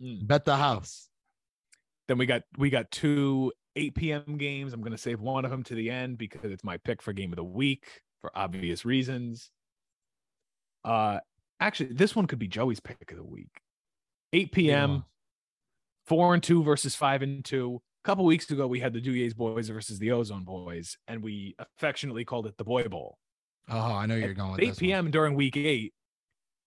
Mm. 0.00 0.26
Bet 0.26 0.44
the 0.44 0.56
house. 0.56 1.08
Then 2.06 2.18
we 2.18 2.26
got 2.26 2.42
we 2.58 2.70
got 2.70 2.90
two 2.90 3.52
8 3.76 3.94
p.m. 3.94 4.36
games. 4.38 4.72
I'm 4.72 4.80
going 4.80 4.92
to 4.92 4.98
save 4.98 5.20
one 5.20 5.44
of 5.44 5.50
them 5.50 5.62
to 5.64 5.74
the 5.74 5.90
end 5.90 6.18
because 6.18 6.50
it's 6.50 6.64
my 6.64 6.76
pick 6.78 7.02
for 7.02 7.12
game 7.12 7.32
of 7.32 7.36
the 7.36 7.44
week 7.44 8.02
for 8.20 8.30
obvious 8.34 8.84
reasons. 8.84 9.50
Uh 10.84 11.18
actually 11.64 11.92
this 11.92 12.14
one 12.14 12.26
could 12.26 12.38
be 12.38 12.48
Joey's 12.48 12.80
pick 12.80 13.10
of 13.10 13.16
the 13.16 13.24
week. 13.24 13.60
8 14.32 14.52
p.m. 14.52 15.04
four 16.06 16.34
and 16.34 16.42
two 16.42 16.62
versus 16.62 16.94
five 16.94 17.22
and 17.22 17.44
two. 17.44 17.80
A 18.04 18.06
couple 18.06 18.24
weeks 18.24 18.50
ago, 18.50 18.66
we 18.66 18.80
had 18.80 18.92
the 18.92 19.00
Duyes 19.00 19.32
boys 19.32 19.68
versus 19.68 19.98
the 19.98 20.12
Ozone 20.12 20.44
boys, 20.44 20.98
and 21.08 21.22
we 21.22 21.54
affectionately 21.58 22.24
called 22.24 22.46
it 22.46 22.58
the 22.58 22.64
Boy 22.64 22.84
Bowl. 22.84 23.16
Oh, 23.70 23.78
I 23.94 24.04
know 24.06 24.16
you're 24.16 24.34
going 24.34 24.52
with 24.52 24.60
8 24.60 24.66
this 24.66 24.76
one. 24.76 24.80
p.m. 24.80 25.10
during 25.10 25.34
week 25.34 25.56
eight, 25.56 25.94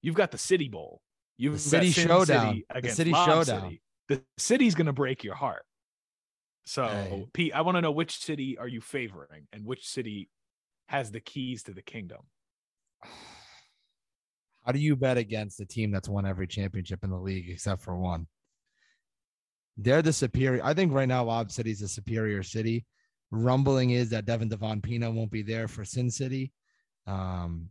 you've 0.02 0.16
got 0.16 0.32
the 0.32 0.38
City 0.38 0.68
Bowl. 0.68 1.02
You've 1.38 1.54
got 1.54 1.62
City 1.62 1.92
Showdown. 1.92 2.26
City 2.26 2.66
The 2.70 2.78
against 2.78 2.98
City 2.98 3.12
Lob 3.12 3.28
Showdown. 3.28 3.62
City. 3.62 3.82
The 4.10 4.24
city's 4.38 4.74
going 4.74 4.88
to 4.88 4.94
break 4.94 5.24
your 5.24 5.36
heart. 5.36 5.64
So, 6.66 6.88
Hey. 6.88 7.28
Pete, 7.34 7.54
I 7.54 7.62
want 7.62 7.76
to 7.78 7.82
know 7.82 7.92
which 7.92 8.18
city 8.18 8.58
are 8.58 8.68
you 8.68 8.82
favoring, 8.82 9.48
and 9.54 9.66
which 9.66 9.88
city 9.88 10.30
has 10.88 11.12
the 11.12 11.20
keys 11.20 11.64
to 11.64 11.74
the 11.74 11.84
kingdom? 11.84 12.22
How 14.68 14.74
do 14.74 14.80
you 14.80 14.98
bet 14.98 15.18
against 15.18 15.62
a 15.62 15.66
team 15.66 15.92
that's 15.92 16.10
won 16.10 16.26
every 16.26 16.46
championship 16.46 17.06
in 17.06 17.10
the 17.10 17.18
league 17.18 17.50
except 17.50 17.82
for 17.82 17.98
one? 17.98 18.28
They're 19.78 20.02
the 20.02 20.12
superior. 20.12 20.62
I 20.62 20.74
think 20.74 20.92
right 20.92 21.08
now 21.08 21.24
Lob 21.24 21.52
City's 21.52 21.82
a 21.82 21.88
superior 21.88 22.44
city. 22.44 22.86
Rumbling 23.32 23.92
is 23.92 24.10
that 24.10 24.26
Devin 24.26 24.50
Devon 24.50 24.82
Pino 24.82 25.10
won't 25.10 25.32
be 25.32 25.42
there 25.42 25.70
for 25.70 25.86
Sin 25.86 26.12
City. 26.12 26.52
Um, 27.06 27.70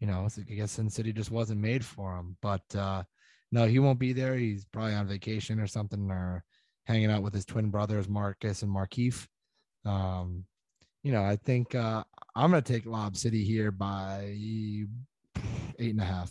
you 0.00 0.06
know, 0.06 0.28
I 0.36 0.52
guess 0.52 0.72
Sin 0.72 0.90
City 0.90 1.14
just 1.14 1.30
wasn't 1.30 1.62
made 1.62 1.82
for 1.82 2.14
him. 2.14 2.36
But 2.42 2.76
uh, 2.76 3.04
no, 3.50 3.66
he 3.66 3.78
won't 3.78 3.98
be 3.98 4.12
there. 4.12 4.36
He's 4.36 4.66
probably 4.66 4.92
on 4.92 5.08
vacation 5.08 5.60
or 5.60 5.66
something, 5.66 6.10
or 6.10 6.44
hanging 6.84 7.10
out 7.10 7.22
with 7.22 7.32
his 7.32 7.46
twin 7.46 7.70
brothers 7.70 8.06
Marcus 8.06 8.60
and 8.60 8.70
Markeef. 8.70 9.26
Um, 9.86 10.44
you 11.02 11.12
know, 11.12 11.24
I 11.24 11.36
think 11.36 11.74
uh, 11.74 12.04
I'm 12.36 12.50
gonna 12.50 12.60
take 12.60 12.84
Lob 12.84 13.16
City 13.16 13.44
here 13.44 13.70
by 13.70 14.36
eight 15.82 15.90
and 15.90 16.00
a 16.00 16.04
half. 16.04 16.30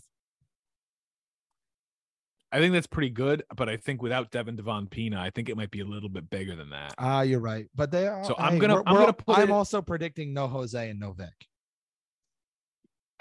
I 2.54 2.60
think 2.60 2.74
that's 2.74 2.88
pretty 2.88 3.10
good, 3.10 3.44
but 3.56 3.70
I 3.70 3.78
think 3.78 4.02
without 4.02 4.30
Devin 4.32 4.58
Devon 4.58 4.88
Pina, 4.88 5.20
I 5.22 5.30
think 5.30 5.48
it 5.48 5.56
might 5.56 5.72
be 5.72 5.80
a 5.80 5.86
little 5.86 6.10
bit 6.10 6.30
bigger 6.30 6.56
than 6.56 6.70
that. 6.72 6.94
Ah, 6.98 7.22
you're 7.22 7.40
right. 7.40 7.68
But 7.76 7.92
they 7.92 8.08
are. 8.08 8.24
So 8.26 8.36
I'm 8.38 8.60
gonna- 8.60 8.76
we're- 8.76 8.84
I'm 8.86 8.94
we're- 8.96 9.04
gonna 9.06 9.14
put 9.14 9.38
I'm 9.38 9.50
it- 9.50 9.54
also 9.54 9.82
predicting 9.82 10.34
no 10.34 10.48
Jose 10.48 10.90
and 10.90 11.00
no 11.00 11.14
Vic. 11.14 11.48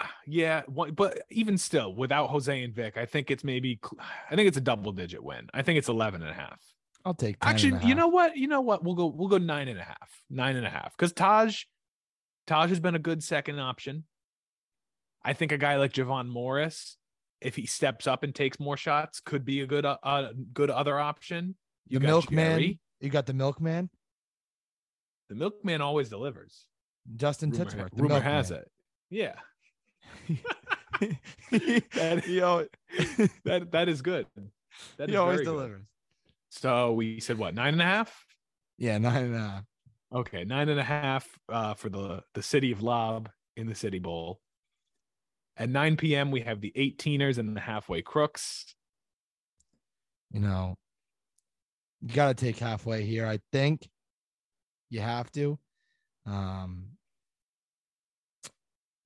yeah, 0.27 0.63
but 0.67 1.21
even 1.29 1.57
still, 1.57 1.95
without 1.95 2.29
Jose 2.29 2.61
and 2.63 2.73
Vic, 2.73 2.97
I 2.97 3.05
think 3.05 3.31
it's 3.31 3.43
maybe 3.43 3.79
I 4.29 4.35
think 4.35 4.47
it's 4.49 4.57
a 4.57 4.61
double 4.61 4.91
digit 4.91 5.23
win. 5.23 5.49
I 5.53 5.61
think 5.61 5.77
it's 5.77 5.87
11 5.89 6.21
and 6.21 6.31
a 6.31 6.33
half. 6.33 6.59
I'll 7.05 7.13
take 7.13 7.39
10 7.39 7.49
Actually, 7.49 7.87
you 7.87 7.95
know 7.95 8.09
what? 8.09 8.35
You 8.35 8.47
know 8.47 8.61
what? 8.61 8.83
We'll 8.83 8.95
go 8.95 9.07
we'll 9.07 9.29
go 9.29 9.37
nine 9.37 9.69
and 9.69 9.79
a 9.79 9.83
half. 9.83 10.21
Nine 10.29 10.57
and 10.57 10.65
a 10.65 10.69
half. 10.69 10.91
Because 10.97 11.13
Taj, 11.13 11.63
Taj 12.47 12.69
has 12.69 12.79
been 12.81 12.95
a 12.95 12.99
good 12.99 13.23
second 13.23 13.59
option. 13.59 14.03
I 15.23 15.33
think 15.33 15.51
a 15.51 15.57
guy 15.57 15.77
like 15.77 15.93
Javon 15.93 16.27
Morris, 16.27 16.97
if 17.41 17.55
he 17.55 17.65
steps 17.65 18.07
up 18.07 18.23
and 18.23 18.33
takes 18.33 18.59
more 18.59 18.77
shots, 18.77 19.19
could 19.19 19.45
be 19.45 19.61
a 19.61 19.67
good 19.67 19.85
uh, 19.85 19.97
uh 20.03 20.29
good 20.53 20.69
other 20.69 20.99
option. 20.99 21.55
You 21.87 21.99
the 21.99 22.05
got 22.05 22.11
milkman. 22.11 22.49
Jerry. 22.59 22.79
You 22.99 23.09
got 23.09 23.25
the 23.25 23.33
milkman, 23.33 23.89
The 25.29 25.35
milkman 25.35 25.81
always 25.81 26.09
delivers. 26.09 26.65
Justin 27.15 27.49
Rumor, 27.49 27.65
Titsworth. 27.65 27.95
the 27.95 28.03
rumor 28.03 28.19
has 28.19 28.51
it. 28.51 28.69
Yeah. 29.09 29.35
That- 31.49 32.23
he 32.25 32.41
always, 32.41 32.67
That 33.43 33.71
that 33.71 33.89
is 33.89 34.01
good. 34.01 34.27
That 34.97 35.09
he 35.09 35.15
is 35.15 35.19
always 35.19 35.37
very 35.37 35.45
good. 35.45 35.51
delivers. 35.51 35.85
So 36.49 36.93
we 36.93 37.19
said 37.19 37.37
what 37.37 37.55
nine 37.55 37.73
and 37.73 37.81
a 37.81 37.85
half? 37.85 38.25
Yeah, 38.77 38.97
nine 38.99 39.25
and 39.25 39.35
a 39.35 39.39
half. 39.39 39.63
Okay, 40.13 40.43
nine 40.43 40.69
and 40.69 40.79
a 40.79 40.83
half 40.83 41.27
uh, 41.49 41.73
for 41.73 41.89
the 41.89 42.23
the 42.33 42.43
city 42.43 42.71
of 42.71 42.81
Lob 42.83 43.29
in 43.57 43.67
the 43.67 43.75
City 43.75 43.99
Bowl. 43.99 44.39
At 45.61 45.69
9 45.69 45.95
p.m., 45.95 46.31
we 46.31 46.41
have 46.41 46.59
the 46.59 46.73
18ers 46.75 47.37
and 47.37 47.55
the 47.55 47.61
halfway 47.61 48.01
crooks. 48.01 48.73
You 50.31 50.39
know, 50.39 50.75
you 52.01 52.15
got 52.15 52.35
to 52.35 52.45
take 52.45 52.57
halfway 52.57 53.05
here. 53.05 53.27
I 53.27 53.37
think 53.51 53.87
you 54.89 55.01
have 55.01 55.31
to. 55.33 55.59
Um, 56.25 56.87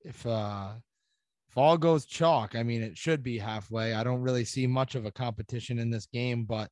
if 0.06 0.26
uh, 0.26 0.70
if 1.50 1.58
all 1.58 1.78
goes 1.78 2.06
chalk, 2.06 2.56
I 2.56 2.64
mean, 2.64 2.82
it 2.82 2.98
should 2.98 3.22
be 3.22 3.38
halfway. 3.38 3.94
I 3.94 4.06
don't 4.06 4.22
really 4.22 4.46
see 4.46 4.66
much 4.66 4.96
of 4.96 5.06
a 5.06 5.12
competition 5.12 5.78
in 5.78 5.90
this 5.90 6.06
game, 6.06 6.46
but 6.46 6.70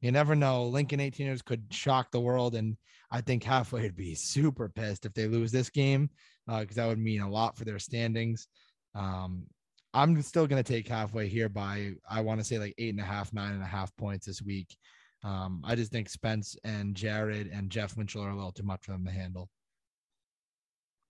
you 0.00 0.12
never 0.12 0.34
know. 0.34 0.64
Lincoln 0.64 0.98
18ers 0.98 1.44
could 1.44 1.64
shock 1.68 2.10
the 2.10 2.20
world, 2.20 2.54
and 2.54 2.74
I 3.10 3.20
think 3.20 3.44
halfway 3.44 3.82
would 3.82 3.96
be 3.96 4.14
super 4.14 4.70
pissed 4.70 5.04
if 5.04 5.12
they 5.12 5.26
lose 5.26 5.52
this 5.52 5.68
game 5.68 6.08
because 6.46 6.76
that 6.76 6.88
would 6.88 6.98
mean 6.98 7.20
a 7.20 7.30
lot 7.30 7.58
for 7.58 7.66
their 7.66 7.78
standings. 7.78 8.48
Um, 8.94 9.46
I'm 9.92 10.20
still 10.22 10.46
going 10.46 10.62
to 10.62 10.72
take 10.72 10.88
halfway 10.88 11.28
here 11.28 11.48
by 11.48 11.92
I 12.08 12.20
want 12.20 12.40
to 12.40 12.44
say 12.44 12.58
like 12.58 12.74
eight 12.78 12.90
and 12.90 13.00
a 13.00 13.04
half, 13.04 13.32
nine 13.32 13.54
and 13.54 13.62
a 13.62 13.66
half 13.66 13.94
points 13.96 14.26
this 14.26 14.40
week. 14.40 14.76
Um, 15.24 15.62
I 15.64 15.74
just 15.74 15.92
think 15.92 16.08
Spence 16.08 16.56
and 16.64 16.94
Jared 16.94 17.48
and 17.48 17.70
Jeff 17.70 17.96
Winchell 17.96 18.22
are 18.22 18.30
a 18.30 18.36
little 18.36 18.52
too 18.52 18.62
much 18.62 18.84
for 18.84 18.92
them 18.92 19.04
to 19.04 19.10
handle. 19.10 19.50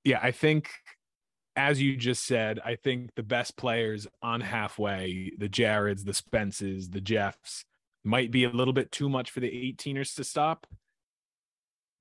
Yeah, 0.04 0.18
I 0.22 0.30
think, 0.30 0.70
as 1.56 1.80
you 1.80 1.96
just 1.96 2.26
said, 2.26 2.58
I 2.64 2.74
think 2.74 3.14
the 3.14 3.22
best 3.22 3.56
players 3.56 4.06
on 4.22 4.40
halfway, 4.40 5.32
the 5.38 5.48
Jareds, 5.48 6.04
the 6.04 6.12
Spences, 6.12 6.90
the 6.90 7.02
Jeffs, 7.02 7.64
might 8.02 8.30
be 8.30 8.44
a 8.44 8.50
little 8.50 8.72
bit 8.72 8.90
too 8.90 9.10
much 9.10 9.30
for 9.30 9.40
the 9.40 9.50
18ers 9.50 10.14
to 10.16 10.24
stop. 10.24 10.66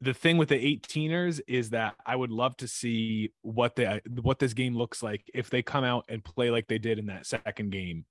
The 0.01 0.13
thing 0.13 0.37
with 0.37 0.49
the 0.49 0.55
18ers 0.55 1.41
is 1.47 1.71
that 1.71 1.95
I 2.05 2.15
would 2.15 2.31
love 2.31 2.55
to 2.57 2.67
see 2.67 3.31
what 3.41 3.75
the 3.75 4.01
what 4.21 4.39
this 4.39 4.53
game 4.53 4.75
looks 4.75 5.03
like 5.03 5.29
if 5.33 5.49
they 5.49 5.61
come 5.61 5.83
out 5.83 6.05
and 6.07 6.23
play 6.23 6.51
like 6.51 6.67
they 6.67 6.77
did 6.77 6.99
in 6.99 7.07
that 7.07 7.25
second 7.25 7.71
game 7.71 8.05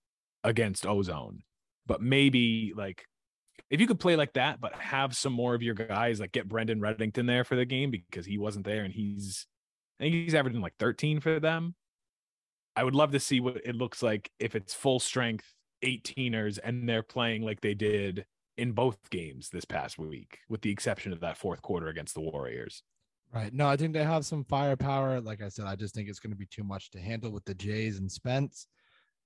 against 0.44 0.86
Ozone. 0.86 1.42
But 1.86 2.02
maybe 2.02 2.74
like 2.76 3.06
if 3.70 3.80
you 3.80 3.86
could 3.86 4.00
play 4.00 4.16
like 4.16 4.34
that, 4.34 4.60
but 4.60 4.74
have 4.74 5.16
some 5.16 5.32
more 5.32 5.54
of 5.54 5.62
your 5.62 5.74
guys 5.74 6.20
like 6.20 6.32
get 6.32 6.48
Brendan 6.48 6.80
Reddington 6.80 7.26
there 7.26 7.44
for 7.44 7.56
the 7.56 7.64
game 7.64 7.90
because 7.90 8.26
he 8.26 8.36
wasn't 8.36 8.66
there 8.66 8.84
and 8.84 8.92
he's 8.92 9.46
I 9.98 10.04
think 10.04 10.14
he's 10.14 10.34
averaging 10.34 10.60
like 10.60 10.74
13 10.78 11.20
for 11.20 11.40
them. 11.40 11.74
I 12.76 12.84
would 12.84 12.94
love 12.94 13.12
to 13.12 13.20
see 13.20 13.40
what 13.40 13.60
it 13.64 13.74
looks 13.74 14.02
like 14.02 14.30
if 14.38 14.54
it's 14.54 14.72
full 14.74 15.00
strength 15.00 15.44
18ers 15.82 16.58
and 16.62 16.88
they're 16.88 17.02
playing 17.02 17.42
like 17.42 17.60
they 17.60 17.74
did 17.74 18.24
in 18.58 18.72
both 18.72 18.98
games 19.10 19.48
this 19.50 19.64
past 19.64 19.98
week, 19.98 20.40
with 20.48 20.60
the 20.60 20.70
exception 20.70 21.12
of 21.12 21.20
that 21.20 21.38
fourth 21.38 21.62
quarter 21.62 21.88
against 21.88 22.14
the 22.14 22.20
Warriors. 22.20 22.82
Right. 23.32 23.52
No, 23.52 23.68
I 23.68 23.76
think 23.76 23.92
they 23.92 24.04
have 24.04 24.24
some 24.24 24.44
firepower. 24.44 25.20
Like 25.20 25.42
I 25.42 25.48
said, 25.48 25.66
I 25.66 25.76
just 25.76 25.94
think 25.94 26.08
it's 26.08 26.18
going 26.18 26.32
to 26.32 26.38
be 26.38 26.46
too 26.46 26.64
much 26.64 26.90
to 26.92 27.00
handle 27.00 27.30
with 27.30 27.44
the 27.44 27.54
Jays 27.54 27.98
and 27.98 28.10
Spence. 28.10 28.66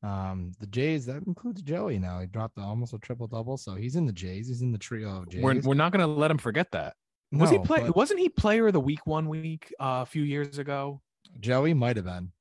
Um, 0.02 0.52
the 0.58 0.66
Jays 0.66 1.06
that 1.06 1.22
includes 1.26 1.62
Joey 1.62 1.98
now. 1.98 2.20
He 2.20 2.26
dropped 2.26 2.58
almost 2.58 2.92
a 2.92 2.98
triple 2.98 3.28
double, 3.28 3.56
so 3.56 3.74
he's 3.74 3.94
in 3.94 4.04
the 4.04 4.12
Jays. 4.12 4.48
He's 4.48 4.62
in 4.62 4.72
the 4.72 4.78
trio 4.78 5.18
of 5.18 5.28
Jays. 5.28 5.42
We're, 5.42 5.60
we're 5.60 5.74
not 5.74 5.92
going 5.92 6.00
to 6.00 6.08
let 6.08 6.30
him 6.30 6.38
forget 6.38 6.72
that. 6.72 6.94
Was 7.30 7.50
he 7.50 7.58
play? 7.58 7.80
But... 7.80 7.96
Wasn't 7.96 8.20
he 8.20 8.28
player 8.28 8.66
of 8.66 8.72
the 8.72 8.80
week 8.80 9.06
one 9.06 9.28
week 9.28 9.72
uh, 9.80 10.02
a 10.02 10.06
few 10.06 10.22
years 10.22 10.58
ago? 10.58 11.00
Joey 11.40 11.72
might 11.72 11.96
have 11.96 12.04
been. 12.04 12.32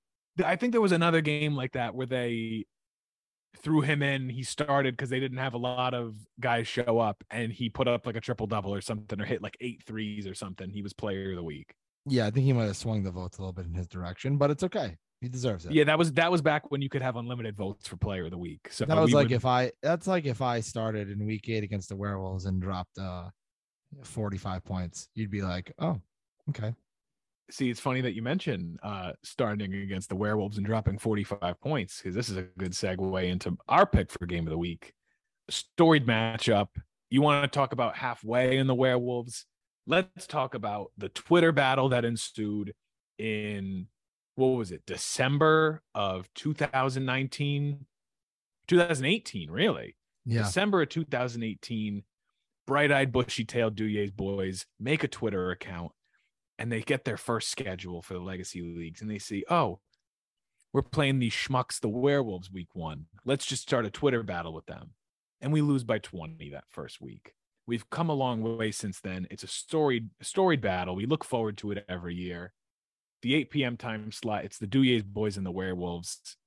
I 0.43 0.56
think 0.56 0.71
there 0.71 0.82
was 0.82 0.91
another 0.91 1.21
game 1.21 1.56
like 1.56 1.73
that 1.73 1.93
where 1.93 2.08
they 2.08 2.65
threw 3.58 3.82
him 3.82 4.02
in. 4.02 4.30
He 4.30 4.44
started 4.44 4.96
because 4.96 5.10
they 5.10 5.20
didn't 5.20 5.38
have 5.38 5.54
a 5.54 5.58
lot 5.58 5.94
of 5.94 6.16
guys 6.40 6.68
show 6.68 7.00
up, 7.00 7.24
and 7.30 7.52
he 7.52 7.70
put 7.70 7.88
up 7.88 8.06
like 8.06 8.16
a 8.16 8.22
triple 8.22 8.48
double 8.48 8.74
or 8.74 8.82
something, 8.82 9.20
or 9.20 9.26
hit 9.26 9.42
like 9.42 9.58
eight 9.62 9.84
threes 9.86 10.26
or 10.28 10.34
something. 10.34 10.70
He 10.70 10.82
was 10.82 10.94
player 10.94 11.32
of 11.32 11.36
the 11.36 11.44
week. 11.44 11.74
Yeah, 12.08 12.26
I 12.28 12.32
think 12.32 12.46
he 12.46 12.54
might 12.54 12.66
have 12.66 12.78
swung 12.78 13.04
the 13.04 13.12
votes 13.12 13.38
a 13.38 13.42
little 13.42 13.54
bit 13.54 13.66
in 13.66 13.74
his 13.74 13.88
direction, 13.88 14.38
but 14.38 14.50
it's 14.52 14.64
okay. 14.64 14.98
He 15.22 15.30
deserves 15.30 15.68
it. 15.68 15.72
Yeah, 15.74 15.84
that 15.84 16.00
was 16.00 16.12
that 16.14 16.32
was 16.32 16.42
back 16.42 16.72
when 16.72 16.82
you 16.82 16.90
could 16.90 17.04
have 17.04 17.16
unlimited 17.16 17.56
votes 17.56 17.88
for 17.88 17.96
player 17.98 18.26
of 18.26 18.32
the 18.32 18.40
week. 18.40 18.70
So 18.72 18.86
that 18.86 18.98
was 18.98 19.10
we 19.12 19.14
like 19.14 19.26
would- 19.26 19.34
if 19.34 19.46
I 19.46 19.72
that's 19.84 20.08
like 20.08 20.26
if 20.26 20.42
I 20.42 20.62
started 20.62 21.12
in 21.12 21.24
week 21.28 21.48
eight 21.48 21.64
against 21.64 21.90
the 21.90 21.96
werewolves 21.96 22.46
and 22.46 22.60
dropped 22.60 22.98
uh 22.98 23.30
45 24.04 24.64
points, 24.64 25.10
you'd 25.16 25.30
be 25.30 25.42
like, 25.42 25.72
Oh, 25.78 26.00
okay. 26.50 26.74
See. 27.56 27.70
It's 27.70 27.80
funny 27.80 28.02
that 28.02 28.14
you 28.14 28.22
mentioned 28.22 28.80
uh, 28.84 29.14
starting 29.24 29.74
against 29.74 30.10
the 30.10 30.16
Werewolves 30.16 30.58
and 30.58 30.66
dropping 30.66 30.98
45 30.98 31.60
points 31.62 31.98
because 31.98 32.16
this 32.16 32.30
is 32.30 32.38
a 32.38 32.44
good 32.58 32.72
segue 32.72 33.24
into 33.24 33.58
our 33.68 33.86
pick 33.86 34.12
for 34.12 34.26
game 34.26 34.48
of 34.48 34.52
the 34.52 34.58
week. 34.58 34.94
Storied 35.50 36.06
matchup. 36.06 36.68
You 37.10 37.22
want 37.22 37.44
to 37.44 37.48
talk 37.56 37.74
about 37.74 37.98
halfway 37.98 38.58
in 38.58 38.68
the 38.68 38.76
Werewolves? 38.76 39.46
Let's 39.86 40.28
talk 40.28 40.54
about 40.56 40.92
the 40.98 41.10
Twitter 41.10 41.52
battle 41.52 41.90
that 41.90 42.06
ensued 42.06 42.74
in 43.18 43.88
what 44.36 44.48
was 44.48 44.72
it, 44.72 44.86
December 44.86 45.82
of 45.94 46.30
2019, 46.36 47.86
2018, 48.68 49.52
really. 49.52 49.96
Yeah. 50.26 50.44
December 50.44 50.84
of 50.84 50.90
2018, 50.90 52.04
bright 52.66 52.92
eyed, 52.92 53.12
bushy 53.12 53.44
tailed 53.44 53.76
Duyes 53.76 54.12
boys 54.12 54.66
make 54.80 55.04
a 55.04 55.08
Twitter 55.08 55.52
account 55.52 55.92
and 56.62 56.71
they 56.71 56.82
get 56.82 57.06
their 57.06 57.17
first 57.17 57.50
schedule 57.50 58.04
for 58.04 58.13
the 58.13 58.19
legacy 58.19 58.62
leagues 58.62 59.02
and 59.02 59.10
they 59.10 59.17
see, 59.17 59.43
oh, 59.50 59.80
we're 60.71 60.84
playing 60.84 61.17
these 61.17 61.34
schmucks, 61.34 61.80
the 61.80 61.89
werewolves, 61.89 62.52
week 62.52 62.69
one. 62.74 63.08
Let's 63.26 63.47
just 63.47 63.63
start 63.63 63.88
a 63.88 63.89
Twitter 63.89 64.21
battle 64.21 64.54
with 64.54 64.67
them. 64.67 64.91
And 65.41 65.52
we 65.52 65.62
lose 65.62 65.84
by 65.84 65.97
20 65.97 66.52
that 66.52 66.65
first 66.69 67.02
week. 67.02 67.34
We've 67.65 67.89
come 67.89 68.10
a 68.10 68.13
long 68.13 68.58
way 68.60 68.69
since 68.69 69.00
then. 69.00 69.26
It's 69.32 69.41
a 69.41 69.47
storied, 69.47 70.12
storied 70.21 70.62
battle. 70.62 70.95
We 70.95 71.08
look 71.08 71.24
forward 71.24 71.58
to 71.58 71.71
it 71.71 71.84
every 71.89 72.13
year. 72.13 72.54
The 73.24 73.34
8 73.34 73.50
p.m. 73.50 73.78
time 73.78 74.12
slot, 74.12 74.45
it's 74.45 74.60
the 74.60 74.67
Duyes 74.67 75.02
boys 75.02 75.38
and 75.38 75.45
the 75.45 75.52
werewolves. 75.52 76.38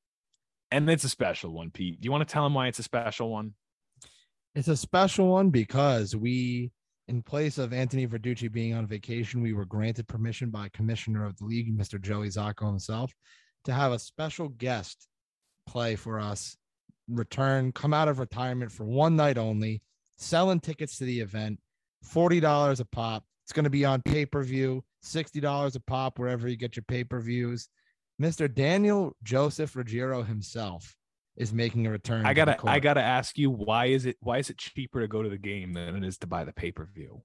And 0.70 0.88
it's 0.88 1.04
a 1.04 1.08
special 1.08 1.50
one, 1.50 1.72
Pete. 1.72 2.00
Do 2.00 2.06
you 2.06 2.12
want 2.12 2.26
to 2.26 2.32
tell 2.32 2.44
them 2.44 2.54
why 2.54 2.68
it's 2.68 2.78
a 2.78 2.84
special 2.84 3.30
one? 3.30 3.54
It's 4.54 4.68
a 4.68 4.76
special 4.76 5.26
one 5.26 5.50
because 5.50 6.14
we, 6.14 6.70
in 7.08 7.22
place 7.22 7.58
of 7.58 7.72
Anthony 7.72 8.06
Verducci 8.06 8.50
being 8.50 8.74
on 8.74 8.86
vacation, 8.86 9.42
we 9.42 9.52
were 9.52 9.66
granted 9.66 10.08
permission 10.08 10.50
by 10.50 10.68
Commissioner 10.70 11.24
of 11.24 11.36
the 11.36 11.44
League, 11.44 11.76
Mr. 11.76 12.00
Joey 12.00 12.28
Zacco 12.28 12.66
himself, 12.66 13.12
to 13.64 13.72
have 13.72 13.92
a 13.92 13.98
special 13.98 14.48
guest 14.48 15.06
play 15.66 15.96
for 15.96 16.18
us, 16.18 16.56
return, 17.08 17.72
come 17.72 17.92
out 17.92 18.08
of 18.08 18.18
retirement 18.18 18.72
for 18.72 18.84
one 18.84 19.16
night 19.16 19.36
only, 19.36 19.82
selling 20.16 20.60
tickets 20.60 20.98
to 20.98 21.04
the 21.04 21.20
event, 21.20 21.60
$40 22.06 22.80
a 22.80 22.84
pop. 22.86 23.24
It's 23.44 23.52
going 23.52 23.64
to 23.64 23.70
be 23.70 23.84
on 23.84 24.00
pay 24.02 24.24
per 24.24 24.42
view, 24.42 24.82
$60 25.04 25.76
a 25.76 25.80
pop, 25.80 26.18
wherever 26.18 26.48
you 26.48 26.56
get 26.56 26.76
your 26.76 26.84
pay 26.88 27.04
per 27.04 27.20
views. 27.20 27.68
Mr. 28.20 28.52
Daniel 28.52 29.14
Joseph 29.22 29.74
Ruggiero 29.74 30.22
himself 30.22 30.96
is 31.36 31.52
making 31.52 31.86
a 31.86 31.90
return. 31.90 32.24
I 32.26 32.34
gotta 32.34 32.56
I 32.64 32.80
gotta 32.80 33.02
ask 33.02 33.38
you 33.38 33.50
why 33.50 33.86
is 33.86 34.06
it 34.06 34.16
why 34.20 34.38
is 34.38 34.50
it 34.50 34.58
cheaper 34.58 35.00
to 35.00 35.08
go 35.08 35.22
to 35.22 35.28
the 35.28 35.38
game 35.38 35.72
than 35.72 35.96
it 35.96 36.04
is 36.04 36.18
to 36.18 36.26
buy 36.26 36.44
the 36.44 36.52
pay 36.52 36.72
per 36.72 36.84
view? 36.86 37.22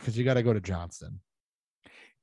because 0.00 0.16
you 0.16 0.24
got 0.24 0.34
to 0.34 0.42
go 0.42 0.52
to 0.52 0.60
Johnston. 0.60 1.20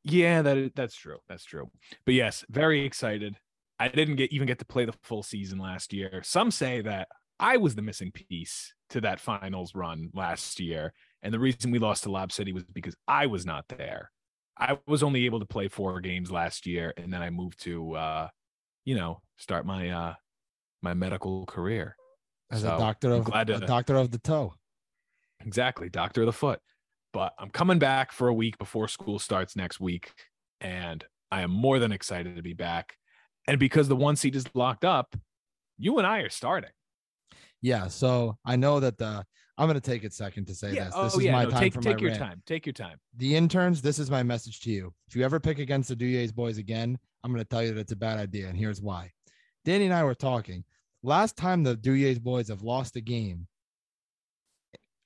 Yeah, 0.04 0.42
that 0.42 0.58
is, 0.58 0.72
that's 0.76 0.96
true. 0.96 1.18
That's 1.28 1.44
true. 1.44 1.70
But 2.06 2.16
yes, 2.16 2.46
very 2.50 2.86
excited. 2.86 3.38
I 3.80 3.88
didn't 3.90 4.16
get 4.16 4.32
even 4.32 4.48
get 4.48 4.60
to 4.60 4.66
play 4.66 4.86
the 4.86 4.94
full 5.04 5.24
season 5.24 5.60
last 5.60 5.94
year. 5.94 6.22
Some 6.24 6.50
say 6.50 6.82
that 6.82 7.08
I 7.40 7.58
was 7.58 7.76
the 7.76 7.82
missing 7.82 8.12
piece 8.12 8.74
to 8.90 9.02
that 9.02 9.20
finals 9.20 9.76
run 9.76 10.10
last 10.14 10.60
year, 10.60 10.94
and 11.22 11.34
the 11.34 11.40
reason 11.40 11.72
we 11.72 11.80
lost 11.80 12.04
to 12.04 12.12
Lob 12.12 12.32
City 12.32 12.54
was 12.54 12.64
because 12.64 12.96
I 13.08 13.28
was 13.28 13.46
not 13.46 13.68
there. 13.68 14.12
I 14.58 14.80
was 14.88 15.04
only 15.04 15.26
able 15.26 15.40
to 15.40 15.46
play 15.46 15.68
four 15.68 16.00
games 16.02 16.32
last 16.32 16.66
year, 16.66 16.94
and 16.98 17.14
then 17.14 17.22
I 17.22 17.30
moved 17.30 17.62
to, 17.64 17.94
uh, 17.94 18.28
you 18.86 18.96
know, 18.96 19.22
start 19.38 19.68
my 19.68 19.90
uh, 19.92 20.14
my 20.82 20.94
medical 20.94 21.46
career. 21.46 21.96
as 22.52 22.62
So, 22.62 22.76
a 22.76 22.78
doctor 22.80 23.12
of 23.12 23.26
glad 23.26 23.50
a 23.50 23.60
doctor 23.60 23.96
of 23.96 24.12
the 24.12 24.20
toe. 24.20 24.54
Exactly, 25.46 25.90
doctor 25.90 26.22
of 26.22 26.26
the 26.28 26.34
foot. 26.34 26.60
But 27.14 27.34
I'm 27.40 27.50
coming 27.50 27.80
back 27.80 28.12
for 28.12 28.28
a 28.28 28.34
week 28.34 28.58
before 28.58 28.88
school 28.88 29.20
starts 29.20 29.56
next 29.56 29.80
week, 29.80 30.12
and 30.62 31.04
I 31.32 31.42
am 31.42 31.52
more 31.52 31.80
than 31.80 31.92
excited 31.92 32.36
to 32.36 32.42
be 32.42 32.54
back. 32.54 32.96
And 33.48 33.60
because 33.60 33.88
the 33.88 33.96
one 33.96 34.16
seat 34.16 34.36
is 34.36 34.46
locked 34.54 34.84
up, 34.86 35.16
you 35.78 35.98
and 35.98 36.08
I 36.08 36.20
are 36.20 36.30
starting. 36.30 36.70
Yeah. 37.62 37.88
So 37.88 38.38
I 38.46 38.56
know 38.56 38.80
that 38.80 38.98
the 38.98 39.26
I'm 39.60 39.68
going 39.68 39.80
to 39.80 39.82
take 39.82 40.04
a 40.04 40.12
second 40.12 40.46
to 40.48 40.56
say 40.56 40.74
Yeah. 40.74 40.86
this. 40.86 40.94
Oh, 40.96 41.04
This 41.06 41.16
is 41.16 41.24
yeah. 41.24 41.32
my 41.32 41.44
no, 41.46 41.50
time 41.50 41.60
take 41.62 41.74
for 41.74 41.82
take 41.82 41.96
my 41.96 42.02
your 42.02 42.10
rant. 42.12 42.22
time. 42.22 42.44
Take 42.46 42.66
your 42.68 42.74
time. 42.74 42.98
The 43.16 43.36
interns, 43.36 43.82
this 43.82 43.98
is 43.98 44.12
my 44.12 44.22
message 44.22 44.60
to 44.62 44.70
you. 44.72 44.94
If 45.08 45.16
you 45.16 45.24
ever 45.26 45.40
pick 45.40 45.58
against 45.58 45.90
the 45.90 45.96
Duyes 45.96 46.32
boys 46.32 46.60
again, 46.60 47.00
I'm 47.24 47.32
going 47.32 47.44
to 47.44 47.50
tell 47.50 47.64
you 47.64 47.74
that 47.74 47.80
it's 47.80 47.92
a 47.92 47.96
bad 47.96 48.20
idea, 48.20 48.48
and 48.50 48.56
here's 48.58 48.82
why. 48.82 49.12
Danny 49.68 49.84
and 49.84 49.94
I 49.94 50.06
were 50.06 50.16
talking. 50.16 50.64
Last 51.04 51.36
time 51.36 51.62
the 51.62 51.76
Duyes 51.76 52.20
boys 52.20 52.48
have 52.48 52.62
lost 52.62 52.96
a 52.96 53.02
game, 53.02 53.48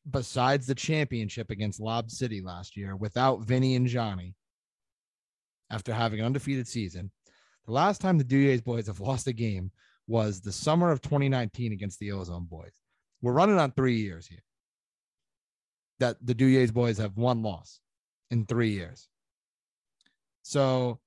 besides 0.08 0.68
the 0.68 0.76
championship 0.76 1.50
against 1.50 1.80
Lob 1.80 2.12
City 2.12 2.42
last 2.42 2.78
year, 2.78 2.96
without 2.96 3.42
Vinny 3.42 3.76
and 3.76 3.88
Johnny, 3.88 4.36
after 5.72 5.92
having 5.92 6.20
an 6.20 6.28
undefeated 6.28 6.68
season, 6.68 7.10
the 7.66 7.72
last 7.72 8.02
time 8.02 8.20
the 8.20 8.24
Duyes 8.24 8.62
boys 8.62 8.86
have 8.86 9.00
lost 9.00 9.26
a 9.26 9.34
game 9.34 9.72
was 10.06 10.42
the 10.42 10.52
summer 10.52 10.92
of 10.92 11.02
2019 11.02 11.72
against 11.72 11.98
the 11.98 12.12
Ozone 12.12 12.46
boys. 12.46 12.80
We're 13.24 13.34
running 13.34 13.58
on 13.58 13.72
three 13.72 13.98
years 13.98 14.28
here 14.28 14.44
that 15.98 16.18
the 16.22 16.36
Duyes 16.36 16.72
boys 16.72 17.00
have 17.00 17.18
one 17.18 17.42
loss 17.42 17.80
in 18.30 18.46
three 18.46 18.74
years. 18.74 19.10
So 20.44 21.00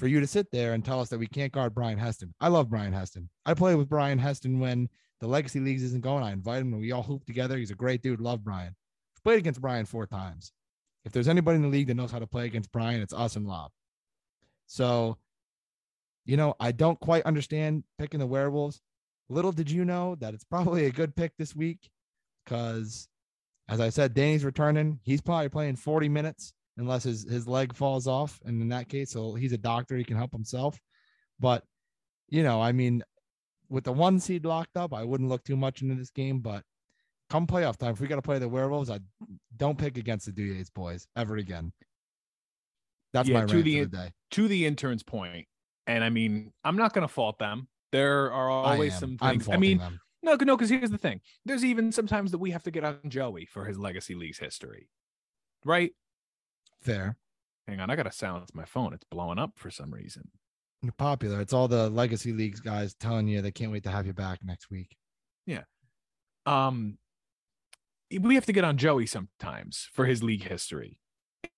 for 0.00 0.08
you 0.08 0.18
to 0.18 0.26
sit 0.26 0.50
there 0.50 0.72
and 0.72 0.82
tell 0.82 0.98
us 1.00 1.10
that 1.10 1.18
we 1.18 1.26
can't 1.26 1.52
guard 1.52 1.74
Brian 1.74 1.98
Heston, 1.98 2.34
I 2.40 2.48
love 2.48 2.70
Brian 2.70 2.94
Heston. 2.94 3.28
I 3.44 3.52
play 3.52 3.74
with 3.74 3.90
Brian 3.90 4.18
Heston 4.18 4.58
when 4.58 4.88
the 5.20 5.28
legacy 5.28 5.60
leagues 5.60 5.82
isn't 5.82 6.02
going. 6.02 6.24
I 6.24 6.32
invite 6.32 6.62
him 6.62 6.72
and 6.72 6.80
we 6.80 6.90
all 6.90 7.02
hoop 7.02 7.26
together. 7.26 7.58
He's 7.58 7.70
a 7.70 7.76
great 7.76 8.02
dude. 8.02 8.20
Love 8.20 8.42
Brian. 8.42 8.74
I've 9.14 9.22
played 9.22 9.38
against 9.38 9.60
Brian 9.60 9.84
four 9.84 10.06
times. 10.06 10.52
If 11.04 11.12
there's 11.12 11.28
anybody 11.28 11.56
in 11.56 11.62
the 11.62 11.68
league 11.68 11.88
that 11.88 11.94
knows 11.94 12.10
how 12.10 12.18
to 12.18 12.26
play 12.26 12.46
against 12.46 12.72
Brian, 12.72 13.02
it's 13.02 13.12
us 13.12 13.36
and 13.36 13.46
Lob. 13.46 13.72
So, 14.66 15.18
you 16.24 16.38
know, 16.38 16.54
I 16.58 16.72
don't 16.72 16.98
quite 16.98 17.24
understand 17.24 17.84
picking 17.98 18.20
the 18.20 18.26
werewolves. 18.26 18.80
Little 19.28 19.52
did 19.52 19.70
you 19.70 19.84
know 19.84 20.14
that 20.16 20.32
it's 20.32 20.44
probably 20.44 20.86
a 20.86 20.90
good 20.90 21.14
pick 21.14 21.32
this 21.36 21.54
week 21.54 21.90
because 22.44 23.06
as 23.68 23.80
I 23.80 23.90
said, 23.90 24.14
Danny's 24.14 24.44
returning. 24.46 24.98
He's 25.04 25.20
probably 25.20 25.50
playing 25.50 25.76
40 25.76 26.08
minutes 26.08 26.54
unless 26.80 27.04
his, 27.04 27.28
his 27.30 27.46
leg 27.46 27.74
falls 27.74 28.06
off. 28.06 28.40
And 28.44 28.60
in 28.60 28.68
that 28.70 28.88
case, 28.88 29.12
so 29.12 29.34
he's 29.34 29.52
a 29.52 29.58
doctor, 29.58 29.96
he 29.96 30.04
can 30.04 30.16
help 30.16 30.32
himself. 30.32 30.78
But, 31.38 31.64
you 32.28 32.42
know, 32.42 32.60
I 32.60 32.72
mean, 32.72 33.02
with 33.68 33.84
the 33.84 33.92
one 33.92 34.18
seed 34.18 34.44
locked 34.44 34.76
up, 34.76 34.92
I 34.92 35.04
wouldn't 35.04 35.28
look 35.28 35.44
too 35.44 35.56
much 35.56 35.82
into 35.82 35.94
this 35.94 36.10
game. 36.10 36.40
But 36.40 36.64
come 37.28 37.46
playoff 37.46 37.76
time, 37.76 37.92
if 37.92 38.00
we 38.00 38.08
got 38.08 38.16
to 38.16 38.22
play 38.22 38.38
the 38.38 38.48
werewolves, 38.48 38.90
I 38.90 38.98
don't 39.56 39.78
pick 39.78 39.96
against 39.98 40.26
the 40.26 40.32
Duyes 40.32 40.70
boys 40.70 41.06
ever 41.16 41.36
again. 41.36 41.72
That's 43.12 43.28
Yeah, 43.28 43.40
my 43.40 43.46
to 43.46 43.62
the- 43.62 43.80
the 43.80 43.86
day. 43.86 44.12
To 44.32 44.46
the 44.48 44.64
intern's 44.66 45.02
point, 45.02 45.46
and 45.88 46.04
I 46.04 46.10
mean, 46.10 46.52
I'm 46.62 46.76
not 46.76 46.92
going 46.92 47.06
to 47.06 47.12
fault 47.12 47.38
them. 47.38 47.66
There 47.90 48.32
are 48.32 48.48
always 48.48 48.96
some 48.96 49.18
things. 49.18 49.48
I 49.48 49.56
mean, 49.56 49.78
them. 49.78 49.98
no, 50.22 50.36
no, 50.36 50.56
because 50.56 50.70
here's 50.70 50.90
the 50.90 50.98
thing. 50.98 51.20
There's 51.44 51.64
even 51.64 51.90
sometimes 51.90 52.30
that 52.30 52.38
we 52.38 52.52
have 52.52 52.62
to 52.62 52.70
get 52.70 52.84
on 52.84 53.00
Joey 53.08 53.46
for 53.46 53.64
his 53.64 53.76
legacy 53.76 54.14
leagues 54.14 54.38
history, 54.38 54.88
right? 55.64 55.92
Fair. 56.82 57.16
Hang 57.66 57.80
on, 57.80 57.90
I 57.90 57.96
gotta 57.96 58.12
silence 58.12 58.50
my 58.54 58.64
phone. 58.64 58.92
It's 58.92 59.04
blowing 59.10 59.38
up 59.38 59.52
for 59.56 59.70
some 59.70 59.92
reason. 59.92 60.28
You're 60.82 60.92
popular. 60.92 61.40
It's 61.40 61.52
all 61.52 61.68
the 61.68 61.90
legacy 61.90 62.32
leagues 62.32 62.60
guys 62.60 62.94
telling 62.94 63.28
you 63.28 63.42
they 63.42 63.52
can't 63.52 63.70
wait 63.70 63.84
to 63.84 63.90
have 63.90 64.06
you 64.06 64.12
back 64.12 64.40
next 64.42 64.70
week. 64.70 64.96
Yeah. 65.46 65.64
Um 66.46 66.98
we 68.18 68.34
have 68.34 68.46
to 68.46 68.52
get 68.52 68.64
on 68.64 68.76
Joey 68.76 69.06
sometimes 69.06 69.88
for 69.92 70.04
his 70.04 70.22
league 70.22 70.42
history. 70.42 70.98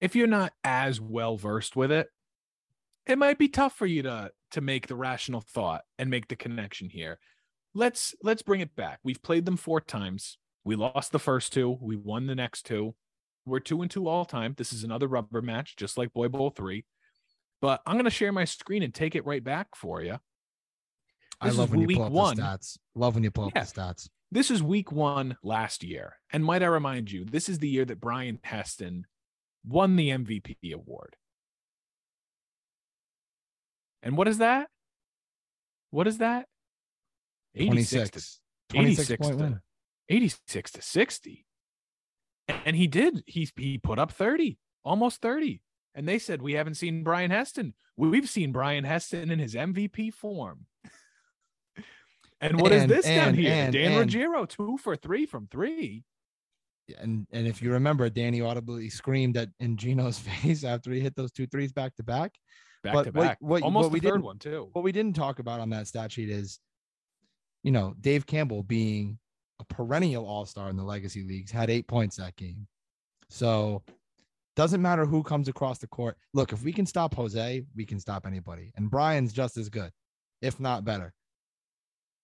If 0.01 0.15
you're 0.15 0.27
not 0.27 0.53
as 0.65 1.01
well 1.01 1.37
versed 1.37 1.77
with 1.77 1.91
it, 1.91 2.09
it 3.07 3.17
might 3.17 3.39
be 3.39 3.49
tough 3.49 3.75
for 3.75 3.87
you 3.87 4.03
to 4.03 4.31
to 4.51 4.61
make 4.61 4.87
the 4.87 4.95
rational 4.95 5.41
thought 5.41 5.83
and 5.99 6.11
make 6.11 6.29
the 6.29 6.37
connection 6.37 6.91
here. 6.91 7.19
Let's 7.75 8.15
let's 8.23 8.43
bring 8.43 8.61
it 8.61 8.77
back. 8.77 8.99
We've 9.03 9.23
played 9.23 9.47
them 9.47 9.57
four 9.57 9.81
times. 9.81 10.37
We 10.65 10.77
lost 10.77 11.11
the 11.11 11.19
first 11.19 11.53
two. 11.53 11.79
We 11.81 11.97
won 11.97 12.27
the 12.27 12.35
next 12.35 12.67
two. 12.67 12.95
We're 13.45 13.61
two 13.61 13.83
and 13.83 13.91
two 13.91 14.09
all 14.09 14.25
time. 14.25 14.55
This 14.57 14.73
is 14.73 14.85
another 14.85 15.09
rubber 15.09 15.43
match, 15.43 15.77
just 15.77 15.99
like 15.99 16.13
Boy 16.13 16.29
Bowl 16.29 16.51
three. 16.51 16.85
But 17.61 17.83
I'm 17.87 17.97
gonna 17.97 18.11
share 18.11 18.33
my 18.33 18.45
screen 18.45 18.83
and 18.83 18.95
take 18.95 19.15
it 19.15 19.27
right 19.27 19.43
back 19.43 19.69
for 19.77 20.03
you. 20.03 20.19
I 21.41 21.51
love 21.51 21.71
when 21.73 21.89
you 21.89 21.97
pull 21.97 22.05
up 22.07 22.13
one. 22.13 22.37
the 22.37 22.43
stats. 22.43 22.79
Love 22.95 23.15
when 23.15 23.25
you 23.25 23.31
pull 23.31 23.47
up 23.47 23.55
the 23.55 23.61
stats. 23.61 24.09
This 24.31 24.51
is 24.51 24.63
week 24.63 24.91
one 24.93 25.37
last 25.43 25.85
year. 25.85 26.17
And 26.33 26.45
might 26.45 26.63
I 26.63 26.67
remind 26.67 27.11
you, 27.11 27.25
this 27.25 27.49
is 27.49 27.59
the 27.59 27.69
year 27.69 27.85
that 27.85 28.01
Brian 28.01 28.39
Heston 28.43 29.07
won 29.67 29.97
the 29.97 30.11
MVP 30.11 30.73
award. 30.73 31.17
And 34.03 34.17
what 34.17 34.29
is 34.29 34.39
that? 34.39 34.69
What 35.91 36.07
is 36.07 36.19
that? 36.19 36.47
86 37.55 38.11
to, 38.71 38.79
86 38.79 39.07
26. 39.07 39.39
to 39.39 39.61
86 40.09 40.71
to 40.73 40.83
60. 40.83 41.47
And 42.49 42.77
he 42.77 42.87
did. 42.87 43.23
He, 43.27 43.49
he 43.57 43.79
put 43.79 43.99
up 43.99 44.13
30, 44.13 44.59
almost 44.85 45.21
30. 45.23 45.61
And 45.95 46.09
they 46.09 46.19
said, 46.19 46.41
We 46.43 46.55
haven't 46.55 46.75
seen 46.75 47.05
Brian 47.05 47.31
Heston. 47.31 47.75
We've 47.97 48.29
seen 48.29 48.53
Brian 48.53 48.85
Heston 48.85 49.31
in 49.31 49.39
his 49.39 49.55
MVP 49.55 50.13
form. 50.15 50.67
And 52.41 52.61
what 52.61 52.73
is 52.73 52.83
And- 52.83 52.91
this 52.91 53.05
down 53.07 53.35
here? 53.35 53.53
and- 53.53 53.73
Dan 53.73 53.93
and- 53.93 54.01
Ruggiero, 54.01 54.47
two 54.47 54.77
for 54.79 54.97
three 54.97 55.27
from 55.27 55.47
three. 55.47 56.03
And 56.99 57.27
and 57.31 57.47
if 57.47 57.63
you 57.63 57.71
remember, 57.73 58.11
Danny 58.11 58.41
audibly 58.41 58.91
screamed 58.91 59.37
at 59.37 59.49
in 59.61 59.77
Gino's 59.77 60.19
face 60.43 60.65
after 60.65 60.91
he 60.91 60.99
hit 61.01 61.15
those 61.15 61.31
two 61.31 61.47
threes 61.47 61.73
back 61.73 61.95
to 61.97 62.03
back. 62.03 62.33
Back 62.83 62.95
But 62.95 63.03
to 63.05 63.11
what- 63.13 63.23
back. 63.25 63.39
what- 63.41 63.63
Almost 63.63 63.85
what 63.85 63.93
we 63.93 64.01
third 64.01 64.23
one, 64.23 64.39
too. 64.41 64.69
What 64.73 64.83
we 64.83 64.91
didn't 64.91 65.15
talk 65.15 65.39
about 65.39 65.61
on 65.61 65.71
that 65.71 65.87
stat 65.87 66.11
sheet 66.11 66.31
is, 66.31 66.59
you 67.63 67.71
know, 67.71 67.95
Dave 68.01 68.27
Campbell 68.27 68.65
being 68.65 69.19
a 69.63 69.75
perennial 69.75 70.27
all 70.27 70.45
star 70.45 70.69
in 70.71 70.77
the 70.77 70.83
legacy 70.83 71.23
leagues 71.23 71.51
had 71.51 71.71
eight 71.71 71.87
points 71.87 72.17
that 72.17 72.37
game. 72.37 72.67
So 73.31 73.83
doesn't 74.57 74.83
matter 74.83 75.07
who 75.07 75.23
comes 75.23 75.49
across 75.49 75.79
the 75.79 75.87
court. 75.87 76.17
Look, 76.35 76.53
if 76.53 76.63
we 76.63 76.73
can 76.73 76.85
stop 76.85 77.15
Jose, 77.15 77.65
we 77.75 77.87
can 77.87 77.99
stop 77.99 78.27
anybody. 78.27 78.73
And 78.77 78.91
Brian's 78.91 79.33
just 79.33 79.57
as 79.57 79.69
good, 79.69 79.91
if 80.43 80.61
not 80.61 80.85
better. 80.85 81.15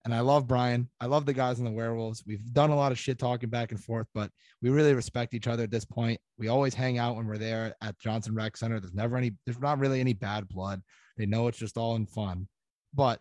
And 0.04 0.14
I 0.14 0.20
love 0.20 0.46
Brian. 0.46 0.88
I 1.00 1.06
love 1.06 1.26
the 1.26 1.32
guys 1.32 1.58
in 1.58 1.64
the 1.64 1.70
werewolves. 1.70 2.22
We've 2.26 2.52
done 2.52 2.70
a 2.70 2.76
lot 2.76 2.92
of 2.92 2.98
shit 2.98 3.18
talking 3.18 3.50
back 3.50 3.72
and 3.72 3.82
forth, 3.82 4.06
but 4.14 4.30
we 4.62 4.70
really 4.70 4.94
respect 4.94 5.34
each 5.34 5.48
other 5.48 5.64
at 5.64 5.70
this 5.70 5.84
point. 5.84 6.20
We 6.38 6.48
always 6.48 6.74
hang 6.74 6.98
out 6.98 7.16
when 7.16 7.26
we're 7.26 7.38
there 7.38 7.74
at 7.82 7.98
Johnston 7.98 8.34
Rec 8.34 8.56
Center. 8.56 8.80
There's 8.80 8.94
never 8.94 9.16
any, 9.16 9.32
there's 9.44 9.60
not 9.60 9.78
really 9.78 10.00
any 10.00 10.14
bad 10.14 10.48
blood. 10.48 10.82
They 11.16 11.26
know 11.26 11.48
it's 11.48 11.58
just 11.58 11.76
all 11.76 11.96
in 11.96 12.06
fun. 12.06 12.48
But 12.94 13.20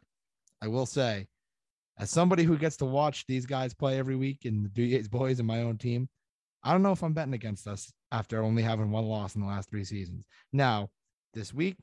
I 0.62 0.68
will 0.68 0.86
say, 0.86 1.28
as 2.00 2.10
somebody 2.10 2.44
who 2.44 2.58
gets 2.58 2.78
to 2.78 2.86
watch 2.86 3.26
these 3.28 3.46
guys 3.46 3.74
play 3.74 3.98
every 3.98 4.16
week 4.16 4.46
and 4.46 4.66
the 4.66 4.70
Duyes 4.70 5.08
boys 5.08 5.40
and 5.40 5.48
my 5.48 5.62
own 5.62 5.78
team, 5.78 6.10
I 6.64 6.72
don't 6.72 6.84
know 6.84 6.92
if 6.92 7.04
I'm 7.04 7.14
betting 7.14 7.34
against 7.34 7.68
us 7.68 7.92
after 8.12 8.44
only 8.44 8.62
having 8.64 8.92
one 8.92 9.06
loss 9.06 9.36
in 9.36 9.42
the 9.42 9.48
last 9.48 9.70
three 9.70 9.84
seasons. 9.84 10.26
Now, 10.54 10.90
this 11.34 11.54
week, 11.54 11.78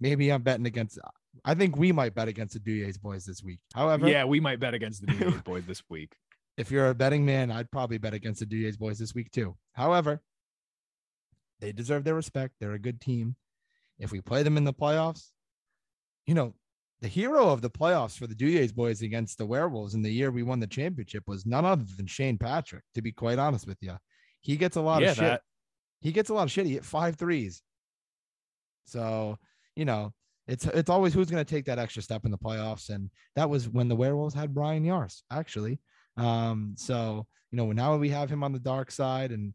maybe 0.00 0.30
I'm 0.30 0.42
betting 0.42 0.66
against. 0.66 0.98
I 1.44 1.54
think 1.54 1.76
we 1.76 1.90
might 1.92 2.14
bet 2.14 2.28
against 2.28 2.54
the 2.54 2.60
Duyes 2.60 2.96
boys 2.98 3.24
this 3.24 3.42
week. 3.42 3.58
However, 3.74 4.08
Yeah, 4.08 4.24
we 4.24 4.40
might 4.40 4.60
bet 4.60 4.74
against 4.74 5.04
the 5.04 5.12
Duyes 5.12 5.40
boys 5.44 5.64
this 5.66 5.82
week. 5.90 6.14
if 6.56 6.70
you're 6.70 6.88
a 6.90 6.94
betting 6.94 7.24
man, 7.24 7.50
I'd 7.50 7.70
probably 7.70 7.98
bet 7.98 8.14
against 8.14 8.40
the 8.40 8.46
Duyes 8.46 8.76
boys 8.76 8.98
this 8.98 9.14
week 9.14 9.30
too. 9.32 9.56
However, 9.72 10.20
they 11.60 11.72
deserve 11.72 12.04
their 12.04 12.14
respect. 12.14 12.54
They're 12.60 12.72
a 12.72 12.78
good 12.78 13.00
team. 13.00 13.36
If 13.98 14.12
we 14.12 14.20
play 14.20 14.42
them 14.42 14.56
in 14.56 14.64
the 14.64 14.72
playoffs, 14.72 15.30
you 16.26 16.34
know, 16.34 16.54
the 17.04 17.10
hero 17.10 17.50
of 17.50 17.60
the 17.60 17.68
playoffs 17.68 18.16
for 18.16 18.26
the 18.26 18.34
Duyes 18.34 18.72
boys 18.72 19.02
against 19.02 19.36
the 19.36 19.44
Werewolves 19.44 19.92
in 19.92 20.00
the 20.00 20.10
year 20.10 20.30
we 20.30 20.42
won 20.42 20.58
the 20.58 20.66
championship 20.66 21.24
was 21.26 21.44
none 21.44 21.66
other 21.66 21.84
than 21.98 22.06
Shane 22.06 22.38
Patrick, 22.38 22.82
to 22.94 23.02
be 23.02 23.12
quite 23.12 23.38
honest 23.38 23.66
with 23.66 23.76
you. 23.82 23.92
He 24.40 24.56
gets 24.56 24.76
a 24.76 24.80
lot 24.80 25.02
yeah, 25.02 25.10
of 25.10 25.16
shit. 25.16 25.24
that 25.24 25.42
He 26.00 26.12
gets 26.12 26.30
a 26.30 26.34
lot 26.34 26.44
of 26.44 26.50
shit. 26.50 26.64
He 26.64 26.72
hit 26.72 26.84
five 26.86 27.16
threes. 27.16 27.60
So, 28.86 29.36
you 29.76 29.84
know, 29.84 30.14
it's 30.48 30.64
it's 30.64 30.88
always 30.88 31.12
who's 31.12 31.30
going 31.30 31.44
to 31.44 31.54
take 31.54 31.66
that 31.66 31.78
extra 31.78 32.00
step 32.00 32.24
in 32.24 32.30
the 32.30 32.38
playoffs. 32.38 32.88
And 32.88 33.10
that 33.36 33.50
was 33.50 33.68
when 33.68 33.88
the 33.88 33.96
Werewolves 33.96 34.34
had 34.34 34.54
Brian 34.54 34.82
Yars, 34.82 35.24
actually. 35.30 35.80
Um, 36.16 36.72
so, 36.78 37.26
you 37.50 37.58
know, 37.58 37.70
now 37.72 37.98
we 37.98 38.08
have 38.08 38.30
him 38.30 38.42
on 38.42 38.54
the 38.54 38.58
dark 38.58 38.90
side 38.90 39.30
and 39.30 39.52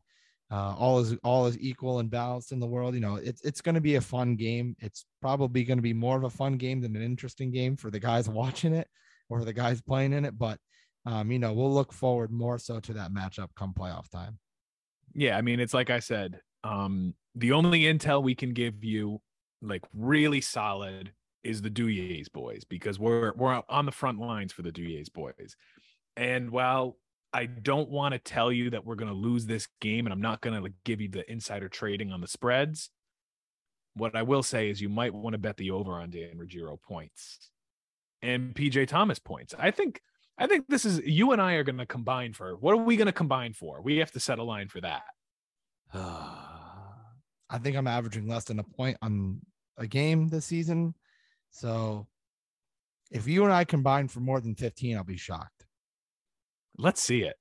uh, 0.51 0.73
all 0.77 0.99
is 0.99 1.15
all 1.23 1.45
is 1.45 1.57
equal 1.59 1.99
and 1.99 2.09
balanced 2.09 2.51
in 2.51 2.59
the 2.59 2.67
world. 2.67 2.95
You 2.95 3.01
know, 3.01 3.15
it's 3.15 3.41
it's 3.41 3.61
going 3.61 3.75
to 3.75 3.81
be 3.81 3.95
a 3.95 4.01
fun 4.01 4.35
game. 4.35 4.75
It's 4.79 5.05
probably 5.21 5.63
going 5.63 5.77
to 5.77 5.83
be 5.83 5.93
more 5.93 6.17
of 6.17 6.23
a 6.23 6.29
fun 6.29 6.57
game 6.57 6.81
than 6.81 6.95
an 6.95 7.03
interesting 7.03 7.51
game 7.51 7.75
for 7.75 7.91
the 7.91 7.99
guys 7.99 8.27
watching 8.29 8.73
it 8.73 8.87
or 9.29 9.45
the 9.45 9.53
guys 9.53 9.81
playing 9.81 10.13
in 10.13 10.25
it. 10.25 10.37
But 10.37 10.59
um, 11.05 11.31
you 11.31 11.39
know, 11.39 11.53
we'll 11.53 11.73
look 11.73 11.93
forward 11.93 12.31
more 12.31 12.57
so 12.57 12.79
to 12.79 12.93
that 12.93 13.13
matchup 13.13 13.49
come 13.55 13.73
playoff 13.73 14.09
time. 14.09 14.39
yeah, 15.13 15.37
I 15.37 15.41
mean, 15.41 15.59
it's 15.59 15.73
like 15.73 15.89
I 15.89 15.99
said, 15.99 16.39
um, 16.63 17.13
the 17.35 17.51
only 17.51 17.81
intel 17.81 18.23
we 18.23 18.35
can 18.35 18.53
give 18.53 18.83
you, 18.83 19.21
like 19.61 19.83
really 19.93 20.41
solid, 20.41 21.11
is 21.43 21.61
the 21.61 21.69
Duyes 21.69 22.27
boys 22.27 22.63
because 22.63 22.99
we're 22.99 23.33
we're 23.35 23.61
on 23.69 23.85
the 23.85 23.91
front 23.91 24.19
lines 24.19 24.51
for 24.51 24.63
the 24.63 24.71
Duyes 24.71 25.09
boys. 25.09 25.55
And 26.17 26.49
while 26.49 26.97
I 27.31 27.45
don't 27.45 27.89
want 27.89 28.13
to 28.13 28.19
tell 28.19 28.51
you 28.51 28.71
that 28.71 28.85
we're 28.85 28.95
going 28.95 29.11
to 29.11 29.17
lose 29.17 29.45
this 29.45 29.67
game, 29.81 30.05
and 30.05 30.13
I'm 30.13 30.21
not 30.21 30.41
going 30.41 30.55
to 30.55 30.61
like 30.61 30.73
give 30.83 30.99
you 30.99 31.09
the 31.09 31.29
insider 31.31 31.69
trading 31.69 32.11
on 32.11 32.21
the 32.21 32.27
spreads, 32.27 32.89
What 33.95 34.15
I 34.15 34.23
will 34.23 34.43
say 34.43 34.69
is 34.69 34.81
you 34.81 34.89
might 34.89 35.13
want 35.13 35.33
to 35.33 35.37
bet 35.37 35.57
the 35.57 35.71
over 35.71 35.93
on 35.93 36.09
Dan 36.09 36.37
Ruggiero 36.37 36.77
points 36.77 37.51
and 38.21 38.53
PJ 38.53 38.87
Thomas 38.87 39.19
points. 39.19 39.53
I 39.57 39.71
think 39.71 40.01
I 40.37 40.47
think 40.47 40.67
this 40.67 40.85
is 40.85 40.99
you 40.99 41.31
and 41.33 41.41
I 41.41 41.53
are 41.53 41.63
going 41.63 41.77
to 41.77 41.85
combine 41.85 42.33
for 42.33 42.55
what 42.55 42.73
are 42.73 42.83
we 42.83 42.95
going 42.95 43.07
to 43.07 43.11
combine 43.11 43.53
for? 43.53 43.81
We 43.81 43.97
have 43.97 44.11
to 44.11 44.19
set 44.19 44.39
a 44.39 44.43
line 44.43 44.69
for 44.69 44.81
that. 44.81 45.03
I 45.93 47.57
think 47.61 47.75
I'm 47.75 47.87
averaging 47.87 48.27
less 48.27 48.45
than 48.45 48.59
a 48.59 48.63
point 48.63 48.97
on 49.01 49.41
a 49.77 49.87
game 49.87 50.29
this 50.29 50.45
season. 50.45 50.93
So 51.51 52.07
if 53.11 53.27
you 53.27 53.43
and 53.43 53.51
I 53.51 53.63
combine 53.65 54.07
for 54.07 54.19
more 54.19 54.39
than 54.39 54.55
15, 54.55 54.95
I'll 54.95 55.03
be 55.03 55.17
shocked. 55.17 55.58
Let's 56.79 57.03
see 57.03 57.23
it. 57.23 57.35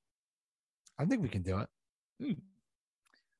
I 0.98 1.04
think 1.04 1.22
we 1.22 1.28
can 1.28 1.42
do 1.42 1.58
it. 1.58 1.68
Hmm. 2.20 2.32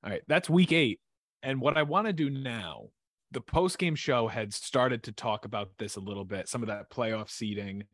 All 0.05 0.11
right, 0.11 0.23
that's 0.29 0.49
week 0.49 0.73
eight. 0.73 1.01
And 1.43 1.61
what 1.61 1.77
I 1.77 1.83
want 1.83 2.07
to 2.07 2.13
do 2.13 2.31
now, 2.31 2.91
the 3.33 3.41
post 3.41 3.79
game 3.79 3.97
show 3.97 4.29
had 4.29 4.55
started 4.55 5.03
to 5.05 5.13
talk 5.13 5.45
about 5.45 5.71
this 5.79 5.97
a 5.97 6.01
little 6.01 6.25
bit, 6.25 6.49
some 6.49 6.63
of 6.63 6.69
that 6.69 6.89
playoff 6.89 7.31
seeding. 7.31 7.85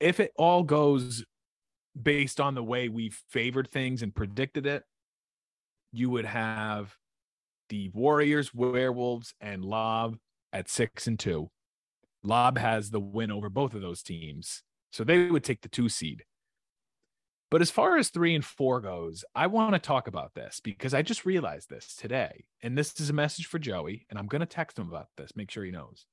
If 0.00 0.18
it 0.18 0.32
all 0.36 0.64
goes 0.64 1.24
based 2.00 2.40
on 2.40 2.54
the 2.54 2.64
way 2.64 2.88
we 2.88 3.12
favored 3.30 3.70
things 3.70 4.02
and 4.02 4.14
predicted 4.14 4.66
it, 4.66 4.82
you 5.92 6.10
would 6.10 6.26
have 6.26 6.96
the 7.68 7.90
Warriors, 7.94 8.52
Werewolves, 8.52 9.34
and 9.40 9.64
Lob 9.64 10.18
at 10.52 10.68
six 10.68 11.06
and 11.06 11.18
two. 11.18 11.50
Lob 12.24 12.58
has 12.58 12.90
the 12.90 13.00
win 13.00 13.30
over 13.30 13.48
both 13.48 13.74
of 13.74 13.82
those 13.82 14.02
teams. 14.02 14.64
So 14.90 15.04
they 15.04 15.30
would 15.30 15.44
take 15.44 15.60
the 15.60 15.68
two 15.68 15.88
seed. 15.88 16.24
But 17.50 17.62
as 17.62 17.70
far 17.70 17.96
as 17.96 18.10
three 18.10 18.34
and 18.34 18.44
four 18.44 18.80
goes, 18.80 19.24
I 19.34 19.46
want 19.46 19.72
to 19.72 19.78
talk 19.78 20.06
about 20.06 20.34
this 20.34 20.60
because 20.62 20.92
I 20.92 21.00
just 21.00 21.24
realized 21.24 21.70
this 21.70 21.96
today. 21.96 22.44
And 22.62 22.76
this 22.76 23.00
is 23.00 23.08
a 23.08 23.14
message 23.14 23.46
for 23.46 23.58
Joey, 23.58 24.06
and 24.10 24.18
I'm 24.18 24.26
going 24.26 24.40
to 24.40 24.46
text 24.46 24.78
him 24.78 24.88
about 24.88 25.08
this, 25.16 25.34
make 25.34 25.50
sure 25.50 25.64
he 25.64 25.70
knows. 25.70 26.04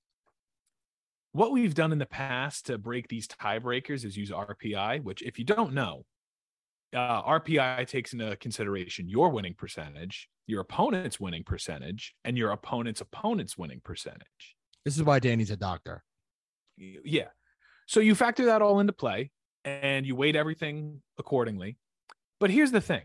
What 1.34 1.52
we've 1.52 1.74
done 1.74 1.92
in 1.92 2.00
the 2.00 2.06
past 2.06 2.68
to 2.68 2.78
break 2.78 3.10
these 3.10 3.28
tiebreakers 3.28 4.06
is 4.06 4.16
use 4.16 4.32
RPI, 4.32 5.04
which, 5.04 5.22
if 5.22 5.38
you 5.38 5.44
don't 5.44 5.74
know, 5.74 6.06
uh, 6.96 7.22
RPI 7.24 7.86
takes 7.88 8.14
into 8.14 8.38
consideration 8.38 9.10
your 9.10 9.30
winning 9.30 9.56
percentage, 9.56 10.30
your 10.48 10.62
opponent's 10.62 11.20
winning 11.20 11.44
percentage, 11.44 12.16
and 12.24 12.38
your 12.38 12.52
opponent's 12.52 13.02
opponent's 13.02 13.58
winning 13.58 13.82
percentage. 13.84 14.56
This 14.86 14.96
is 14.96 15.04
why 15.04 15.20
Danny's 15.20 15.52
a 15.52 15.58
doctor. 15.58 16.06
Yeah. 16.78 17.28
So 17.88 18.00
you 18.00 18.16
factor 18.16 18.46
that 18.46 18.62
all 18.62 18.80
into 18.80 18.94
play 18.94 19.32
and 19.66 20.06
you 20.06 20.16
weight 20.16 20.36
everything 20.36 21.02
accordingly. 21.18 21.78
But 22.40 22.52
here's 22.52 22.72
the 22.72 22.82
thing 22.82 23.04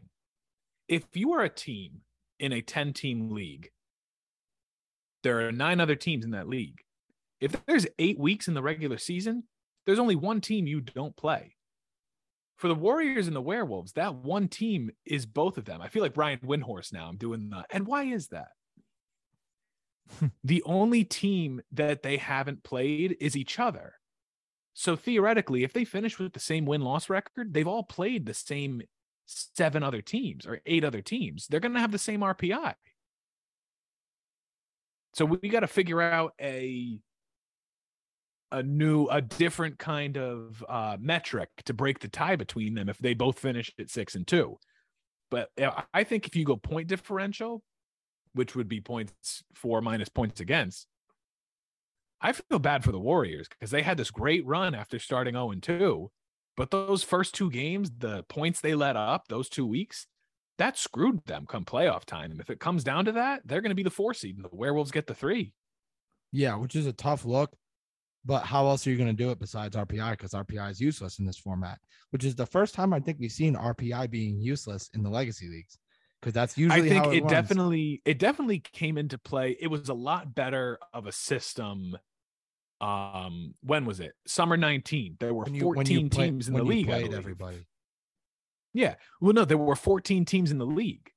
if 0.88 1.04
you 1.14 1.32
are 1.32 1.42
a 1.42 1.48
team 1.48 2.02
in 2.38 2.52
a 2.52 2.60
10 2.60 2.92
team 2.92 3.30
league, 3.30 3.70
there 5.22 5.46
are 5.46 5.52
nine 5.52 5.80
other 5.80 5.96
teams 5.96 6.24
in 6.24 6.32
that 6.32 6.48
league. 6.48 6.80
If 7.40 7.64
there's 7.66 7.86
eight 7.98 8.18
weeks 8.18 8.48
in 8.48 8.54
the 8.54 8.62
regular 8.62 8.98
season, 8.98 9.44
there's 9.86 9.98
only 9.98 10.16
one 10.16 10.40
team 10.40 10.66
you 10.66 10.80
don't 10.80 11.16
play. 11.16 11.56
For 12.58 12.68
the 12.68 12.74
Warriors 12.74 13.26
and 13.26 13.34
the 13.34 13.40
Werewolves, 13.40 13.92
that 13.92 14.16
one 14.16 14.46
team 14.48 14.90
is 15.06 15.24
both 15.24 15.56
of 15.56 15.64
them. 15.64 15.80
I 15.80 15.88
feel 15.88 16.02
like 16.02 16.12
Brian 16.12 16.40
Windhorst 16.40 16.92
now. 16.92 17.08
I'm 17.08 17.16
doing 17.16 17.48
the, 17.48 17.64
and 17.70 17.86
why 17.86 18.04
is 18.04 18.28
that? 18.28 18.48
the 20.44 20.62
only 20.66 21.04
team 21.04 21.62
that 21.72 22.02
they 22.02 22.18
haven't 22.18 22.62
played 22.62 23.16
is 23.20 23.36
each 23.36 23.58
other. 23.58 23.94
So 24.74 24.96
theoretically, 24.96 25.64
if 25.64 25.72
they 25.72 25.84
finish 25.84 26.18
with 26.18 26.32
the 26.32 26.40
same 26.40 26.64
win 26.64 26.80
loss 26.82 27.10
record, 27.10 27.52
they've 27.52 27.66
all 27.66 27.82
played 27.82 28.26
the 28.26 28.34
same 28.34 28.82
seven 29.26 29.82
other 29.82 30.02
teams 30.02 30.46
or 30.46 30.60
eight 30.66 30.84
other 30.84 31.02
teams. 31.02 31.46
They're 31.48 31.60
going 31.60 31.74
to 31.74 31.80
have 31.80 31.92
the 31.92 31.98
same 31.98 32.20
RPI. 32.20 32.74
So 35.14 35.24
we 35.24 35.48
got 35.48 35.60
to 35.60 35.66
figure 35.66 36.00
out 36.00 36.34
a 36.40 37.00
a 38.52 38.62
new 38.62 39.06
a 39.06 39.20
different 39.20 39.78
kind 39.78 40.16
of 40.16 40.64
uh, 40.68 40.96
metric 41.00 41.50
to 41.66 41.74
break 41.74 42.00
the 42.00 42.08
tie 42.08 42.36
between 42.36 42.74
them 42.74 42.88
if 42.88 42.98
they 42.98 43.14
both 43.14 43.38
finish 43.38 43.72
at 43.78 43.90
six 43.90 44.14
and 44.14 44.26
two. 44.26 44.56
But 45.30 45.50
I 45.94 46.02
think 46.02 46.26
if 46.26 46.34
you 46.34 46.44
go 46.44 46.56
point 46.56 46.88
differential, 46.88 47.62
which 48.32 48.56
would 48.56 48.68
be 48.68 48.80
points 48.80 49.44
for 49.54 49.80
minus 49.80 50.08
points 50.08 50.40
against, 50.40 50.88
I 52.20 52.32
feel 52.32 52.58
bad 52.58 52.84
for 52.84 52.92
the 52.92 53.00
Warriors 53.00 53.48
because 53.48 53.70
they 53.70 53.82
had 53.82 53.96
this 53.96 54.10
great 54.10 54.44
run 54.46 54.74
after 54.74 54.98
starting 54.98 55.34
0 55.34 55.52
and 55.52 55.62
2. 55.62 56.10
But 56.56 56.70
those 56.70 57.02
first 57.02 57.34
two 57.34 57.50
games, 57.50 57.90
the 57.98 58.24
points 58.24 58.60
they 58.60 58.74
let 58.74 58.96
up, 58.96 59.28
those 59.28 59.48
two 59.48 59.66
weeks, 59.66 60.06
that 60.58 60.76
screwed 60.76 61.24
them 61.24 61.46
come 61.46 61.64
playoff 61.64 62.04
time. 62.04 62.30
And 62.30 62.40
if 62.40 62.50
it 62.50 62.60
comes 62.60 62.84
down 62.84 63.06
to 63.06 63.12
that, 63.12 63.40
they're 63.46 63.62
going 63.62 63.70
to 63.70 63.74
be 63.76 63.82
the 63.82 63.90
four 63.90 64.12
seed 64.12 64.36
and 64.36 64.44
the 64.44 64.50
Werewolves 64.52 64.90
get 64.90 65.06
the 65.06 65.14
three. 65.14 65.54
Yeah, 66.32 66.56
which 66.56 66.76
is 66.76 66.86
a 66.86 66.92
tough 66.92 67.24
look. 67.24 67.56
But 68.26 68.44
how 68.44 68.66
else 68.66 68.86
are 68.86 68.90
you 68.90 68.98
going 68.98 69.08
to 69.08 69.14
do 69.14 69.30
it 69.30 69.38
besides 69.38 69.74
RPI? 69.74 70.10
Because 70.10 70.32
RPI 70.32 70.70
is 70.72 70.80
useless 70.80 71.18
in 71.18 71.24
this 71.24 71.38
format, 71.38 71.78
which 72.10 72.24
is 72.24 72.34
the 72.34 72.44
first 72.44 72.74
time 72.74 72.92
I 72.92 73.00
think 73.00 73.16
we've 73.18 73.32
seen 73.32 73.56
RPI 73.56 74.10
being 74.10 74.38
useless 74.38 74.90
in 74.92 75.02
the 75.02 75.08
legacy 75.08 75.48
leagues. 75.48 75.78
Because 76.20 76.34
that's 76.34 76.58
usually 76.58 76.90
I 76.90 77.00
think 77.00 77.06
it, 77.06 77.24
it 77.24 77.28
definitely 77.28 78.02
it 78.04 78.18
definitely 78.18 78.58
came 78.58 78.98
into 78.98 79.16
play. 79.16 79.56
It 79.58 79.68
was 79.68 79.88
a 79.88 79.94
lot 79.94 80.34
better 80.34 80.78
of 80.92 81.06
a 81.06 81.12
system 81.12 81.96
um 82.80 83.54
when 83.62 83.84
was 83.84 84.00
it? 84.00 84.12
Summer 84.26 84.56
19 84.56 85.16
there 85.20 85.34
were 85.34 85.48
you, 85.48 85.60
14 85.60 86.10
play, 86.10 86.26
teams 86.26 86.48
in 86.48 86.54
the 86.54 86.64
league 86.64 86.88
everybody. 86.88 87.66
Yeah. 88.72 88.94
Well 89.20 89.32
no 89.32 89.44
there 89.44 89.58
were 89.58 89.76
14 89.76 90.24
teams 90.24 90.50
in 90.50 90.58
the 90.58 90.66
league. 90.66 91.10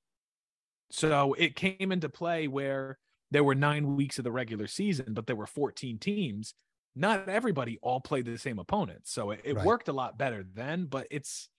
So 0.91 1.33
it 1.33 1.55
came 1.55 1.91
into 1.91 2.09
play 2.09 2.47
where 2.47 2.99
there 3.31 3.43
were 3.43 3.55
nine 3.55 3.95
weeks 3.95 4.17
of 4.19 4.23
the 4.23 4.31
regular 4.31 4.67
season 4.67 5.13
but 5.13 5.27
there 5.27 5.35
were 5.35 5.47
14 5.47 5.97
teams. 5.99 6.53
Not 6.95 7.27
everybody 7.27 7.79
all 7.81 7.99
played 7.99 8.25
the 8.25 8.37
same 8.37 8.59
opponents 8.59 9.11
so 9.11 9.31
it, 9.31 9.41
it 9.43 9.55
right. 9.55 9.65
worked 9.65 9.87
a 9.87 9.93
lot 9.93 10.17
better 10.17 10.45
then 10.53 10.85
but 10.85 11.07
it's 11.09 11.49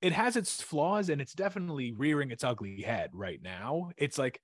it 0.00 0.12
has 0.12 0.36
its 0.36 0.62
flaws 0.62 1.08
and 1.08 1.20
it's 1.20 1.34
definitely 1.34 1.92
rearing 1.92 2.30
its 2.30 2.44
ugly 2.44 2.80
head 2.80 3.10
right 3.12 3.40
now. 3.42 3.90
It's 3.98 4.18
like 4.18 4.40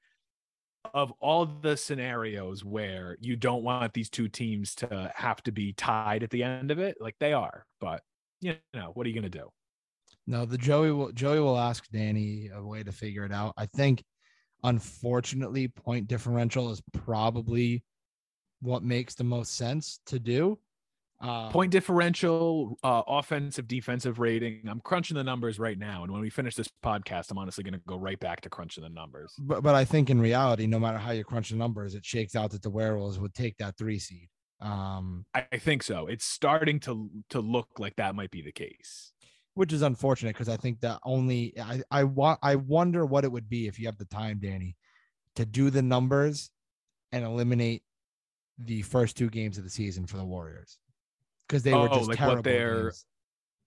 of 0.95 1.13
all 1.21 1.47
the 1.47 1.77
scenarios 1.77 2.65
where 2.65 3.17
you 3.21 3.37
don't 3.37 3.63
want 3.63 3.93
these 3.93 4.11
two 4.11 4.29
teams 4.29 4.75
to 4.77 5.13
have 5.15 5.43
to 5.45 5.53
be 5.53 5.73
tied 5.73 6.23
at 6.23 6.31
the 6.31 6.43
end 6.43 6.71
of 6.71 6.79
it, 6.79 6.97
like 7.01 7.17
they 7.21 7.33
are. 7.33 7.65
But 7.81 8.03
you 8.41 8.57
know, 8.75 8.91
what 8.95 9.07
are 9.07 9.09
you 9.09 9.15
going 9.15 9.31
to 9.31 9.39
do? 9.39 9.49
No, 10.27 10.45
the 10.45 10.59
Joey 10.59 10.91
will 10.91 11.13
Joey 11.13 11.41
will 11.41 11.59
ask 11.59 11.87
Danny 11.91 12.51
a 12.53 12.63
way 12.63 12.83
to 12.83 12.93
figure 12.93 13.25
it 13.25 13.33
out. 13.33 13.55
I 13.57 13.67
think, 13.67 14.03
unfortunately, 14.65 15.69
point 15.69 16.09
differential 16.09 16.71
is 16.71 16.83
probably 16.93 17.85
what 18.61 18.83
makes 18.83 19.15
the 19.15 19.25
most 19.25 19.57
sense 19.57 20.01
to 20.07 20.19
do. 20.19 20.59
Um, 21.19 21.51
Point 21.51 21.73
differential, 21.73 22.79
uh, 22.85 23.03
offensive, 23.07 23.67
defensive 23.67 24.19
rating. 24.19 24.63
I'm 24.69 24.81
crunching 24.81 25.17
the 25.17 25.25
numbers 25.25 25.59
right 25.59 25.79
now, 25.79 26.03
and 26.03 26.13
when 26.13 26.21
we 26.21 26.29
finish 26.29 26.55
this 26.55 26.69
podcast, 26.85 27.31
I'm 27.31 27.39
honestly 27.39 27.65
going 27.65 27.73
to 27.73 27.81
go 27.87 27.97
right 27.97 28.21
back 28.21 28.43
to 28.43 28.51
crunching 28.51 28.83
the 28.83 28.91
numbers. 28.91 29.33
But 29.39 29.63
but 29.63 29.75
I 29.75 29.87
think 29.87 30.11
in 30.11 30.21
reality, 30.21 30.67
no 30.67 30.79
matter 30.79 30.99
how 30.99 31.13
you 31.13 31.25
crunch 31.25 31.49
the 31.49 31.57
numbers, 31.57 31.95
it 31.95 32.05
shakes 32.05 32.37
out 32.37 32.51
that 32.51 32.63
the 32.63 32.69
Werewolves 32.69 33.19
would 33.19 33.33
take 33.33 33.57
that 33.59 33.79
three 33.79 33.99
seed. 33.99 34.29
Um, 34.61 35.25
I, 35.35 35.47
I 35.53 35.59
think 35.59 35.83
so. 35.83 36.07
It's 36.07 36.25
starting 36.25 36.81
to 36.81 37.09
to 37.31 37.41
look 37.41 37.69
like 37.79 37.97
that 37.97 38.15
might 38.15 38.31
be 38.31 38.43
the 38.43 38.53
case, 38.53 39.13
which 39.55 39.73
is 39.73 39.81
unfortunate 39.81 40.35
because 40.35 40.51
I 40.51 40.59
think 40.59 40.81
that 40.81 41.01
only 41.03 41.55
I 41.59 41.83
I 41.91 42.05
want 42.05 42.41
I 42.43 42.57
wonder 42.57 43.07
what 43.07 43.25
it 43.25 43.33
would 43.33 43.49
be 43.49 43.67
if 43.69 43.79
you 43.79 43.87
have 43.87 43.97
the 43.97 44.05
time, 44.05 44.39
Danny, 44.39 44.77
to 45.37 45.47
do 45.47 45.71
the 45.71 45.83
numbers 45.83 46.51
and 47.11 47.25
eliminate 47.25 47.85
the 48.59 48.83
first 48.83 49.17
two 49.17 49.31
games 49.31 49.57
of 49.57 49.65
the 49.65 49.71
season 49.71 50.07
for 50.07 50.19
the 50.19 50.25
Warriors 50.25 50.79
because 51.49 51.63
they 51.63 51.73
were 51.73 51.89
oh, 51.91 51.99
just 51.99 52.09
like 52.09 52.21
what 52.21 52.45
their 52.45 52.85
games. 52.85 53.05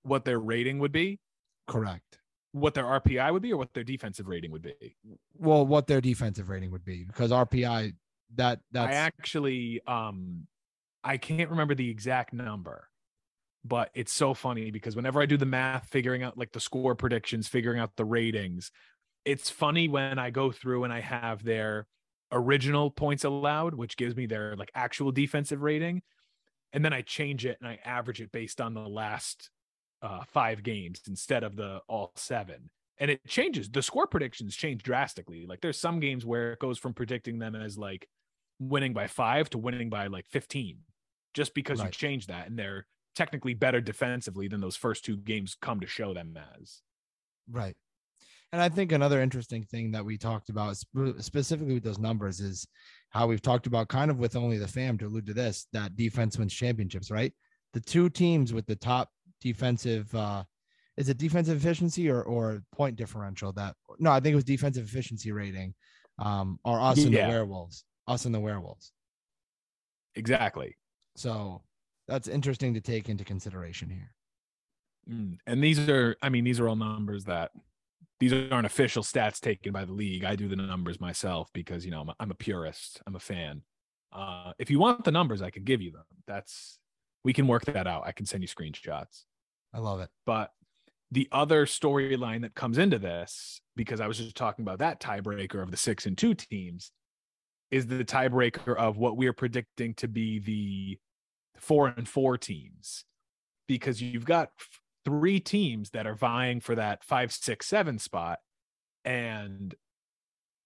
what 0.04 0.26
their 0.26 0.40
rating 0.40 0.80
would 0.80 0.92
be. 0.92 1.20
Correct. 1.68 2.20
What 2.52 2.74
their 2.74 2.86
RPI 2.86 3.32
would 3.32 3.42
be, 3.42 3.54
or 3.54 3.58
what 3.58 3.74
their 3.74 3.84
defensive 3.84 4.28
rating 4.28 4.52
would 4.52 4.64
be. 4.64 4.96
Well, 5.38 5.66
what 5.66 5.88
their 5.88 6.02
defensive 6.02 6.50
rating 6.50 6.72
would 6.72 6.84
be, 6.84 7.04
because 7.04 7.32
RPI 7.32 7.94
that 8.36 8.60
that's 8.72 8.92
I 8.92 8.96
actually 8.96 9.82
um 9.88 10.48
I 11.04 11.18
can't 11.18 11.50
remember 11.50 11.76
the 11.76 11.90
exact 11.90 12.34
number, 12.34 12.90
but 13.64 13.90
it's 13.94 14.14
so 14.14 14.34
funny 14.34 14.72
because 14.72 14.96
whenever 14.96 15.22
I 15.22 15.26
do 15.26 15.38
the 15.38 15.46
math, 15.46 15.88
figuring 15.88 16.24
out 16.24 16.38
like 16.38 16.52
the 16.52 16.60
score 16.60 16.96
predictions, 16.96 17.48
figuring 17.48 17.80
out 17.80 17.96
the 17.96 18.06
ratings, 18.06 18.72
it's 19.26 19.50
funny 19.50 19.88
when 19.88 20.20
I 20.20 20.30
go 20.30 20.52
through 20.52 20.84
and 20.84 20.94
I 20.94 21.02
have 21.02 21.44
their 21.44 21.88
original 22.32 22.92
points 22.92 23.24
allowed, 23.24 23.74
which 23.74 23.98
gives 23.98 24.16
me 24.16 24.26
their 24.26 24.56
like 24.56 24.72
actual 24.76 25.12
defensive 25.12 25.62
rating 25.62 26.02
and 26.74 26.84
then 26.84 26.94
I 26.94 27.02
change 27.02 27.46
it 27.46 27.58
and 27.60 27.68
I 27.68 27.80
average 27.84 28.22
it 28.22 28.32
based 28.32 28.62
on 28.62 28.74
the 28.74 28.82
last 28.82 29.50
uh, 30.02 30.24
five 30.28 30.64
games 30.64 31.02
instead 31.08 31.44
of 31.44 31.56
the 31.56 31.82
all 31.88 32.12
seven. 32.16 32.70
And 33.00 33.10
it 33.10 33.26
changes. 33.28 33.70
The 33.70 33.82
score 33.82 34.08
predictions 34.08 34.56
change 34.56 34.84
drastically. 34.84 35.46
Like 35.46 35.62
there's 35.62 35.80
some 35.80 36.00
games 36.00 36.26
where 36.26 36.54
it 36.54 36.60
goes 36.60 36.78
from 36.78 36.94
predicting 36.94 37.40
them 37.40 37.56
as 37.56 37.78
like 37.78 38.08
winning 38.60 38.94
by 38.94 39.08
five 39.08 39.50
to 39.52 39.58
winning 39.58 39.90
by 39.90 40.08
like 40.08 40.28
15, 40.28 40.80
just 41.34 41.54
because 41.54 41.80
right. 41.80 41.86
you 41.86 41.92
change 41.92 42.28
that 42.28 42.48
and 42.48 42.60
they're 42.60 42.86
technically 43.16 43.54
better 43.54 43.82
defensively 43.82 44.48
than 44.48 44.62
those 44.62 44.76
first 44.76 45.06
two 45.06 45.18
games 45.18 45.56
come 45.62 45.80
to 45.80 45.88
show 45.88 46.14
them 46.14 46.38
as. 46.60 46.82
Right. 47.50 47.76
And 48.52 48.62
I 48.62 48.70
think 48.70 48.92
another 48.92 49.22
interesting 49.22 49.64
thing 49.64 49.92
that 49.92 50.04
we 50.04 50.18
talked 50.18 50.50
about 50.50 50.76
specifically 51.20 51.76
with 51.76 51.84
those 51.84 52.00
numbers 52.00 52.40
is 52.40 52.68
how 53.10 53.28
we've 53.28 53.42
talked 53.42 53.68
about 53.68 53.88
kind 53.88 54.12
of 54.12 54.20
with 54.20 54.36
only 54.36 54.58
the 54.58 54.68
fam 54.68 54.98
to 54.98 55.06
allude 55.06 55.26
to 55.28 55.34
this 55.34 55.68
that 55.74 55.96
defense 55.96 56.38
wins 56.38 56.54
championships, 56.54 57.12
right? 57.12 57.34
The 57.74 57.80
two 57.82 58.10
teams 58.10 58.54
with 58.54 58.66
the 58.66 58.76
top 58.76 59.10
defensive 59.42 60.14
uh 60.14 60.44
is 60.98 61.08
it 61.08 61.18
defensive 61.18 61.58
efficiency 61.58 62.10
or 62.10 62.22
or 62.24 62.62
point 62.72 62.96
differential 62.96 63.52
that 63.54 63.76
no, 64.00 64.12
I 64.12 64.20
think 64.20 64.34
it 64.34 64.36
was 64.36 64.44
defensive 64.44 64.86
efficiency 64.86 65.32
rating 65.32 65.74
um 66.18 66.60
are 66.66 66.80
us 66.80 67.04
and 67.04 67.14
the 67.14 67.20
werewolves. 67.20 67.84
Us 68.08 68.26
and 68.26 68.34
the 68.34 68.40
werewolves. 68.40 68.92
Exactly. 70.16 70.76
So 71.16 71.62
that's 72.08 72.28
interesting 72.28 72.74
to 72.74 72.82
take 72.82 73.08
into 73.08 73.24
consideration 73.24 73.90
here. 73.90 74.12
Mm. 75.10 75.38
And 75.48 75.64
these 75.64 75.88
are, 75.88 76.16
I 76.22 76.30
mean, 76.30 76.44
these 76.44 76.60
are 76.60 76.68
all 76.68 76.76
numbers 76.76 77.26
that 77.26 77.52
these 78.20 78.34
aren't 78.52 78.66
official 78.66 79.04
stats 79.04 79.40
taken 79.40 79.72
by 79.72 79.86
the 79.86 79.94
league. 79.94 80.26
I 80.26 80.36
do 80.36 80.48
the 80.48 80.56
numbers 80.56 81.00
myself 81.00 81.50
because 81.54 81.86
you 81.86 81.92
know 81.92 82.02
I'm 82.02 82.10
a, 82.10 82.16
I'm 82.20 82.32
a 82.32 82.36
purist. 82.36 83.02
I'm 83.08 83.16
a 83.16 83.20
fan. 83.20 83.62
Uh, 84.12 84.54
if 84.60 84.70
you 84.70 84.80
want 84.80 85.04
the 85.04 85.12
numbers, 85.12 85.42
I 85.42 85.52
could 85.52 85.66
give 85.66 85.82
you 85.82 85.92
them. 85.92 86.04
That's 86.28 86.80
we 87.24 87.34
can 87.34 87.48
work 87.48 87.66
that 87.66 87.88
out. 87.88 88.04
I 88.06 88.12
can 88.12 88.26
send 88.26 88.44
you 88.44 88.48
screenshots. 88.48 89.24
I 89.74 89.80
love 89.80 90.00
it. 90.00 90.10
But 90.26 90.52
the 91.12 91.28
other 91.32 91.66
storyline 91.66 92.42
that 92.42 92.56
comes 92.56 92.78
into 92.78 93.00
this, 93.00 93.62
because 93.76 94.00
I 94.00 94.08
was 94.08 94.18
just 94.18 94.36
talking 94.36 94.64
about 94.64 94.80
that 94.80 95.00
tiebreaker 95.00 95.62
of 95.62 95.72
the 95.72 95.78
six 95.78 96.06
and 96.06 96.18
two 96.18 96.34
teams, 96.34 96.92
is 97.72 97.88
the 97.88 98.04
tiebreaker 98.04 98.76
of 98.76 98.98
what 98.98 99.18
we 99.18 99.28
are 99.28 99.34
predicting 99.34 99.94
to 99.96 100.08
be 100.08 100.40
the 100.40 100.98
four 101.60 101.88
and 101.88 102.08
four 102.08 102.38
teams, 102.38 103.06
because 103.68 104.02
you've 104.02 104.26
got 104.26 104.50
three 105.10 105.40
teams 105.40 105.90
that 105.92 106.06
are 106.06 106.16
vying 106.16 106.60
for 106.60 106.76
that 106.76 107.04
five, 107.04 107.32
six, 107.32 107.66
seven 107.66 107.98
spot. 107.98 108.40
And 109.04 109.74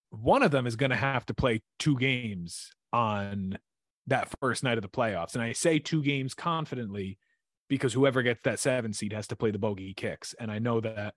one 0.09 0.43
of 0.43 0.51
them 0.51 0.67
is 0.67 0.75
going 0.75 0.89
to 0.89 0.95
have 0.95 1.25
to 1.27 1.33
play 1.33 1.61
two 1.79 1.97
games 1.97 2.71
on 2.91 3.57
that 4.07 4.29
first 4.39 4.63
night 4.63 4.77
of 4.77 4.81
the 4.81 4.89
playoffs. 4.89 5.33
And 5.33 5.41
I 5.43 5.53
say 5.53 5.79
two 5.79 6.03
games 6.03 6.33
confidently 6.33 7.17
because 7.69 7.93
whoever 7.93 8.21
gets 8.21 8.41
that 8.43 8.59
seven 8.59 8.91
seed 8.91 9.13
has 9.13 9.27
to 9.27 9.35
play 9.35 9.51
the 9.51 9.59
bogey 9.59 9.93
kicks. 9.93 10.35
And 10.39 10.51
I 10.51 10.59
know 10.59 10.81
that 10.81 11.13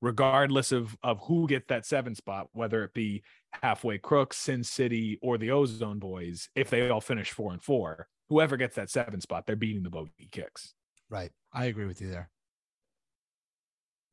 regardless 0.00 0.72
of 0.72 0.96
of 1.02 1.20
who 1.24 1.46
gets 1.48 1.66
that 1.68 1.84
seven 1.84 2.14
spot, 2.14 2.46
whether 2.52 2.84
it 2.84 2.94
be 2.94 3.22
halfway 3.62 3.98
crooks, 3.98 4.36
Sin 4.36 4.62
City, 4.62 5.18
or 5.20 5.38
the 5.38 5.50
Ozone 5.50 5.98
Boys, 5.98 6.48
if 6.54 6.70
they 6.70 6.88
all 6.88 7.00
finish 7.00 7.32
four 7.32 7.52
and 7.52 7.62
four, 7.62 8.06
whoever 8.28 8.56
gets 8.56 8.76
that 8.76 8.90
seven 8.90 9.20
spot, 9.20 9.46
they're 9.46 9.56
beating 9.56 9.82
the 9.82 9.90
bogey 9.90 10.28
kicks. 10.30 10.74
Right. 11.10 11.32
I 11.52 11.64
agree 11.64 11.86
with 11.86 12.00
you 12.00 12.08
there. 12.08 12.30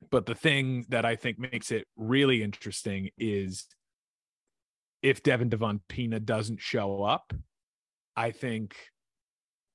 But 0.09 0.25
the 0.25 0.35
thing 0.35 0.85
that 0.89 1.05
I 1.05 1.15
think 1.15 1.39
makes 1.39 1.71
it 1.71 1.85
really 1.95 2.43
interesting 2.43 3.09
is 3.17 3.65
if 5.01 5.23
Devin 5.23 5.49
Devon 5.49 5.81
Pina 5.87 6.19
doesn't 6.19 6.61
show 6.61 7.03
up, 7.03 7.33
I 8.15 8.31
think 8.31 8.75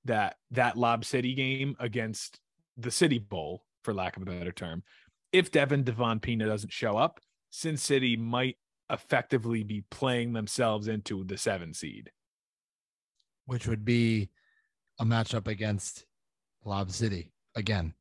that 0.04 0.36
that 0.50 0.76
Lob 0.76 1.04
City 1.04 1.34
game 1.34 1.76
against 1.78 2.40
the 2.76 2.90
City 2.90 3.18
Bowl, 3.18 3.64
for 3.84 3.94
lack 3.94 4.16
of 4.16 4.22
a 4.22 4.26
better 4.26 4.52
term, 4.52 4.82
if 5.32 5.50
Devin 5.50 5.84
Devon 5.84 6.20
Pina 6.20 6.46
doesn't 6.46 6.72
show 6.72 6.96
up, 6.96 7.20
Sin 7.50 7.76
City 7.76 8.16
might 8.16 8.56
effectively 8.90 9.62
be 9.62 9.84
playing 9.90 10.32
themselves 10.32 10.88
into 10.88 11.24
the 11.24 11.38
seven 11.38 11.72
seed, 11.72 12.10
which 13.46 13.66
would 13.66 13.84
be 13.84 14.28
a 14.98 15.04
matchup 15.04 15.46
against 15.46 16.04
Lob 16.64 16.90
City 16.90 17.32
again. 17.54 17.94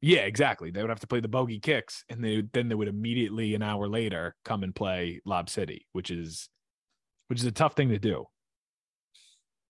Yeah, 0.00 0.20
exactly. 0.20 0.70
They 0.70 0.80
would 0.80 0.90
have 0.90 1.00
to 1.00 1.08
play 1.08 1.20
the 1.20 1.28
bogey 1.28 1.58
kicks, 1.58 2.04
and 2.08 2.24
they 2.24 2.44
then 2.52 2.68
they 2.68 2.74
would 2.74 2.88
immediately 2.88 3.54
an 3.54 3.62
hour 3.62 3.88
later 3.88 4.36
come 4.44 4.62
and 4.62 4.74
play 4.74 5.20
Lob 5.24 5.48
City, 5.50 5.86
which 5.92 6.10
is 6.10 6.48
which 7.26 7.40
is 7.40 7.46
a 7.46 7.52
tough 7.52 7.74
thing 7.74 7.88
to 7.90 7.98
do. 7.98 8.26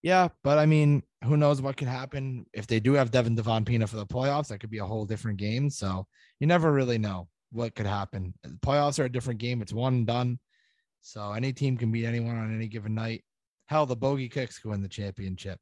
Yeah, 0.03 0.29
but 0.45 0.59
I 0.59 0.66
mean, 0.66 1.03
who 1.24 1.37
knows 1.37 1.61
what 1.61 1.76
could 1.76 1.89
happen 1.89 2.47
if 2.53 2.66
they 2.66 2.79
do 2.79 2.93
have 2.93 3.11
Devin 3.11 3.35
Devon 3.35 3.64
Pina 3.64 3.87
for 3.87 3.97
the 3.97 4.07
playoffs? 4.07 4.49
That 4.49 4.59
could 4.59 4.70
be 4.70 4.79
a 4.79 4.87
whole 4.87 5.05
different 5.07 5.39
game. 5.39 5.70
So 5.70 6.07
you 6.39 6.47
never 6.47 6.70
really 6.72 6.99
know 6.99 7.29
what 7.51 7.74
could 7.74 7.87
happen. 7.87 8.35
The 8.43 8.51
playoffs 8.64 8.99
are 9.01 9.07
a 9.07 9.12
different 9.12 9.41
game. 9.41 9.61
It's 9.61 9.72
one 9.72 9.95
and 9.95 10.07
done. 10.07 10.39
So 11.01 11.33
any 11.33 11.53
team 11.53 11.76
can 11.76 11.91
beat 11.91 12.05
anyone 12.05 12.37
on 12.37 12.55
any 12.55 12.68
given 12.68 12.95
night. 12.95 13.24
Hell, 13.66 13.87
the 13.87 13.97
bogey 13.97 14.29
kicks 14.29 14.59
could 14.59 14.70
win 14.70 14.83
the 14.83 14.89
championship. 14.89 15.59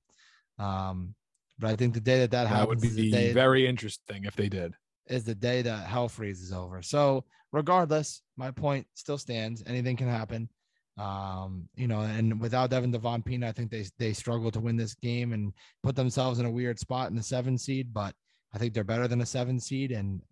Um, 0.58 1.14
but 1.58 1.70
I 1.70 1.76
think 1.76 1.94
the 1.94 2.00
day 2.00 2.20
that 2.20 2.30
that, 2.30 2.44
that 2.44 2.48
happens 2.48 2.82
would 2.82 2.96
be 2.96 3.32
very 3.32 3.66
interesting 3.66 4.24
if 4.24 4.36
they 4.36 4.48
did. 4.48 4.74
Is 5.08 5.24
the 5.24 5.34
day 5.34 5.62
that 5.62 5.86
hell 5.86 6.08
freezes 6.08 6.52
over. 6.52 6.82
So 6.82 7.24
regardless, 7.52 8.22
my 8.36 8.50
point 8.50 8.86
still 8.94 9.18
stands. 9.18 9.62
Anything 9.66 9.96
can 9.96 10.08
happen. 10.08 10.48
Um, 10.98 11.68
you 11.76 11.86
know, 11.86 12.00
and 12.00 12.40
without 12.40 12.70
Devin 12.70 12.90
Devon 12.90 13.22
Pina, 13.22 13.48
I 13.48 13.52
think 13.52 13.70
they 13.70 13.84
they 13.98 14.12
struggle 14.12 14.50
to 14.50 14.60
win 14.60 14.76
this 14.76 14.94
game 14.94 15.32
and 15.32 15.52
put 15.82 15.94
themselves 15.94 16.40
in 16.40 16.46
a 16.46 16.50
weird 16.50 16.78
spot 16.78 17.10
in 17.10 17.16
the 17.16 17.22
seven 17.22 17.56
seed. 17.56 17.92
But 17.92 18.14
I 18.52 18.58
think 18.58 18.74
they're 18.74 18.84
better 18.84 19.06
than 19.06 19.20
a 19.20 19.26
seven 19.26 19.60
seed, 19.60 19.92
and 19.92 20.22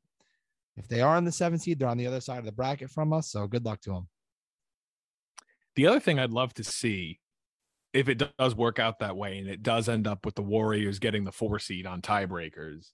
if 0.76 0.88
they 0.88 1.02
are 1.02 1.16
in 1.16 1.24
the 1.24 1.32
seven 1.32 1.58
seed, 1.58 1.78
they're 1.78 1.88
on 1.88 1.98
the 1.98 2.06
other 2.06 2.20
side 2.20 2.38
of 2.38 2.46
the 2.46 2.52
bracket 2.52 2.90
from 2.90 3.12
us. 3.12 3.30
So 3.30 3.46
good 3.46 3.64
luck 3.64 3.80
to 3.82 3.90
them. 3.90 4.08
The 5.76 5.86
other 5.86 6.00
thing 6.00 6.18
I'd 6.18 6.30
love 6.30 6.54
to 6.54 6.64
see 6.64 7.20
if 7.94 8.08
it 8.08 8.22
does 8.38 8.54
work 8.56 8.78
out 8.78 8.98
that 8.98 9.16
way 9.16 9.38
and 9.38 9.48
it 9.48 9.62
does 9.62 9.88
end 9.88 10.06
up 10.06 10.26
with 10.26 10.34
the 10.34 10.42
Warriors 10.42 10.98
getting 10.98 11.24
the 11.24 11.32
four 11.32 11.60
seed 11.60 11.86
on 11.86 12.02
tiebreakers, 12.02 12.90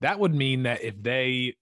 that 0.00 0.18
would 0.18 0.34
mean 0.34 0.62
that 0.62 0.82
if 0.82 1.00
they 1.00 1.54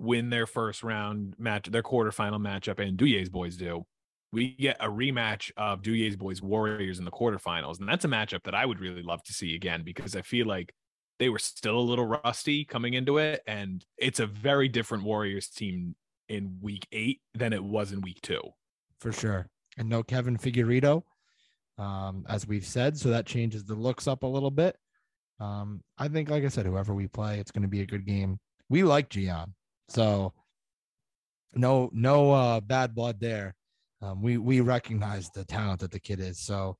win 0.00 0.28
their 0.28 0.46
first 0.46 0.82
round 0.82 1.36
match, 1.38 1.70
their 1.70 1.82
quarterfinal 1.82 2.40
matchup, 2.40 2.80
and 2.80 2.98
Douye's 2.98 3.28
boys 3.28 3.56
do, 3.56 3.86
we 4.32 4.48
get 4.54 4.76
a 4.80 4.88
rematch 4.88 5.52
of 5.56 5.82
Douye's 5.82 6.16
boys 6.16 6.42
Warriors 6.42 6.98
in 6.98 7.04
the 7.04 7.10
quarterfinals. 7.12 7.78
And 7.78 7.88
that's 7.88 8.04
a 8.04 8.08
matchup 8.08 8.42
that 8.42 8.56
I 8.56 8.66
would 8.66 8.80
really 8.80 9.02
love 9.02 9.22
to 9.24 9.32
see 9.32 9.54
again 9.54 9.82
because 9.84 10.16
I 10.16 10.22
feel 10.22 10.46
like 10.46 10.74
they 11.20 11.28
were 11.28 11.38
still 11.38 11.78
a 11.78 11.80
little 11.80 12.06
rusty 12.06 12.64
coming 12.64 12.94
into 12.94 13.18
it. 13.18 13.42
And 13.46 13.84
it's 13.96 14.18
a 14.18 14.26
very 14.26 14.68
different 14.68 15.04
Warriors 15.04 15.48
team 15.48 15.94
in 16.28 16.58
week 16.60 16.88
eight 16.90 17.20
than 17.34 17.52
it 17.52 17.62
was 17.62 17.92
in 17.92 18.00
week 18.00 18.20
two. 18.22 18.40
For 18.98 19.12
sure. 19.12 19.48
And 19.78 19.88
no 19.88 20.02
Kevin 20.02 20.36
Figueredo 20.36 21.04
um, 21.78 22.24
as 22.28 22.46
we've 22.46 22.66
said. 22.66 22.96
So 22.96 23.10
that 23.10 23.26
changes 23.26 23.64
the 23.64 23.74
looks 23.74 24.06
up 24.06 24.22
a 24.22 24.26
little 24.26 24.50
bit. 24.50 24.76
Um, 25.40 25.82
I 25.98 26.08
think, 26.08 26.30
like 26.30 26.44
I 26.44 26.48
said, 26.48 26.66
whoever 26.66 26.94
we 26.94 27.08
play, 27.08 27.38
it's 27.38 27.50
going 27.50 27.62
to 27.62 27.68
be 27.68 27.80
a 27.80 27.86
good 27.86 28.06
game. 28.06 28.38
We 28.68 28.84
like 28.84 29.08
Gian, 29.10 29.54
so 29.88 30.32
no, 31.54 31.90
no 31.92 32.32
uh, 32.32 32.60
bad 32.60 32.94
blood 32.94 33.20
there. 33.20 33.54
Um, 34.00 34.22
we 34.22 34.38
we 34.38 34.60
recognize 34.60 35.30
the 35.30 35.44
talent 35.44 35.80
that 35.80 35.90
the 35.90 36.00
kid 36.00 36.20
is. 36.20 36.40
So, 36.40 36.76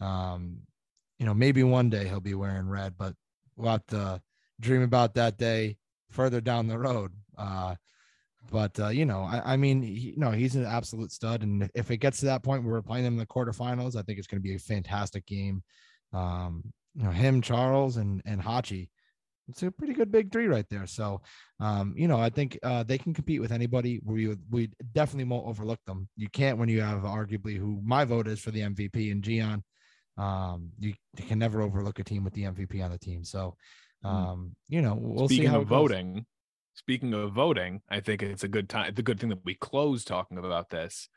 um, 0.00 0.58
you 1.18 1.26
know, 1.26 1.34
maybe 1.34 1.62
one 1.62 1.90
day 1.90 2.06
he'll 2.06 2.20
be 2.20 2.34
wearing 2.34 2.68
red, 2.68 2.94
but 2.98 3.14
we'll 3.56 3.72
have 3.72 3.86
to 3.88 4.20
dream 4.60 4.82
about 4.82 5.14
that 5.14 5.38
day 5.38 5.76
further 6.10 6.40
down 6.40 6.66
the 6.66 6.78
road. 6.78 7.12
Uh, 7.36 7.74
but 8.48 8.78
uh, 8.80 8.88
you 8.88 9.04
know, 9.04 9.22
I, 9.22 9.52
I 9.52 9.56
mean, 9.56 9.82
he, 9.82 10.14
no, 10.16 10.30
he's 10.30 10.56
an 10.56 10.64
absolute 10.64 11.12
stud, 11.12 11.42
and 11.42 11.70
if 11.74 11.90
it 11.90 11.98
gets 11.98 12.20
to 12.20 12.26
that 12.26 12.42
point 12.42 12.64
where 12.64 12.72
we're 12.74 12.82
playing 12.82 13.04
them 13.04 13.14
in 13.14 13.18
the 13.18 13.26
quarterfinals, 13.26 13.96
I 13.96 14.02
think 14.02 14.18
it's 14.18 14.26
going 14.26 14.40
to 14.40 14.48
be 14.48 14.54
a 14.54 14.58
fantastic 14.58 15.26
game. 15.26 15.62
Um, 16.12 16.62
you 16.94 17.04
know, 17.04 17.10
him, 17.10 17.42
Charles, 17.42 17.96
and 17.96 18.22
and 18.24 18.42
Hachi, 18.42 18.88
it's 19.50 19.62
a 19.62 19.70
pretty 19.70 19.92
good 19.92 20.10
big 20.10 20.32
three 20.32 20.46
right 20.46 20.66
there. 20.70 20.86
So, 20.86 21.20
um, 21.60 21.94
you 21.96 22.08
know, 22.08 22.18
I 22.18 22.30
think 22.30 22.58
uh, 22.62 22.82
they 22.82 22.98
can 22.98 23.12
compete 23.12 23.40
with 23.40 23.52
anybody. 23.52 24.00
We 24.04 24.34
we 24.50 24.70
definitely 24.92 25.24
won't 25.24 25.46
overlook 25.46 25.80
them. 25.86 26.08
You 26.16 26.28
can't 26.30 26.58
when 26.58 26.68
you 26.68 26.80
have 26.80 27.02
arguably 27.02 27.58
who 27.58 27.80
my 27.84 28.04
vote 28.04 28.26
is 28.26 28.40
for 28.40 28.50
the 28.50 28.60
MVP 28.60 29.12
and 29.12 29.22
Gian. 29.22 29.62
Um, 30.16 30.70
you, 30.78 30.94
you 31.16 31.24
can 31.24 31.38
never 31.38 31.62
overlook 31.62 31.98
a 31.98 32.04
team 32.04 32.24
with 32.24 32.34
the 32.34 32.42
MVP 32.42 32.82
on 32.84 32.90
the 32.90 32.98
team. 32.98 33.24
So, 33.24 33.56
hmm. 34.02 34.08
um, 34.08 34.56
you 34.68 34.82
know, 34.82 34.96
we'll 34.98 35.28
Speaking 35.28 35.44
see 35.44 35.50
how 35.50 35.60
of 35.60 35.68
voting, 35.68 36.26
speaking 36.74 37.14
of 37.14 37.32
voting, 37.32 37.82
I 37.88 38.00
think 38.00 38.22
it's 38.22 38.44
a 38.44 38.48
good 38.48 38.68
time. 38.68 38.94
The 38.94 39.02
good 39.02 39.20
thing 39.20 39.30
that 39.30 39.44
we 39.44 39.54
close 39.54 40.04
talking 40.04 40.38
about 40.38 40.70
this. 40.70 41.08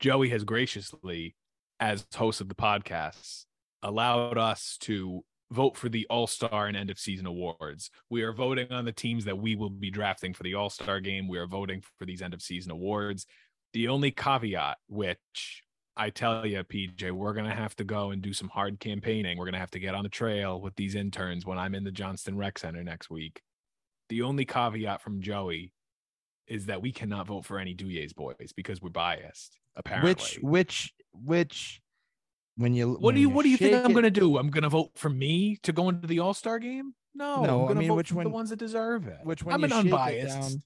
Joey 0.00 0.28
has 0.30 0.44
graciously, 0.44 1.36
as 1.80 2.06
host 2.14 2.40
of 2.40 2.48
the 2.48 2.54
podcast, 2.54 3.44
allowed 3.82 4.38
us 4.38 4.76
to 4.80 5.24
vote 5.50 5.76
for 5.76 5.88
the 5.88 6.06
All 6.10 6.26
Star 6.26 6.66
and 6.66 6.76
end 6.76 6.90
of 6.90 6.98
season 6.98 7.26
awards. 7.26 7.90
We 8.10 8.22
are 8.22 8.32
voting 8.32 8.72
on 8.72 8.84
the 8.84 8.92
teams 8.92 9.24
that 9.24 9.38
we 9.38 9.54
will 9.54 9.70
be 9.70 9.90
drafting 9.90 10.34
for 10.34 10.42
the 10.42 10.54
All 10.54 10.70
Star 10.70 11.00
game. 11.00 11.28
We 11.28 11.38
are 11.38 11.46
voting 11.46 11.82
for 11.98 12.04
these 12.04 12.22
end 12.22 12.34
of 12.34 12.42
season 12.42 12.72
awards. 12.72 13.26
The 13.72 13.88
only 13.88 14.10
caveat, 14.10 14.78
which 14.88 15.62
I 15.96 16.10
tell 16.10 16.44
you, 16.44 16.62
PJ, 16.64 17.12
we're 17.12 17.34
going 17.34 17.48
to 17.48 17.54
have 17.54 17.76
to 17.76 17.84
go 17.84 18.10
and 18.10 18.20
do 18.20 18.32
some 18.32 18.48
hard 18.48 18.80
campaigning. 18.80 19.38
We're 19.38 19.44
going 19.44 19.54
to 19.54 19.60
have 19.60 19.70
to 19.72 19.78
get 19.78 19.94
on 19.94 20.02
the 20.02 20.08
trail 20.08 20.60
with 20.60 20.74
these 20.74 20.94
interns 20.94 21.46
when 21.46 21.58
I'm 21.58 21.74
in 21.74 21.84
the 21.84 21.92
Johnston 21.92 22.36
Rec 22.36 22.58
Center 22.58 22.82
next 22.82 23.10
week. 23.10 23.42
The 24.08 24.22
only 24.22 24.44
caveat 24.44 25.00
from 25.02 25.20
Joey 25.20 25.72
is 26.46 26.66
that 26.66 26.82
we 26.82 26.92
cannot 26.92 27.26
vote 27.26 27.44
for 27.44 27.58
any 27.58 27.74
Douye's 27.74 28.12
boys 28.12 28.52
because 28.54 28.82
we're 28.82 28.90
biased. 28.90 29.58
Apparently, 29.76 30.10
which 30.12 30.38
which 30.42 30.92
which 31.12 31.80
when 32.56 32.74
you 32.74 32.90
what 32.92 33.00
when 33.02 33.14
do 33.14 33.20
you, 33.20 33.28
you 33.28 33.34
what 33.34 33.42
do 33.44 33.48
you 33.48 33.56
think 33.56 33.74
I'm 33.84 33.92
going 33.92 34.04
to 34.04 34.10
do? 34.10 34.36
I'm 34.38 34.50
going 34.50 34.62
to 34.62 34.68
vote 34.68 34.90
for 34.94 35.08
me 35.10 35.58
to 35.62 35.72
go 35.72 35.88
into 35.88 36.06
the 36.06 36.20
All 36.20 36.34
Star 36.34 36.58
game? 36.58 36.94
No, 37.14 37.44
No, 37.44 37.62
I'm 37.62 37.68
to 37.68 37.74
mean, 37.76 37.88
vote 37.88 37.94
which 37.96 38.08
for 38.08 38.14
the 38.14 38.28
one- 38.28 38.32
ones 38.32 38.50
that 38.50 38.58
deserve 38.58 39.06
it. 39.08 39.18
which 39.24 39.42
when 39.42 39.54
I'm 39.54 39.60
you 39.60 39.64
an 39.66 39.70
shake 39.70 39.78
it 39.80 39.84
unbiased. 39.92 40.40
down- 40.52 40.62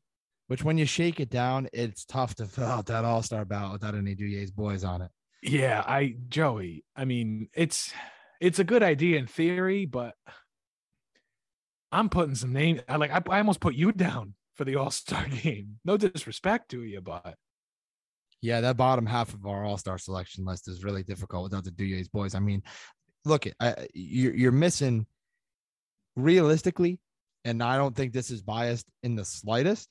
which 0.48 0.64
when 0.64 0.78
you 0.78 0.86
shake 0.86 1.20
it 1.20 1.28
down, 1.30 1.68
it's 1.74 2.04
tough 2.06 2.34
to 2.36 2.46
fill 2.46 2.64
out 2.64 2.86
that 2.86 3.04
all 3.04 3.22
star 3.22 3.44
ballot 3.44 3.72
without 3.72 3.94
any 3.94 4.14
Duyer's 4.14 4.50
boys 4.50 4.82
on 4.82 5.02
it. 5.02 5.10
Yeah, 5.42 5.84
I 5.86 6.16
Joey. 6.28 6.84
I 6.96 7.04
mean, 7.04 7.48
it's 7.54 7.92
it's 8.40 8.58
a 8.58 8.64
good 8.64 8.82
idea 8.82 9.18
in 9.18 9.26
theory, 9.26 9.84
but 9.86 10.14
I'm 11.90 12.08
putting 12.08 12.34
some 12.34 12.52
names. 12.52 12.80
I 12.88 12.96
like 12.96 13.10
I, 13.10 13.22
I 13.30 13.38
almost 13.38 13.60
put 13.60 13.74
you 13.74 13.92
down 13.92 14.34
for 14.54 14.64
the 14.64 14.76
All 14.76 14.90
Star 14.90 15.26
game. 15.42 15.78
No 15.84 15.96
disrespect 15.96 16.70
to 16.70 16.82
you, 16.82 17.00
but 17.00 17.36
yeah, 18.40 18.60
that 18.60 18.76
bottom 18.76 19.06
half 19.06 19.34
of 19.34 19.46
our 19.46 19.64
All 19.64 19.78
Star 19.78 19.98
selection 19.98 20.44
list 20.44 20.68
is 20.68 20.84
really 20.84 21.02
difficult 21.02 21.44
without 21.44 21.64
the 21.64 21.70
Duyer's 21.70 22.08
boys. 22.08 22.34
I 22.34 22.40
mean, 22.40 22.62
look, 23.24 23.46
I, 23.60 23.86
you're 23.94 24.34
you're 24.34 24.52
missing 24.52 25.06
realistically, 26.16 27.00
and 27.44 27.62
I 27.62 27.76
don't 27.76 27.96
think 27.96 28.12
this 28.12 28.30
is 28.30 28.42
biased 28.42 28.86
in 29.02 29.16
the 29.16 29.24
slightest. 29.24 29.88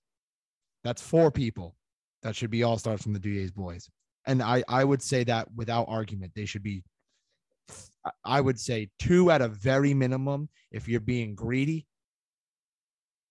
That's 0.83 1.01
four 1.01 1.31
people 1.31 1.75
that 2.23 2.35
should 2.35 2.51
be 2.51 2.63
All 2.63 2.77
Stars 2.77 3.01
from 3.01 3.13
the 3.13 3.19
Duyer's 3.19 3.51
boys, 3.51 3.89
and 4.25 4.41
I 4.41 4.63
I 4.67 4.83
would 4.83 5.01
say 5.01 5.23
that 5.25 5.47
without 5.55 5.87
argument, 5.89 6.33
they 6.35 6.45
should 6.45 6.63
be. 6.63 6.83
I 8.23 8.41
would 8.41 8.59
say 8.59 8.89
two 8.99 9.31
at 9.31 9.41
a 9.41 9.47
very 9.47 9.93
minimum 9.93 10.49
if 10.71 10.87
you're 10.87 10.99
being 10.99 11.35
greedy, 11.35 11.87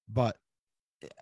but 0.08 0.36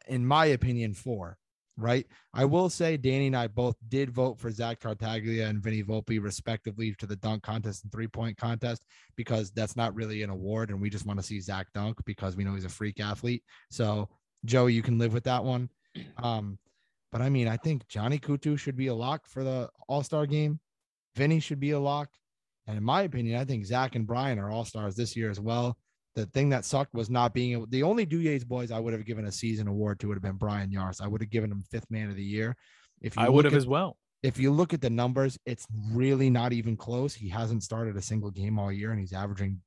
in 0.08 0.26
my 0.26 0.46
opinion, 0.46 0.94
four 0.94 1.38
right? 1.76 2.06
I 2.32 2.44
will 2.44 2.68
say 2.68 2.96
Danny 2.96 3.26
and 3.26 3.36
I 3.36 3.48
both 3.48 3.76
did 3.88 4.10
vote 4.10 4.38
for 4.38 4.50
Zach 4.50 4.80
Tartaglia 4.80 5.46
and 5.48 5.62
Vinny 5.62 5.82
Volpe 5.82 6.22
respectively 6.22 6.94
to 6.98 7.06
the 7.06 7.16
dunk 7.16 7.42
contest 7.42 7.82
and 7.82 7.92
three 7.92 8.06
point 8.06 8.36
contest 8.36 8.84
because 9.16 9.50
that's 9.50 9.76
not 9.76 9.94
really 9.94 10.22
an 10.22 10.30
award 10.30 10.70
and 10.70 10.80
we 10.80 10.90
just 10.90 11.06
want 11.06 11.18
to 11.18 11.26
see 11.26 11.40
Zach 11.40 11.66
dunk 11.74 11.98
because 12.04 12.36
we 12.36 12.44
know 12.44 12.54
he's 12.54 12.64
a 12.64 12.68
freak 12.68 13.00
athlete. 13.00 13.42
So 13.70 14.08
Joey, 14.44 14.74
you 14.74 14.82
can 14.82 14.98
live 14.98 15.12
with 15.12 15.24
that 15.24 15.44
one. 15.44 15.70
Um, 16.24 16.58
but 17.12 17.22
I 17.22 17.28
mean, 17.28 17.46
I 17.46 17.56
think 17.56 17.86
Johnny 17.86 18.18
Coutu 18.18 18.58
should 18.58 18.76
be 18.76 18.88
a 18.88 18.94
lock 18.94 19.28
for 19.28 19.44
the 19.44 19.70
All 19.86 20.02
Star 20.02 20.26
game. 20.26 20.58
Vinny 21.14 21.38
should 21.38 21.60
be 21.60 21.70
a 21.70 21.78
lock. 21.78 22.08
And 22.66 22.76
in 22.76 22.84
my 22.84 23.02
opinion, 23.02 23.38
I 23.38 23.44
think 23.44 23.64
Zach 23.66 23.94
and 23.94 24.06
Brian 24.06 24.38
are 24.38 24.50
all 24.50 24.64
stars 24.64 24.96
this 24.96 25.16
year 25.16 25.30
as 25.30 25.40
well 25.40 25.76
the 26.14 26.26
thing 26.26 26.48
that 26.50 26.64
sucked 26.64 26.94
was 26.94 27.10
not 27.10 27.34
being 27.34 27.52
able. 27.52 27.66
The 27.66 27.82
only 27.82 28.06
Duyer's 28.06 28.44
boys 28.44 28.70
I 28.70 28.78
would 28.78 28.92
have 28.92 29.04
given 29.04 29.26
a 29.26 29.32
season 29.32 29.66
award 29.66 29.98
to 30.00 30.08
would 30.08 30.14
have 30.14 30.22
been 30.22 30.36
Brian 30.36 30.70
Yars. 30.70 31.00
I 31.00 31.08
would 31.08 31.20
have 31.20 31.30
given 31.30 31.50
him 31.50 31.62
fifth 31.70 31.90
man 31.90 32.08
of 32.08 32.16
the 32.16 32.22
year. 32.22 32.56
If 33.00 33.18
I 33.18 33.28
would 33.28 33.44
have 33.44 33.54
as 33.54 33.66
well. 33.66 33.96
If 34.22 34.38
you 34.38 34.52
look 34.52 34.72
at 34.72 34.80
the 34.80 34.90
numbers, 34.90 35.36
it's 35.44 35.66
really 35.92 36.30
not 36.30 36.52
even 36.52 36.76
close. 36.76 37.14
He 37.14 37.28
hasn't 37.28 37.62
started 37.62 37.96
a 37.96 38.02
single 38.02 38.30
game 38.30 38.58
all 38.58 38.72
year, 38.72 38.90
and 38.90 38.98
he's 38.98 39.12
averaging 39.12 39.60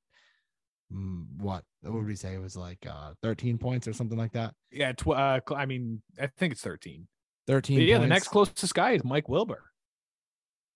mm, 0.92 1.26
what? 1.38 1.64
What 1.82 1.94
would 1.94 2.08
we 2.08 2.16
say? 2.16 2.34
It 2.34 2.42
was 2.42 2.56
like 2.56 2.80
uh, 2.90 3.12
13 3.22 3.60
points 3.60 3.88
or 3.88 3.94
something 3.94 4.18
like 4.18 4.32
that. 4.32 4.56
Yeah, 4.72 4.94
tw- 4.94 5.10
uh, 5.10 5.42
I 5.56 5.66
mean, 5.68 6.02
I 6.20 6.28
think 6.38 6.54
it's 6.54 6.62
13. 6.62 7.08
13. 7.46 7.82
yeah, 7.82 8.00
the 8.00 8.08
next 8.08 8.30
closest 8.30 8.74
guy 8.74 8.92
is 8.92 9.04
Mike 9.04 9.30
Wilbur. 9.30 9.64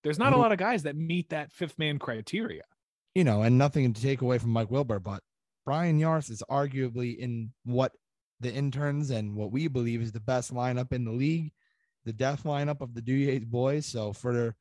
There's 0.02 0.18
not 0.18 0.28
a 0.28 0.30
mm-hmm. 0.32 0.42
lot 0.42 0.52
of 0.52 0.58
guys 0.58 0.82
that 0.82 0.96
meet 0.96 1.30
that 1.30 1.52
fifth 1.52 1.78
man 1.78 1.98
criteria. 1.98 2.62
You 3.14 3.24
know, 3.24 3.42
and 3.42 3.58
nothing 3.58 3.92
to 3.92 4.02
take 4.02 4.22
away 4.22 4.38
from 4.38 4.50
Mike 4.50 4.70
Wilbur, 4.70 4.98
but 4.98 5.22
Brian 5.64 6.00
Yars 6.00 6.30
is 6.30 6.42
arguably 6.50 7.16
in 7.16 7.52
what 7.64 7.92
the 8.40 8.52
interns 8.52 9.10
and 9.10 9.36
what 9.36 9.52
we 9.52 9.68
believe 9.68 10.02
is 10.02 10.12
the 10.12 10.20
best 10.20 10.52
lineup 10.52 10.92
in 10.92 11.04
the 11.04 11.12
league, 11.12 11.52
the 12.04 12.12
death 12.12 12.42
lineup 12.44 12.80
of 12.80 12.94
the 12.94 13.02
Duyer's 13.02 13.44
boys. 13.44 13.86
So 13.86 14.12
for 14.12 14.56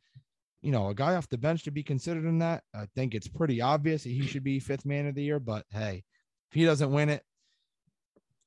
you 0.61 0.71
know 0.71 0.89
a 0.89 0.93
guy 0.93 1.15
off 1.15 1.29
the 1.29 1.37
bench 1.37 1.63
to 1.63 1.71
be 1.71 1.81
considered 1.81 2.25
in 2.25 2.39
that, 2.39 2.63
I 2.73 2.87
think 2.95 3.15
it's 3.15 3.27
pretty 3.27 3.61
obvious 3.61 4.03
that 4.03 4.09
he 4.09 4.27
should 4.27 4.43
be 4.43 4.59
fifth 4.59 4.85
man 4.85 5.07
of 5.07 5.15
the 5.15 5.23
year. 5.23 5.39
But 5.39 5.65
hey, 5.71 6.03
if 6.49 6.55
he 6.55 6.65
doesn't 6.65 6.91
win 6.91 7.09
it, 7.09 7.23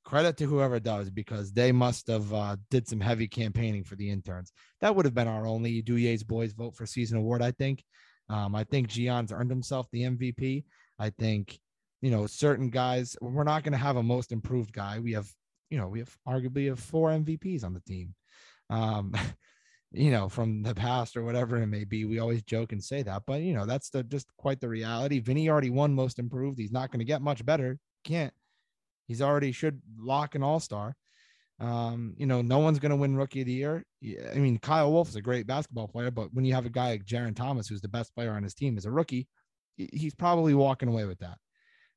credit 0.05 0.37
to 0.39 0.47
whoever 0.47 0.79
does 0.79 1.11
because 1.11 1.53
they 1.53 1.73
must 1.73 2.07
have 2.09 2.33
uh, 2.33 2.57
did 2.71 2.89
some 2.89 3.01
heavy 3.01 3.27
campaigning 3.27 3.85
for 3.85 3.97
the 3.97 4.11
interns. 4.11 4.53
That 4.81 4.95
would 4.95 5.05
have 5.05 5.15
been 5.15 5.29
our 5.29 5.47
only 5.47 5.83
Duyer's 5.83 6.23
boys 6.23 6.53
vote 6.53 6.77
for 6.77 6.87
season 6.87 7.19
award. 7.19 7.43
I 7.43 7.51
think. 7.51 7.83
Um, 8.31 8.55
I 8.55 8.65
think 8.65 8.89
Gian's 8.89 9.33
earned 9.33 9.51
himself 9.51 9.87
the 9.93 10.03
MVP. 10.03 10.65
I 10.99 11.11
think 11.11 11.59
you 12.05 12.11
know, 12.11 12.27
certain 12.27 12.69
guys. 12.69 13.17
We're 13.23 13.45
not 13.45 13.63
going 13.63 13.73
to 13.73 13.79
have 13.79 13.97
a 13.97 14.03
most 14.03 14.31
improved 14.31 14.75
guy. 14.75 14.99
We 14.99 15.13
have, 15.13 15.27
you 15.71 15.79
know, 15.79 15.89
we 15.89 16.01
have 16.01 16.15
arguably 16.29 16.69
have 16.69 16.79
four 16.79 17.09
MVPs 17.09 17.65
on 17.65 17.73
the 17.73 17.81
team. 17.81 18.15
Um, 18.69 19.15
you 19.91 20.11
know, 20.11 20.29
from 20.29 20.63
the 20.63 20.75
past 20.75 21.17
or 21.17 21.25
whatever 21.25 21.57
it 21.57 21.67
may 21.67 21.85
be. 21.85 22.05
We 22.05 22.19
always 22.19 22.43
joke 22.43 22.73
and 22.73 22.85
say 22.85 23.03
that, 23.05 23.23
but 23.27 23.41
you 23.41 23.55
know, 23.55 23.65
that's 23.65 23.89
the 23.89 24.03
just 24.03 24.27
quite 24.37 24.61
the 24.61 24.69
reality. 24.69 25.19
Vinny 25.19 25.49
already 25.49 25.71
won 25.71 25.95
most 25.95 26.19
improved. 26.19 26.59
He's 26.59 26.73
not 26.73 26.91
going 26.91 26.99
to 26.99 27.07
get 27.07 27.23
much 27.23 27.43
better. 27.43 27.79
Can't. 28.05 28.35
He's 29.07 29.23
already 29.23 29.53
should 29.53 29.81
lock 29.99 30.35
an 30.35 30.43
all 30.43 30.61
star. 30.61 30.97
Um, 31.61 32.15
you 32.17 32.27
know, 32.27 32.43
no 32.43 32.59
one's 32.59 32.79
going 32.79 32.91
to 32.91 32.97
win 32.97 33.17
rookie 33.17 33.43
of 33.43 33.47
the 33.47 33.53
year. 33.53 33.85
I 34.03 34.39
mean, 34.39 34.59
Kyle 34.59 34.91
Wolf 34.91 35.09
is 35.09 35.17
a 35.17 35.23
great 35.23 35.47
basketball 35.47 35.89
player, 35.89 36.11
but 36.11 36.35
when 36.35 36.45
you 36.45 36.55
have 36.55 36.67
a 36.67 36.71
guy 36.71 36.91
like 36.91 37.05
Jaren 37.05 37.37
Thomas, 37.37 37.69
who's 37.69 37.81
the 37.81 37.89
best 37.89 38.15
player 38.15 38.33
on 38.33 38.43
his 38.43 38.55
team 38.55 38.77
as 38.77 38.87
a 38.87 38.91
rookie, 38.91 39.29
he's 39.77 40.15
probably 40.15 40.55
walking 40.55 40.89
away 40.89 41.05
with 41.05 41.19
that. 41.21 41.39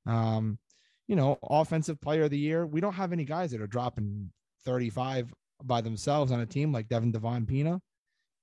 Um, 0.05 0.59
you 1.07 1.15
know, 1.15 1.37
offensive 1.41 1.99
player 2.01 2.23
of 2.23 2.31
the 2.31 2.37
year. 2.37 2.65
We 2.65 2.81
don't 2.81 2.93
have 2.93 3.13
any 3.13 3.25
guys 3.25 3.51
that 3.51 3.61
are 3.61 3.67
dropping 3.67 4.31
35 4.65 5.33
by 5.63 5.81
themselves 5.81 6.31
on 6.31 6.39
a 6.39 6.45
team 6.45 6.71
like 6.71 6.87
Devin 6.87 7.11
Devon 7.11 7.45
Pina, 7.45 7.81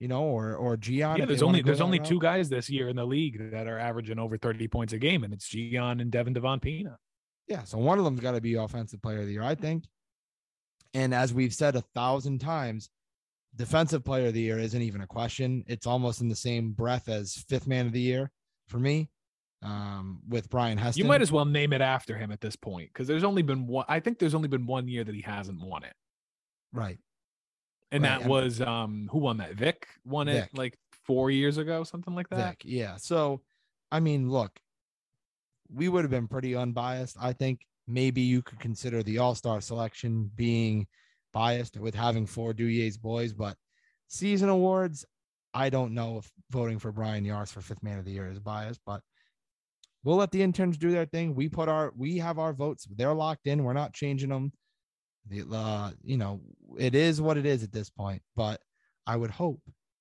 you 0.00 0.08
know, 0.08 0.24
or 0.24 0.56
or 0.56 0.76
Gian. 0.76 1.18
Yeah, 1.18 1.26
there's 1.26 1.42
only 1.42 1.62
there's 1.62 1.80
only 1.80 1.98
two 1.98 2.18
guys 2.18 2.48
this 2.48 2.68
year 2.70 2.88
in 2.88 2.96
the 2.96 3.04
league 3.04 3.52
that 3.52 3.68
are 3.68 3.78
averaging 3.78 4.18
over 4.18 4.36
30 4.36 4.66
points 4.68 4.92
a 4.92 4.98
game, 4.98 5.24
and 5.24 5.32
it's 5.32 5.48
Gian 5.48 6.00
and 6.00 6.10
Devin 6.10 6.32
Devon 6.32 6.60
Pina. 6.60 6.98
Yeah, 7.48 7.64
so 7.64 7.78
one 7.78 7.98
of 7.98 8.04
them's 8.04 8.20
got 8.20 8.32
to 8.32 8.40
be 8.40 8.54
offensive 8.54 9.02
player 9.02 9.20
of 9.20 9.26
the 9.26 9.32
year, 9.32 9.42
I 9.42 9.54
think. 9.54 9.84
And 10.94 11.12
as 11.12 11.34
we've 11.34 11.52
said 11.52 11.76
a 11.76 11.82
thousand 11.94 12.40
times, 12.40 12.88
defensive 13.56 14.04
player 14.04 14.28
of 14.28 14.34
the 14.34 14.40
year 14.40 14.58
isn't 14.58 14.80
even 14.80 15.02
a 15.02 15.06
question. 15.06 15.64
It's 15.66 15.86
almost 15.86 16.20
in 16.20 16.28
the 16.28 16.36
same 16.36 16.72
breath 16.72 17.08
as 17.08 17.44
fifth 17.48 17.66
man 17.66 17.86
of 17.86 17.92
the 17.92 18.00
year 18.00 18.30
for 18.68 18.78
me 18.78 19.10
um, 19.62 20.20
with 20.28 20.48
Brian 20.50 20.78
Heston. 20.78 21.02
You 21.02 21.08
might 21.08 21.22
as 21.22 21.32
well 21.32 21.44
name 21.44 21.72
it 21.72 21.80
after 21.80 22.16
him 22.16 22.30
at 22.30 22.40
this 22.40 22.56
point 22.56 22.90
because 22.92 23.08
there's 23.08 23.24
only 23.24 23.42
been 23.42 23.66
one. 23.66 23.84
I 23.88 24.00
think 24.00 24.18
there's 24.18 24.34
only 24.34 24.48
been 24.48 24.66
one 24.66 24.88
year 24.88 25.04
that 25.04 25.14
he 25.14 25.22
hasn't 25.22 25.60
won 25.60 25.84
it. 25.84 25.94
Right. 26.72 26.98
And 27.90 28.02
right. 28.02 28.20
that 28.20 28.28
was 28.28 28.60
um 28.60 29.08
who 29.10 29.18
won 29.18 29.38
that? 29.38 29.54
Vic 29.54 29.86
won 30.04 30.26
Vic. 30.26 30.44
it 30.44 30.58
like 30.58 30.78
four 31.04 31.30
years 31.30 31.58
ago, 31.58 31.84
something 31.84 32.14
like 32.14 32.28
that. 32.30 32.50
Vic, 32.50 32.62
yeah. 32.64 32.96
So, 32.96 33.42
I 33.90 34.00
mean, 34.00 34.30
look, 34.30 34.50
we 35.72 35.88
would 35.88 36.04
have 36.04 36.10
been 36.10 36.28
pretty 36.28 36.54
unbiased. 36.54 37.16
I 37.20 37.32
think 37.32 37.60
maybe 37.86 38.20
you 38.20 38.42
could 38.42 38.60
consider 38.60 39.02
the 39.02 39.18
All 39.18 39.34
Star 39.34 39.60
selection 39.60 40.30
being 40.34 40.86
biased 41.32 41.78
with 41.78 41.94
having 41.94 42.26
four 42.26 42.52
Duyer's 42.52 42.96
boys, 42.96 43.32
but 43.32 43.56
season 44.08 44.48
awards, 44.48 45.04
I 45.52 45.70
don't 45.70 45.94
know 45.94 46.18
if 46.18 46.30
voting 46.50 46.78
for 46.78 46.92
Brian 46.92 47.24
Yars 47.24 47.52
for 47.52 47.60
fifth 47.60 47.82
man 47.82 47.98
of 47.98 48.04
the 48.04 48.12
year 48.12 48.28
is 48.28 48.40
biased, 48.40 48.80
but 48.84 49.00
we'll 50.02 50.16
let 50.16 50.30
the 50.30 50.42
interns 50.42 50.76
do 50.76 50.90
their 50.90 51.06
thing. 51.06 51.34
We 51.34 51.48
put 51.48 51.68
our 51.68 51.92
we 51.96 52.18
have 52.18 52.38
our 52.38 52.52
votes. 52.52 52.86
They're 52.90 53.14
locked 53.14 53.46
in. 53.46 53.64
We're 53.64 53.72
not 53.72 53.94
changing 53.94 54.30
them. 54.30 54.52
The 55.28 55.44
uh, 55.50 55.90
you 56.02 56.16
know, 56.16 56.40
it 56.78 56.94
is 56.94 57.20
what 57.20 57.36
it 57.36 57.46
is 57.46 57.62
at 57.62 57.72
this 57.72 57.90
point. 57.90 58.22
But 58.36 58.60
I 59.06 59.16
would 59.16 59.30
hope 59.30 59.60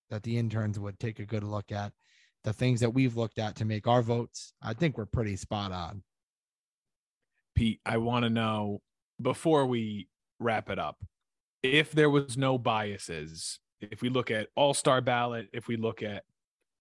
that 0.10 0.24
the 0.24 0.38
interns 0.38 0.80
would 0.80 1.00
take 1.00 1.20
a 1.20 1.26
good 1.26 1.44
look 1.44 1.72
at 1.72 1.94
the 2.44 2.54
things 2.54 2.82
that 2.82 2.94
we've 2.94 3.16
looked 3.16 3.40
at 3.40 3.56
to 3.58 3.66
make 3.66 3.88
our 3.88 4.02
votes. 4.02 4.54
I 4.62 4.74
think 4.74 4.98
we're 4.98 5.06
pretty 5.06 5.36
spot 5.36 5.72
on. 5.72 6.04
Pete, 7.56 7.80
I 7.86 7.98
want 7.98 8.24
to 8.24 8.30
know 8.30 8.82
before 9.22 9.66
we 9.66 10.08
wrap 10.40 10.70
it 10.70 10.80
up, 10.80 10.98
if 11.62 11.92
there 11.92 12.10
was 12.10 12.38
no 12.38 12.58
biases, 12.58 13.60
if 13.80 14.02
we 14.02 14.10
look 14.10 14.32
at 14.32 14.50
all 14.56 14.74
star 14.74 15.02
ballot, 15.02 15.48
if 15.54 15.68
we 15.68 15.78
look 15.78 16.04
at 16.04 16.24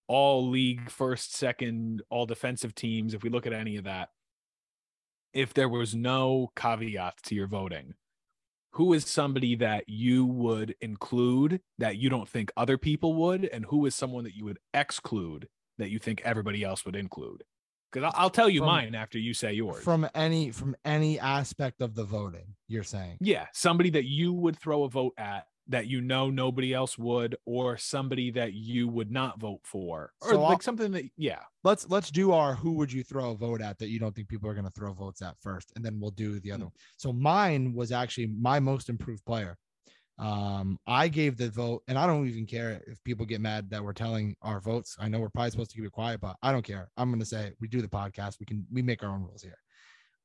all 0.09 0.49
league 0.49 0.91
first, 0.91 1.35
second, 1.35 2.03
all 2.11 2.27
defensive 2.27 2.75
teams, 2.75 3.15
if 3.15 3.23
we 3.23 3.31
look 3.31 3.47
at 3.47 3.53
any 3.53 3.77
of 3.77 3.85
that, 3.85 4.09
if 5.33 5.55
there 5.55 5.69
was 5.69 5.95
no 5.95 6.51
caveats 6.57 7.23
to 7.23 7.35
your 7.35 7.47
voting, 7.47 7.95
who 8.73 8.93
is 8.93 9.05
somebody 9.07 9.55
that 9.57 9.89
you 9.89 10.25
would 10.25 10.75
include 10.81 11.61
that 11.79 11.97
you 11.97 12.09
don't 12.09 12.29
think 12.29 12.51
other 12.57 12.79
people 12.79 13.15
would, 13.15 13.45
and 13.45 13.67
who 13.67 13.87
is 13.87 13.95
someone 13.95 14.25
that 14.25 14.35
you 14.35 14.45
would 14.45 14.59
exclude 14.73 15.49
that 15.79 15.91
you 15.91 15.99
think 15.99 16.23
everybody 16.25 16.65
else 16.65 16.85
would 16.85 16.97
include? 16.97 17.45
Because 17.93 18.11
I'll 18.17 18.31
tell 18.31 18.49
you 18.49 18.61
from, 18.61 18.69
mine 18.69 18.95
after 18.95 19.19
you 19.19 19.35
say 19.35 19.53
yours. 19.53 19.85
From 19.85 20.09
any 20.15 20.51
from 20.51 20.75
any 20.85 21.21
aspect 21.21 21.83
of 21.83 21.95
the 21.95 22.05
voting, 22.05 22.55
you're 22.67 22.83
saying. 22.83 23.19
Yeah, 23.21 23.47
somebody 23.53 23.91
that 23.91 24.05
you 24.05 24.33
would 24.33 24.59
throw 24.59 24.85
a 24.85 24.89
vote 24.89 25.13
at 25.19 25.47
that 25.73 25.87
you 25.87 26.01
know 26.01 26.31
nobody 26.31 26.73
else 26.73 26.97
would 26.97 27.37
or 27.45 27.77
somebody 27.77 28.31
that 28.31 28.53
you 28.53 28.87
would 28.89 29.11
not 29.11 29.41
vote 29.41 29.61
for 29.65 30.13
or 30.21 30.31
so 30.31 30.41
like 30.41 30.53
I'll, 30.53 30.61
something 30.61 30.93
that 30.93 31.05
yeah. 31.17 31.41
Let's 31.65 31.89
let's 31.89 32.11
do 32.11 32.33
our 32.33 32.55
who 32.55 32.73
would 32.73 32.93
you 32.93 33.03
throw 33.03 33.31
a 33.31 33.37
vote 33.37 33.61
at 33.61 33.79
that 33.79 33.89
you 33.89 33.99
don't 33.99 34.15
think 34.15 34.29
people 34.29 34.49
are 34.49 34.55
going 34.55 34.67
to 34.67 34.73
throw 34.73 34.93
votes 34.93 35.23
at 35.23 35.37
first 35.41 35.73
and 35.75 35.85
then 35.85 35.99
we'll 35.99 36.11
do 36.11 36.41
the 36.41 36.53
other 36.53 36.63
mm. 36.63 36.67
one. 36.67 36.73
So 36.97 37.13
mine 37.13 37.73
was 37.75 37.91
actually 37.91 38.29
my 38.29 38.61
most 38.61 38.89
improved 38.89 39.25
player. 39.25 39.57
Um 40.19 40.79
i 40.87 41.09
gave 41.09 41.39
the 41.39 41.49
vote 41.49 41.83
and 41.89 41.99
i 41.99 42.07
don't 42.07 42.29
even 42.29 42.47
care 42.47 42.83
if 42.87 43.03
people 43.03 43.25
get 43.25 43.41
mad 43.41 43.71
that 43.71 43.83
we're 43.83 43.95
telling 43.95 44.37
our 44.43 44.61
votes. 44.61 44.97
I 45.01 45.09
know 45.09 45.21
we're 45.21 45.31
probably 45.31 45.51
supposed 45.51 45.71
to 45.71 45.77
keep 45.77 45.87
it 45.87 45.93
quiet 45.93 46.21
but 46.21 46.37
i 46.43 46.53
don't 46.53 46.65
care. 46.65 46.91
I'm 46.97 47.11
going 47.11 47.21
to 47.21 47.27
say 47.27 47.53
we 47.61 47.69
do 47.69 47.81
the 47.81 47.89
podcast. 47.89 48.39
We 48.39 48.47
can 48.47 48.67
we 48.71 48.83
make 48.83 49.03
our 49.03 49.11
own 49.11 49.23
rules 49.23 49.43
here. 49.43 49.59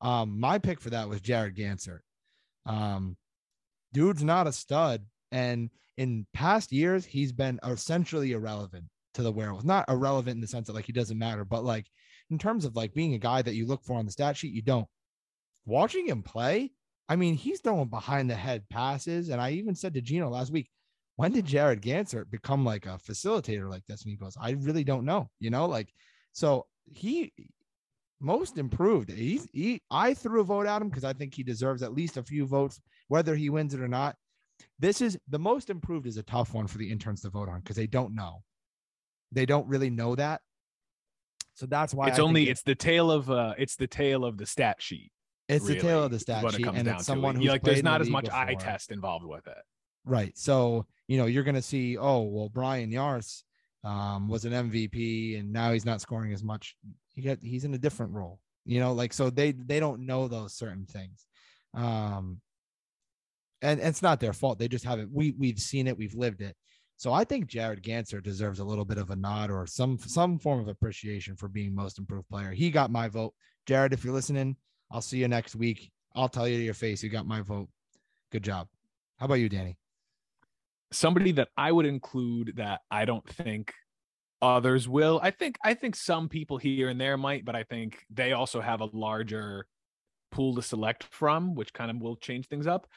Um 0.01 0.39
my 0.39 0.59
pick 0.59 0.81
for 0.81 0.89
that 0.89 1.07
was 1.09 1.21
jared 1.21 1.55
ganser. 1.55 1.99
Um 2.65 3.15
dude's 3.93 4.23
not 4.23 4.47
a 4.47 4.51
stud. 4.51 5.05
And 5.31 5.69
in 5.97 6.25
past 6.33 6.71
years, 6.71 7.05
he's 7.05 7.31
been 7.31 7.59
essentially 7.65 8.31
irrelevant 8.31 8.85
to 9.15 9.23
the 9.23 9.31
werewolves. 9.31 9.65
Not 9.65 9.89
irrelevant 9.89 10.35
in 10.35 10.41
the 10.41 10.47
sense 10.47 10.67
that 10.67 10.73
like 10.73 10.85
he 10.85 10.93
doesn't 10.93 11.17
matter, 11.17 11.43
but 11.43 11.63
like 11.63 11.87
in 12.29 12.37
terms 12.37 12.65
of 12.65 12.75
like 12.75 12.93
being 12.93 13.13
a 13.13 13.19
guy 13.19 13.41
that 13.41 13.55
you 13.55 13.65
look 13.65 13.83
for 13.83 13.97
on 13.97 14.05
the 14.05 14.11
stat 14.11 14.37
sheet, 14.37 14.53
you 14.53 14.61
don't. 14.61 14.87
Watching 15.65 16.07
him 16.07 16.23
play, 16.23 16.71
I 17.09 17.15
mean, 17.15 17.35
he's 17.35 17.61
throwing 17.61 17.89
behind 17.89 18.29
the 18.29 18.35
head 18.35 18.63
passes. 18.69 19.29
And 19.29 19.41
I 19.41 19.51
even 19.51 19.75
said 19.75 19.93
to 19.93 20.01
Gino 20.01 20.29
last 20.29 20.51
week, 20.51 20.69
when 21.15 21.31
did 21.31 21.45
Jared 21.45 21.81
Ganser 21.81 22.29
become 22.29 22.63
like 22.63 22.85
a 22.85 22.99
facilitator 22.99 23.69
like 23.69 23.83
this? 23.87 24.03
And 24.03 24.11
he 24.11 24.17
goes, 24.17 24.37
I 24.39 24.51
really 24.51 24.83
don't 24.83 25.05
know. 25.05 25.29
You 25.39 25.49
know, 25.49 25.65
like 25.65 25.89
so 26.31 26.67
he 26.85 27.33
most 28.19 28.57
improved. 28.57 29.11
He's 29.11 29.47
he 29.51 29.81
I 29.89 30.13
threw 30.13 30.41
a 30.41 30.43
vote 30.43 30.67
at 30.67 30.81
him 30.81 30.89
because 30.89 31.03
I 31.03 31.13
think 31.13 31.33
he 31.33 31.43
deserves 31.43 31.81
at 31.81 31.93
least 31.93 32.17
a 32.17 32.23
few 32.23 32.45
votes, 32.45 32.79
whether 33.07 33.35
he 33.35 33.49
wins 33.49 33.73
it 33.73 33.81
or 33.81 33.87
not. 33.87 34.15
This 34.79 35.01
is 35.01 35.17
the 35.27 35.39
most 35.39 35.69
improved 35.69 36.07
is 36.07 36.17
a 36.17 36.23
tough 36.23 36.53
one 36.53 36.67
for 36.67 36.77
the 36.77 36.89
interns 36.89 37.21
to 37.21 37.29
vote 37.29 37.49
on 37.49 37.59
because 37.59 37.75
they 37.75 37.87
don't 37.87 38.15
know. 38.15 38.43
They 39.31 39.45
don't 39.45 39.67
really 39.67 39.89
know 39.89 40.15
that. 40.15 40.41
So 41.55 41.65
that's 41.65 41.93
why 41.93 42.09
it's 42.09 42.19
I 42.19 42.21
only 42.21 42.41
think 42.41 42.51
it's 42.51 42.63
the 42.63 42.75
tail 42.75 43.11
of 43.11 43.31
uh 43.31 43.55
it's 43.57 43.75
the 43.75 43.87
tail 43.87 44.23
of 44.23 44.37
the 44.37 44.45
stat 44.45 44.77
sheet. 44.79 45.11
it's 45.49 45.65
the 45.65 45.79
tail 45.79 46.03
of 46.03 46.11
the 46.11 46.19
stat 46.19 46.51
sheet, 46.53 46.67
and 46.67 46.87
it's 46.87 47.05
someone 47.05 47.35
who's 47.35 47.47
like 47.47 47.63
there's 47.63 47.79
in 47.79 47.85
the 47.85 47.91
not 47.91 48.01
as 48.01 48.09
much 48.09 48.29
eye 48.29 48.55
test 48.59 48.91
involved 48.91 49.25
with 49.25 49.47
it. 49.47 49.57
Right. 50.07 50.37
So, 50.37 50.85
you 51.07 51.17
know, 51.17 51.25
you're 51.25 51.43
going 51.43 51.55
to 51.55 51.61
see, 51.61 51.97
oh, 51.97 52.21
well, 52.21 52.49
Brian 52.49 52.89
Yars 52.89 53.43
um, 53.83 54.29
was 54.29 54.45
an 54.45 54.53
MVP 54.53 55.37
and 55.37 55.51
now 55.51 55.73
he's 55.73 55.85
not 55.85 55.99
scoring 55.99 56.31
as 56.31 56.43
much. 56.43 56.75
He 57.13 57.21
got, 57.21 57.39
he's 57.41 57.65
in 57.65 57.73
a 57.73 57.77
different 57.77 58.13
role, 58.13 58.39
you 58.65 58.79
know, 58.79 58.93
like, 58.93 59.11
so 59.11 59.29
they, 59.29 59.51
they 59.51 59.81
don't 59.81 60.05
know 60.05 60.29
those 60.29 60.53
certain 60.53 60.85
things. 60.85 61.27
Um, 61.73 62.39
and, 63.61 63.79
and 63.79 63.89
it's 63.89 64.01
not 64.01 64.19
their 64.19 64.33
fault. 64.33 64.59
They 64.59 64.67
just 64.67 64.85
haven't, 64.85 65.11
we, 65.11 65.33
we've 65.37 65.59
seen 65.59 65.87
it, 65.87 65.97
we've 65.97 66.15
lived 66.15 66.41
it. 66.41 66.55
So 66.97 67.13
I 67.13 67.23
think 67.23 67.47
Jared 67.47 67.83
Ganser 67.83 68.23
deserves 68.23 68.59
a 68.59 68.65
little 68.65 68.85
bit 68.85 68.97
of 68.97 69.11
a 69.11 69.15
nod 69.15 69.51
or 69.51 69.67
some, 69.67 69.99
some 69.99 70.39
form 70.39 70.59
of 70.59 70.67
appreciation 70.67 71.35
for 71.35 71.47
being 71.47 71.75
most 71.75 71.99
improved 71.99 72.27
player. 72.29 72.51
He 72.51 72.71
got 72.71 72.91
my 72.91 73.07
vote. 73.07 73.33
Jared, 73.67 73.93
if 73.93 74.03
you're 74.03 74.13
listening, 74.13 74.55
I'll 74.91 75.01
see 75.01 75.19
you 75.19 75.27
next 75.27 75.55
week. 75.55 75.91
I'll 76.15 76.29
tell 76.29 76.47
you 76.47 76.57
to 76.57 76.63
your 76.63 76.73
face. 76.73 77.03
You 77.03 77.09
got 77.09 77.27
my 77.27 77.41
vote. 77.41 77.69
Good 78.31 78.43
job. 78.43 78.67
How 79.19 79.25
about 79.25 79.35
you, 79.35 79.49
Danny? 79.49 79.77
somebody 80.91 81.31
that 81.33 81.49
I 81.57 81.71
would 81.71 81.85
include 81.85 82.53
that 82.57 82.81
I 82.89 83.05
don't 83.05 83.27
think 83.27 83.73
others 84.41 84.87
will. 84.87 85.19
I 85.21 85.31
think 85.31 85.57
I 85.63 85.73
think 85.73 85.95
some 85.95 86.29
people 86.29 86.57
here 86.57 86.89
and 86.89 86.99
there 86.99 87.17
might, 87.17 87.45
but 87.45 87.55
I 87.55 87.63
think 87.63 88.03
they 88.09 88.33
also 88.33 88.61
have 88.61 88.81
a 88.81 88.89
larger 88.93 89.67
pool 90.31 90.55
to 90.55 90.61
select 90.61 91.03
from, 91.03 91.55
which 91.55 91.73
kind 91.73 91.91
of 91.91 91.97
will 92.01 92.15
change 92.15 92.47
things 92.47 92.67
up. 92.67 92.87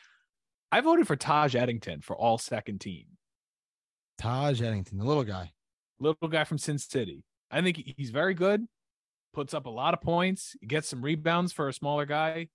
I 0.73 0.81
voted 0.81 1.07
for 1.07 1.16
Taj 1.16 1.55
Eddington 1.55 2.01
for 2.01 2.16
all 2.16 2.39
second 2.39 2.81
team. 2.81 3.07
Taj 4.18 4.62
Eddington, 4.62 4.99
the 4.99 5.05
little 5.05 5.25
guy. 5.25 5.53
Little 5.99 6.29
guy 6.29 6.45
from 6.45 6.59
Sin 6.59 6.79
City. 6.79 7.25
I 7.51 7.61
think 7.61 7.83
he's 7.97 8.11
very 8.11 8.35
good. 8.35 8.66
Puts 9.33 9.55
up 9.55 9.66
a 9.66 9.71
lot 9.71 9.95
of 9.95 10.01
points. 10.01 10.57
Gets 10.66 10.89
some 10.89 11.03
rebounds 11.03 11.53
for 11.53 11.68
a 11.68 11.73
smaller 11.73 12.07
guy. 12.07 12.49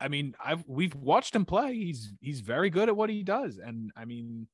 I 0.00 0.08
mean, 0.08 0.34
I've 0.44 0.64
we've 0.66 0.94
watched 0.94 1.34
him 1.34 1.44
play. 1.44 1.74
He's 1.74 2.12
he's 2.20 2.40
very 2.40 2.70
good 2.70 2.88
at 2.88 2.96
what 2.96 3.10
he 3.10 3.22
does, 3.22 3.58
and 3.58 3.90
I 3.96 4.04
mean, 4.04 4.46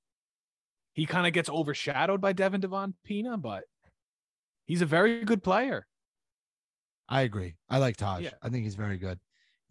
he 0.95 1.05
kind 1.07 1.27
of 1.27 1.33
gets 1.33 1.51
overshadowed 1.51 2.21
by 2.21 2.33
Devin 2.33 2.63
Devon 2.63 2.95
Pina, 3.05 3.37
but 3.37 3.65
he's 4.67 4.81
a 4.81 4.87
very 4.87 5.25
good 5.25 5.43
player. 5.43 5.87
I 7.09 7.23
agree. 7.23 7.57
I 7.69 7.79
like 7.79 7.97
Taj. 7.97 8.23
Yeah. 8.23 8.31
I 8.43 8.49
think 8.49 8.65
he's 8.65 8.77
very 8.77 8.97
good. 8.97 9.19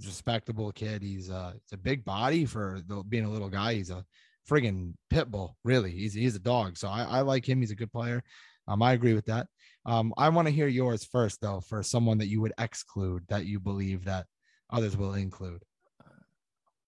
A 0.04 0.08
respectable 0.08 0.72
kid. 0.72 1.01
He's 1.01 1.30
uh 1.30 1.54
it's 1.56 1.74
a 1.74 1.78
big 1.78 2.04
body 2.04 2.45
for 2.45 2.82
the, 2.88 3.04
being 3.04 3.26
a 3.26 3.30
little 3.30 3.49
guy. 3.49 3.76
He's 3.76 3.89
a 3.89 4.06
friggin' 4.49 4.93
pit 5.10 5.32
bull, 5.32 5.58
really. 5.64 5.91
He's 5.91 6.14
he's 6.14 6.36
a 6.36 6.39
dog. 6.39 6.78
So 6.78 6.88
I, 6.88 7.04
I 7.04 7.22
like 7.22 7.47
him. 7.47 7.60
He's 7.60 7.72
a 7.72 7.76
good 7.76 7.91
player. 7.91 8.24
Um, 8.68 8.82
I 8.82 8.93
agree 8.93 9.14
with 9.14 9.26
that. 9.26 9.47
Um, 9.86 10.14
I 10.18 10.30
want 10.30 10.47
to 10.47 10.54
hear 10.54 10.68
yours 10.68 11.04
first 11.04 11.41
though, 11.41 11.60
for 11.60 11.84
someone 11.84 12.18
that 12.20 12.28
you 12.28 12.41
would 12.41 12.54
exclude 12.58 13.24
that 13.28 13.45
you 13.45 13.60
believe 13.60 14.06
that 14.06 14.26
others 14.70 14.95
will 14.95 15.14
include. 15.14 15.64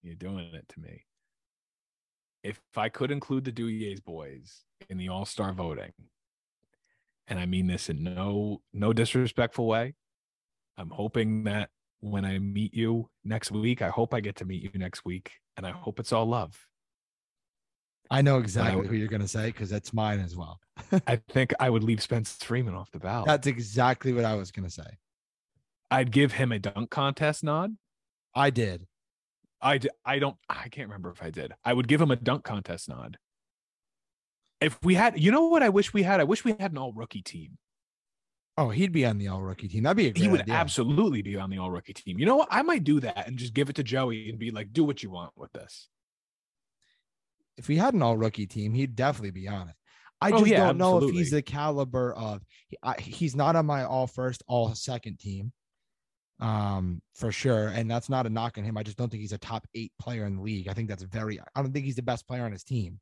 You're 0.02 0.14
doing 0.14 0.50
it 0.54 0.68
to 0.68 0.80
me. 0.80 1.04
If 2.44 2.60
I 2.76 2.88
could 2.88 3.10
include 3.10 3.44
the 3.44 3.50
Duyes 3.50 3.98
boys 3.98 4.62
in 4.88 4.98
the 4.98 5.08
All 5.08 5.24
Star 5.24 5.52
voting, 5.52 5.92
and 7.26 7.40
I 7.40 7.46
mean 7.46 7.66
this 7.66 7.88
in 7.88 8.04
no 8.04 8.62
no 8.72 8.92
disrespectful 8.92 9.66
way, 9.66 9.94
I'm 10.78 10.90
hoping 10.90 11.44
that 11.44 11.70
when 12.00 12.24
I 12.24 12.38
meet 12.38 12.74
you 12.74 13.08
next 13.24 13.50
week, 13.50 13.82
I 13.82 13.88
hope 13.88 14.14
I 14.14 14.20
get 14.20 14.36
to 14.36 14.44
meet 14.44 14.62
you 14.62 14.70
next 14.74 15.04
week, 15.04 15.32
and 15.56 15.66
I 15.66 15.70
hope 15.70 15.98
it's 16.00 16.12
all 16.12 16.26
love. 16.26 16.58
I 18.10 18.22
know 18.22 18.38
exactly 18.38 18.76
would- 18.82 18.86
who 18.86 18.94
you're 18.96 19.08
gonna 19.08 19.26
say 19.28 19.46
because 19.46 19.68
that's 19.70 19.92
mine 19.92 20.20
as 20.20 20.36
well. 20.36 20.60
I 21.06 21.16
think 21.28 21.52
I 21.58 21.70
would 21.70 21.82
leave 21.82 22.00
Spence 22.02 22.34
Freeman 22.34 22.74
off 22.74 22.90
the 22.92 23.00
ballot. 23.00 23.26
That's 23.26 23.46
exactly 23.46 24.12
what 24.12 24.24
I 24.24 24.34
was 24.36 24.50
gonna 24.52 24.70
say. 24.70 24.98
I'd 25.90 26.12
give 26.12 26.32
him 26.32 26.52
a 26.52 26.58
dunk 26.58 26.90
contest 26.90 27.42
nod. 27.44 27.76
I 28.34 28.50
did. 28.50 28.86
I, 29.60 29.78
d- 29.78 29.88
I 30.04 30.18
don't 30.18 30.36
I 30.48 30.68
can't 30.68 30.88
remember 30.88 31.10
if 31.10 31.22
I 31.22 31.30
did. 31.30 31.52
I 31.64 31.72
would 31.72 31.88
give 31.88 32.00
him 32.00 32.10
a 32.10 32.16
dunk 32.16 32.44
contest 32.44 32.88
nod. 32.88 33.18
If 34.60 34.78
we 34.82 34.94
had, 34.94 35.18
you 35.20 35.30
know 35.32 35.46
what 35.46 35.62
I 35.62 35.68
wish 35.70 35.92
we 35.92 36.02
had? 36.02 36.20
I 36.20 36.24
wish 36.24 36.44
we 36.44 36.54
had 36.58 36.72
an 36.72 36.78
all 36.78 36.92
rookie 36.92 37.22
team. 37.22 37.58
Oh, 38.58 38.70
he'd 38.70 38.92
be 38.92 39.04
on 39.04 39.18
the 39.18 39.28
all 39.28 39.42
rookie 39.42 39.68
team. 39.68 39.82
That'd 39.82 40.14
be 40.14 40.18
he 40.18 40.28
would 40.28 40.40
idea. 40.42 40.54
absolutely 40.54 41.20
be 41.22 41.36
on 41.36 41.50
the 41.50 41.58
all 41.58 41.70
rookie 41.70 41.92
team. 41.92 42.18
You 42.18 42.24
know 42.26 42.36
what? 42.36 42.48
I 42.50 42.62
might 42.62 42.84
do 42.84 43.00
that 43.00 43.26
and 43.26 43.36
just 43.36 43.52
give 43.52 43.68
it 43.68 43.76
to 43.76 43.82
Joey 43.82 44.30
and 44.30 44.38
be 44.38 44.50
like, 44.50 44.72
do 44.72 44.82
what 44.82 45.02
you 45.02 45.10
want 45.10 45.32
with 45.36 45.52
this. 45.52 45.88
if 47.58 47.68
we 47.68 47.76
had 47.76 47.92
an 47.94 48.02
all 48.02 48.16
rookie 48.16 48.46
team, 48.46 48.72
he'd 48.74 48.96
definitely 48.96 49.30
be 49.30 49.48
on 49.48 49.68
it. 49.68 49.74
I 50.20 50.30
Oh, 50.30 50.38
just 50.38 50.50
yeah, 50.50 50.66
don't 50.68 50.78
know 50.78 51.02
if 51.02 51.10
he's 51.12 51.30
the 51.30 51.42
caliber 51.42 52.14
of 52.14 52.42
I, 52.82 52.98
he's 52.98 53.36
not 53.36 53.56
on 53.56 53.66
my 53.66 53.84
all 53.84 54.06
first, 54.06 54.42
all 54.46 54.74
second 54.74 55.18
team. 55.18 55.52
Um, 56.40 57.00
for 57.14 57.32
sure. 57.32 57.68
And 57.68 57.90
that's 57.90 58.08
not 58.10 58.26
a 58.26 58.30
knock 58.30 58.56
on 58.58 58.64
him. 58.64 58.76
I 58.78 58.82
just 58.82 58.96
don't 58.98 59.10
think 59.10 59.22
he's 59.22 59.32
a 59.32 59.38
top 59.38 59.66
eight 59.74 59.92
player 59.98 60.24
in 60.26 60.36
the 60.36 60.42
league. 60.42 60.68
I 60.68 60.74
think 60.74 60.88
that's 60.88 61.02
very 61.02 61.40
I 61.40 61.62
don't 61.62 61.72
think 61.72 61.84
he's 61.86 61.96
the 61.96 62.02
best 62.02 62.26
player 62.26 62.44
on 62.44 62.52
his 62.52 62.64
team. 62.64 63.00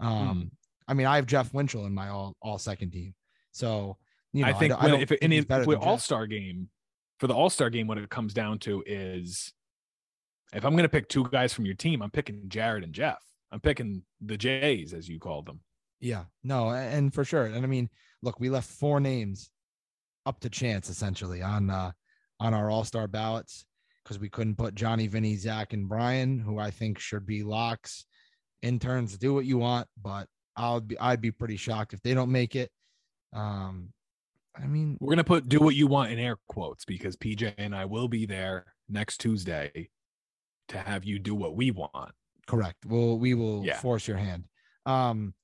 Um, 0.00 0.28
Hmm. 0.28 0.42
I 0.88 0.94
mean, 0.94 1.06
I 1.06 1.16
have 1.16 1.26
Jeff 1.26 1.52
Winchell 1.54 1.86
in 1.86 1.94
my 1.94 2.08
all 2.08 2.36
all 2.42 2.58
second 2.58 2.90
team. 2.92 3.14
So 3.52 3.98
you 4.32 4.42
know, 4.44 4.48
I 4.48 4.52
think 4.52 4.72
don't- 4.72 4.82
when, 4.82 4.94
if 5.00 5.12
it, 5.12 5.20
think 5.20 5.22
in 5.22 5.30
the 5.30 5.40
better 5.42 5.64
than 5.64 5.80
Jeff. 5.80 5.86
all 5.86 5.98
star 5.98 6.26
game, 6.26 6.68
for 7.18 7.26
the 7.26 7.34
all 7.34 7.50
star 7.50 7.70
game, 7.70 7.86
what 7.86 7.98
it 7.98 8.08
comes 8.10 8.34
down 8.34 8.58
to 8.60 8.82
is 8.86 9.52
if 10.54 10.64
I'm 10.64 10.72
going 10.72 10.82
to 10.84 10.88
pick 10.88 11.08
two 11.08 11.24
guys 11.30 11.52
from 11.52 11.64
your 11.66 11.74
team, 11.74 12.02
I'm 12.02 12.10
picking 12.10 12.48
Jared 12.48 12.84
and 12.84 12.92
Jeff. 12.92 13.22
I'm 13.50 13.60
picking 13.60 14.02
the 14.20 14.36
Jays, 14.36 14.94
as 14.94 15.08
you 15.08 15.18
call 15.18 15.42
them. 15.42 15.60
Yeah, 16.00 16.24
no, 16.42 16.70
and 16.70 17.12
for 17.14 17.24
sure. 17.24 17.44
And 17.44 17.64
I 17.64 17.68
mean, 17.68 17.88
look, 18.22 18.40
we 18.40 18.50
left 18.50 18.68
four 18.68 18.98
names 18.98 19.50
up 20.26 20.40
to 20.40 20.48
chance 20.50 20.88
essentially 20.88 21.42
on 21.42 21.68
uh 21.70 21.92
on 22.40 22.54
our 22.54 22.70
all-star 22.70 23.06
ballots 23.08 23.64
because 24.02 24.18
we 24.18 24.28
couldn't 24.28 24.56
put 24.56 24.74
Johnny, 24.74 25.06
Vinny, 25.06 25.36
Zach, 25.36 25.72
and 25.72 25.88
Brian, 25.88 26.40
who 26.40 26.58
I 26.58 26.70
think 26.72 26.98
should 26.98 27.24
be 27.24 27.44
locks. 27.44 28.04
Interns, 28.62 29.16
do 29.16 29.32
what 29.34 29.44
you 29.44 29.58
want, 29.58 29.86
but 30.00 30.26
I'll 30.56 30.80
be 30.80 30.98
I'd 30.98 31.20
be 31.20 31.30
pretty 31.30 31.56
shocked 31.56 31.92
if 31.92 32.02
they 32.02 32.14
don't 32.14 32.32
make 32.32 32.56
it. 32.56 32.70
Um, 33.32 33.90
I 34.54 34.66
mean, 34.66 34.98
We're 35.00 35.08
going 35.08 35.18
to 35.18 35.24
put 35.24 35.48
do 35.48 35.60
what 35.60 35.74
you 35.74 35.86
want 35.86 36.12
in 36.12 36.18
air 36.18 36.36
quotes 36.48 36.84
because 36.84 37.16
PJ 37.16 37.54
and 37.58 37.74
I 37.74 37.84
will 37.86 38.08
be 38.08 38.26
there 38.26 38.74
next 38.88 39.18
Tuesday 39.18 39.88
to 40.68 40.78
have 40.78 41.04
you 41.04 41.18
do 41.18 41.34
what 41.34 41.56
we 41.56 41.70
want. 41.70 42.14
correct. 42.46 42.84
Well, 42.86 43.18
we 43.18 43.34
will 43.34 43.64
Yeah. 43.64 43.78
force 43.78 44.06
your 44.08 44.16
hand. 44.16 44.46
Um, 44.84 45.34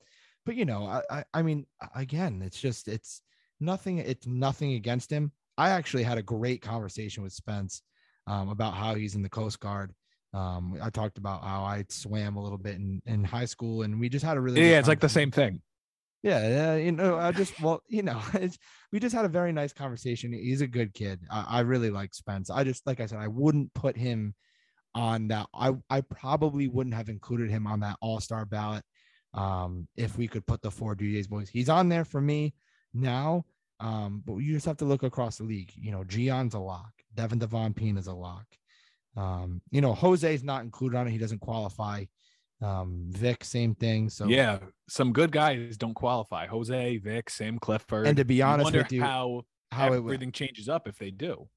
but 0.45 0.57
you 0.57 0.65
know, 0.65 0.87
I, 0.87 1.03
I 1.11 1.25
I 1.35 1.43
mean, 1.43 1.67
again, 1.95 2.43
it's 2.43 2.61
just 2.61 2.89
it's 2.89 3.23
nothing. 3.61 3.99
It's 3.99 4.27
nothing 4.27 4.73
against 4.75 5.11
him. 5.11 5.33
I 5.57 5.71
actually 5.71 6.03
had 6.03 6.19
a 6.19 6.23
great 6.23 6.61
conversation 6.63 7.23
with 7.23 7.33
Spence 7.33 7.83
um, 8.27 8.49
about 8.49 8.75
how 8.75 8.95
he's 8.95 9.15
in 9.15 9.23
the 9.23 9.29
Coast 9.29 9.61
Guard. 9.61 9.93
Um, 10.35 10.79
I 10.83 10.91
talked 10.91 11.19
about 11.19 11.43
how 11.43 11.63
I 11.65 11.85
swam 11.89 12.37
a 12.37 12.43
little 12.43 12.59
bit 12.59 12.77
in, 12.77 13.01
in 13.07 13.25
high 13.25 13.45
school, 13.47 13.83
and 13.83 13.99
we 13.99 14.09
just 14.09 14.25
had 14.25 14.37
a 14.37 14.41
really 14.41 14.61
Yeah, 14.71 14.79
it's 14.79 14.89
like 14.89 15.01
the 15.01 15.09
same 15.09 15.31
thing. 15.31 15.63
Yeah, 16.23 16.75
you 16.75 16.93
know, 16.93 17.16
I 17.16 17.33
just 17.33 17.61
well, 17.62 17.83
you 17.89 18.03
know, 18.03 18.21
it's, 18.35 18.59
we 18.93 19.01
just 19.01 19.14
had 19.14 19.25
a 19.25 19.29
very 19.29 19.53
nice 19.53 19.73
conversation. 19.73 20.33
He's 20.33 20.61
a 20.61 20.66
good 20.66 20.95
kid. 20.95 21.21
I, 21.31 21.47
I 21.49 21.61
really 21.61 21.91
like 21.91 22.14
Spence. 22.14 22.51
I 22.51 22.64
just 22.64 22.87
like 22.87 23.01
I 23.01 23.07
said, 23.07 23.19
I 23.19 23.29
wouldn't 23.29 23.73
put 23.75 23.97
him 23.97 24.35
on 24.95 25.29
that. 25.29 25.47
I 25.55 25.73
I 25.89 26.01
probably 26.01 26.69
wouldn't 26.69 26.95
have 26.95 27.09
included 27.09 27.51
him 27.51 27.66
on 27.66 27.81
that 27.81 27.97
All 28.01 28.21
Star 28.21 28.45
ballot 28.45 28.85
um, 29.35 29.87
if 29.97 30.16
we 30.19 30.29
could 30.29 30.47
put 30.47 30.62
the 30.62 30.71
four 30.71 30.97
DJs 30.97 31.29
boys. 31.29 31.49
He's 31.49 31.69
on 31.69 31.89
there 31.89 32.05
for 32.05 32.21
me 32.21 32.55
now, 32.95 33.45
um, 33.81 34.23
but 34.27 34.37
you 34.39 34.53
just 34.53 34.66
have 34.66 34.79
to 34.79 34.85
look 34.85 35.03
across 35.03 35.39
the 35.39 35.45
league. 35.45 35.73
You 35.77 35.93
know, 35.93 36.05
Gian's 36.05 36.55
a 36.55 36.59
lock. 36.59 36.91
Devin 37.14 37.39
Devon 37.39 37.75
Peen 37.75 37.97
is 37.97 38.07
a 38.07 38.14
lock. 38.14 38.47
Um, 39.16 39.61
you 39.71 39.81
know, 39.81 39.95
Jose's 39.95 40.45
not 40.45 40.62
included 40.62 40.97
on 40.97 41.09
it. 41.09 41.11
He 41.11 41.19
doesn't 41.19 41.41
qualify. 41.41 42.05
Um, 42.61 43.07
Vic, 43.11 43.45
same 43.45 43.75
thing. 43.75 44.11
So 44.11 44.27
yeah, 44.27 44.59
some 44.89 45.13
good 45.13 45.31
guys 45.31 45.77
don't 45.77 45.95
qualify. 45.95 46.47
Jose, 46.47 46.99
Vic, 46.99 47.31
Sam 47.31 47.59
Clifford. 47.59 48.07
And 48.07 48.17
to 48.17 48.25
be 48.25 48.43
honest 48.43 48.65
wonder 48.65 48.81
with 48.81 48.93
you, 48.93 49.03
how, 49.03 49.43
how 49.71 49.93
everything 49.93 50.33
changes 50.33 50.69
up 50.69 50.89
if 50.89 50.99
they 50.99 51.11
do. 51.11 51.49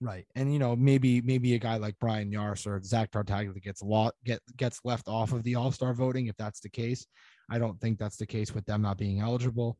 Right. 0.00 0.26
And 0.34 0.52
you 0.52 0.58
know, 0.58 0.76
maybe 0.76 1.22
maybe 1.22 1.54
a 1.54 1.58
guy 1.58 1.78
like 1.78 1.94
Brian 1.98 2.30
Yars 2.30 2.66
or 2.66 2.82
Zach 2.82 3.10
Tartaglia 3.10 3.58
gets 3.60 3.80
a 3.80 3.86
lot 3.86 4.14
get 4.24 4.40
gets 4.56 4.80
left 4.84 5.08
off 5.08 5.32
of 5.32 5.42
the 5.42 5.54
all-star 5.54 5.94
voting 5.94 6.26
if 6.26 6.36
that's 6.36 6.60
the 6.60 6.68
case. 6.68 7.06
I 7.50 7.58
don't 7.58 7.80
think 7.80 7.98
that's 7.98 8.16
the 8.16 8.26
case 8.26 8.54
with 8.54 8.66
them 8.66 8.82
not 8.82 8.98
being 8.98 9.20
eligible. 9.20 9.78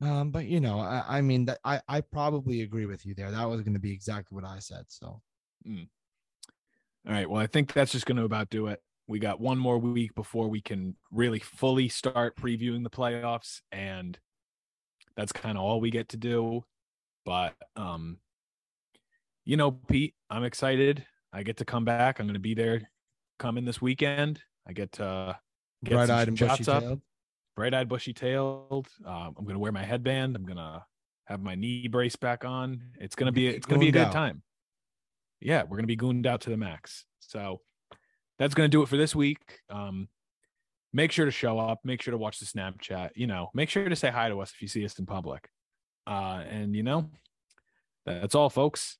Um, 0.00 0.30
but 0.30 0.46
you 0.46 0.60
know, 0.60 0.78
I, 0.78 1.02
I 1.08 1.20
mean 1.22 1.46
that 1.46 1.58
I, 1.64 1.80
I 1.88 2.02
probably 2.02 2.62
agree 2.62 2.86
with 2.86 3.04
you 3.04 3.14
there. 3.14 3.32
That 3.32 3.48
was 3.48 3.62
going 3.62 3.74
to 3.74 3.80
be 3.80 3.92
exactly 3.92 4.36
what 4.36 4.44
I 4.44 4.60
said. 4.60 4.84
So 4.86 5.20
mm. 5.66 5.88
all 7.04 7.12
right. 7.12 7.28
Well, 7.28 7.42
I 7.42 7.48
think 7.48 7.72
that's 7.72 7.92
just 7.92 8.06
going 8.06 8.18
to 8.18 8.24
about 8.24 8.48
do 8.48 8.68
it. 8.68 8.80
We 9.10 9.18
got 9.18 9.40
one 9.40 9.58
more 9.58 9.76
week 9.76 10.14
before 10.14 10.46
we 10.46 10.60
can 10.60 10.94
really 11.10 11.40
fully 11.40 11.88
start 11.88 12.36
previewing 12.36 12.84
the 12.84 12.90
playoffs, 12.90 13.60
and 13.72 14.16
that's 15.16 15.32
kind 15.32 15.58
of 15.58 15.64
all 15.64 15.80
we 15.80 15.90
get 15.90 16.10
to 16.10 16.16
do. 16.16 16.64
But 17.26 17.54
um, 17.74 18.18
you 19.44 19.56
know, 19.56 19.72
Pete, 19.72 20.14
I'm 20.30 20.44
excited. 20.44 21.04
I 21.32 21.42
get 21.42 21.56
to 21.56 21.64
come 21.64 21.84
back. 21.84 22.20
I'm 22.20 22.26
going 22.26 22.34
to 22.34 22.38
be 22.38 22.54
there 22.54 22.88
coming 23.40 23.64
this 23.64 23.82
weekend. 23.82 24.42
I 24.68 24.74
get 24.74 24.92
to 24.92 25.36
get 25.82 25.94
bright 25.94 26.08
eyed 26.08 26.28
and 26.28 26.38
bushy 26.38 26.62
tailed. 26.62 27.00
Bright 27.56 27.74
eyed, 27.74 27.88
bushy 27.88 28.12
tailed. 28.12 28.86
Um, 29.04 29.34
I'm 29.36 29.44
going 29.44 29.54
to 29.54 29.58
wear 29.58 29.72
my 29.72 29.84
headband. 29.84 30.36
I'm 30.36 30.44
going 30.44 30.56
to 30.56 30.84
have 31.24 31.42
my 31.42 31.56
knee 31.56 31.88
brace 31.88 32.14
back 32.14 32.44
on. 32.44 32.80
It's 33.00 33.16
going 33.16 33.26
to 33.26 33.32
be 33.32 33.48
it's 33.48 33.66
going 33.66 33.80
to 33.80 33.84
be 33.84 33.88
a 33.88 33.92
good 33.92 34.06
out. 34.06 34.12
time. 34.12 34.44
Yeah, 35.40 35.62
we're 35.62 35.78
going 35.78 35.82
to 35.82 35.88
be 35.88 35.96
gooned 35.96 36.28
out 36.28 36.42
to 36.42 36.50
the 36.50 36.56
max. 36.56 37.06
So 37.18 37.60
that's 38.40 38.54
going 38.54 38.68
to 38.68 38.74
do 38.74 38.82
it 38.82 38.88
for 38.88 38.96
this 38.96 39.14
week. 39.14 39.60
Um, 39.68 40.08
make 40.94 41.12
sure 41.12 41.26
to 41.26 41.30
show 41.30 41.58
up. 41.58 41.80
Make 41.84 42.00
sure 42.00 42.12
to 42.12 42.18
watch 42.18 42.40
the 42.40 42.46
Snapchat. 42.46 43.10
You 43.14 43.26
know, 43.26 43.50
make 43.54 43.68
sure 43.68 43.86
to 43.86 43.94
say 43.94 44.10
hi 44.10 44.30
to 44.30 44.40
us 44.40 44.50
if 44.50 44.62
you 44.62 44.66
see 44.66 44.84
us 44.84 44.98
in 44.98 45.04
public. 45.04 45.48
Uh, 46.06 46.42
and 46.48 46.74
you 46.74 46.82
know, 46.82 47.10
that's 48.06 48.34
all, 48.34 48.48
folks. 48.48 48.96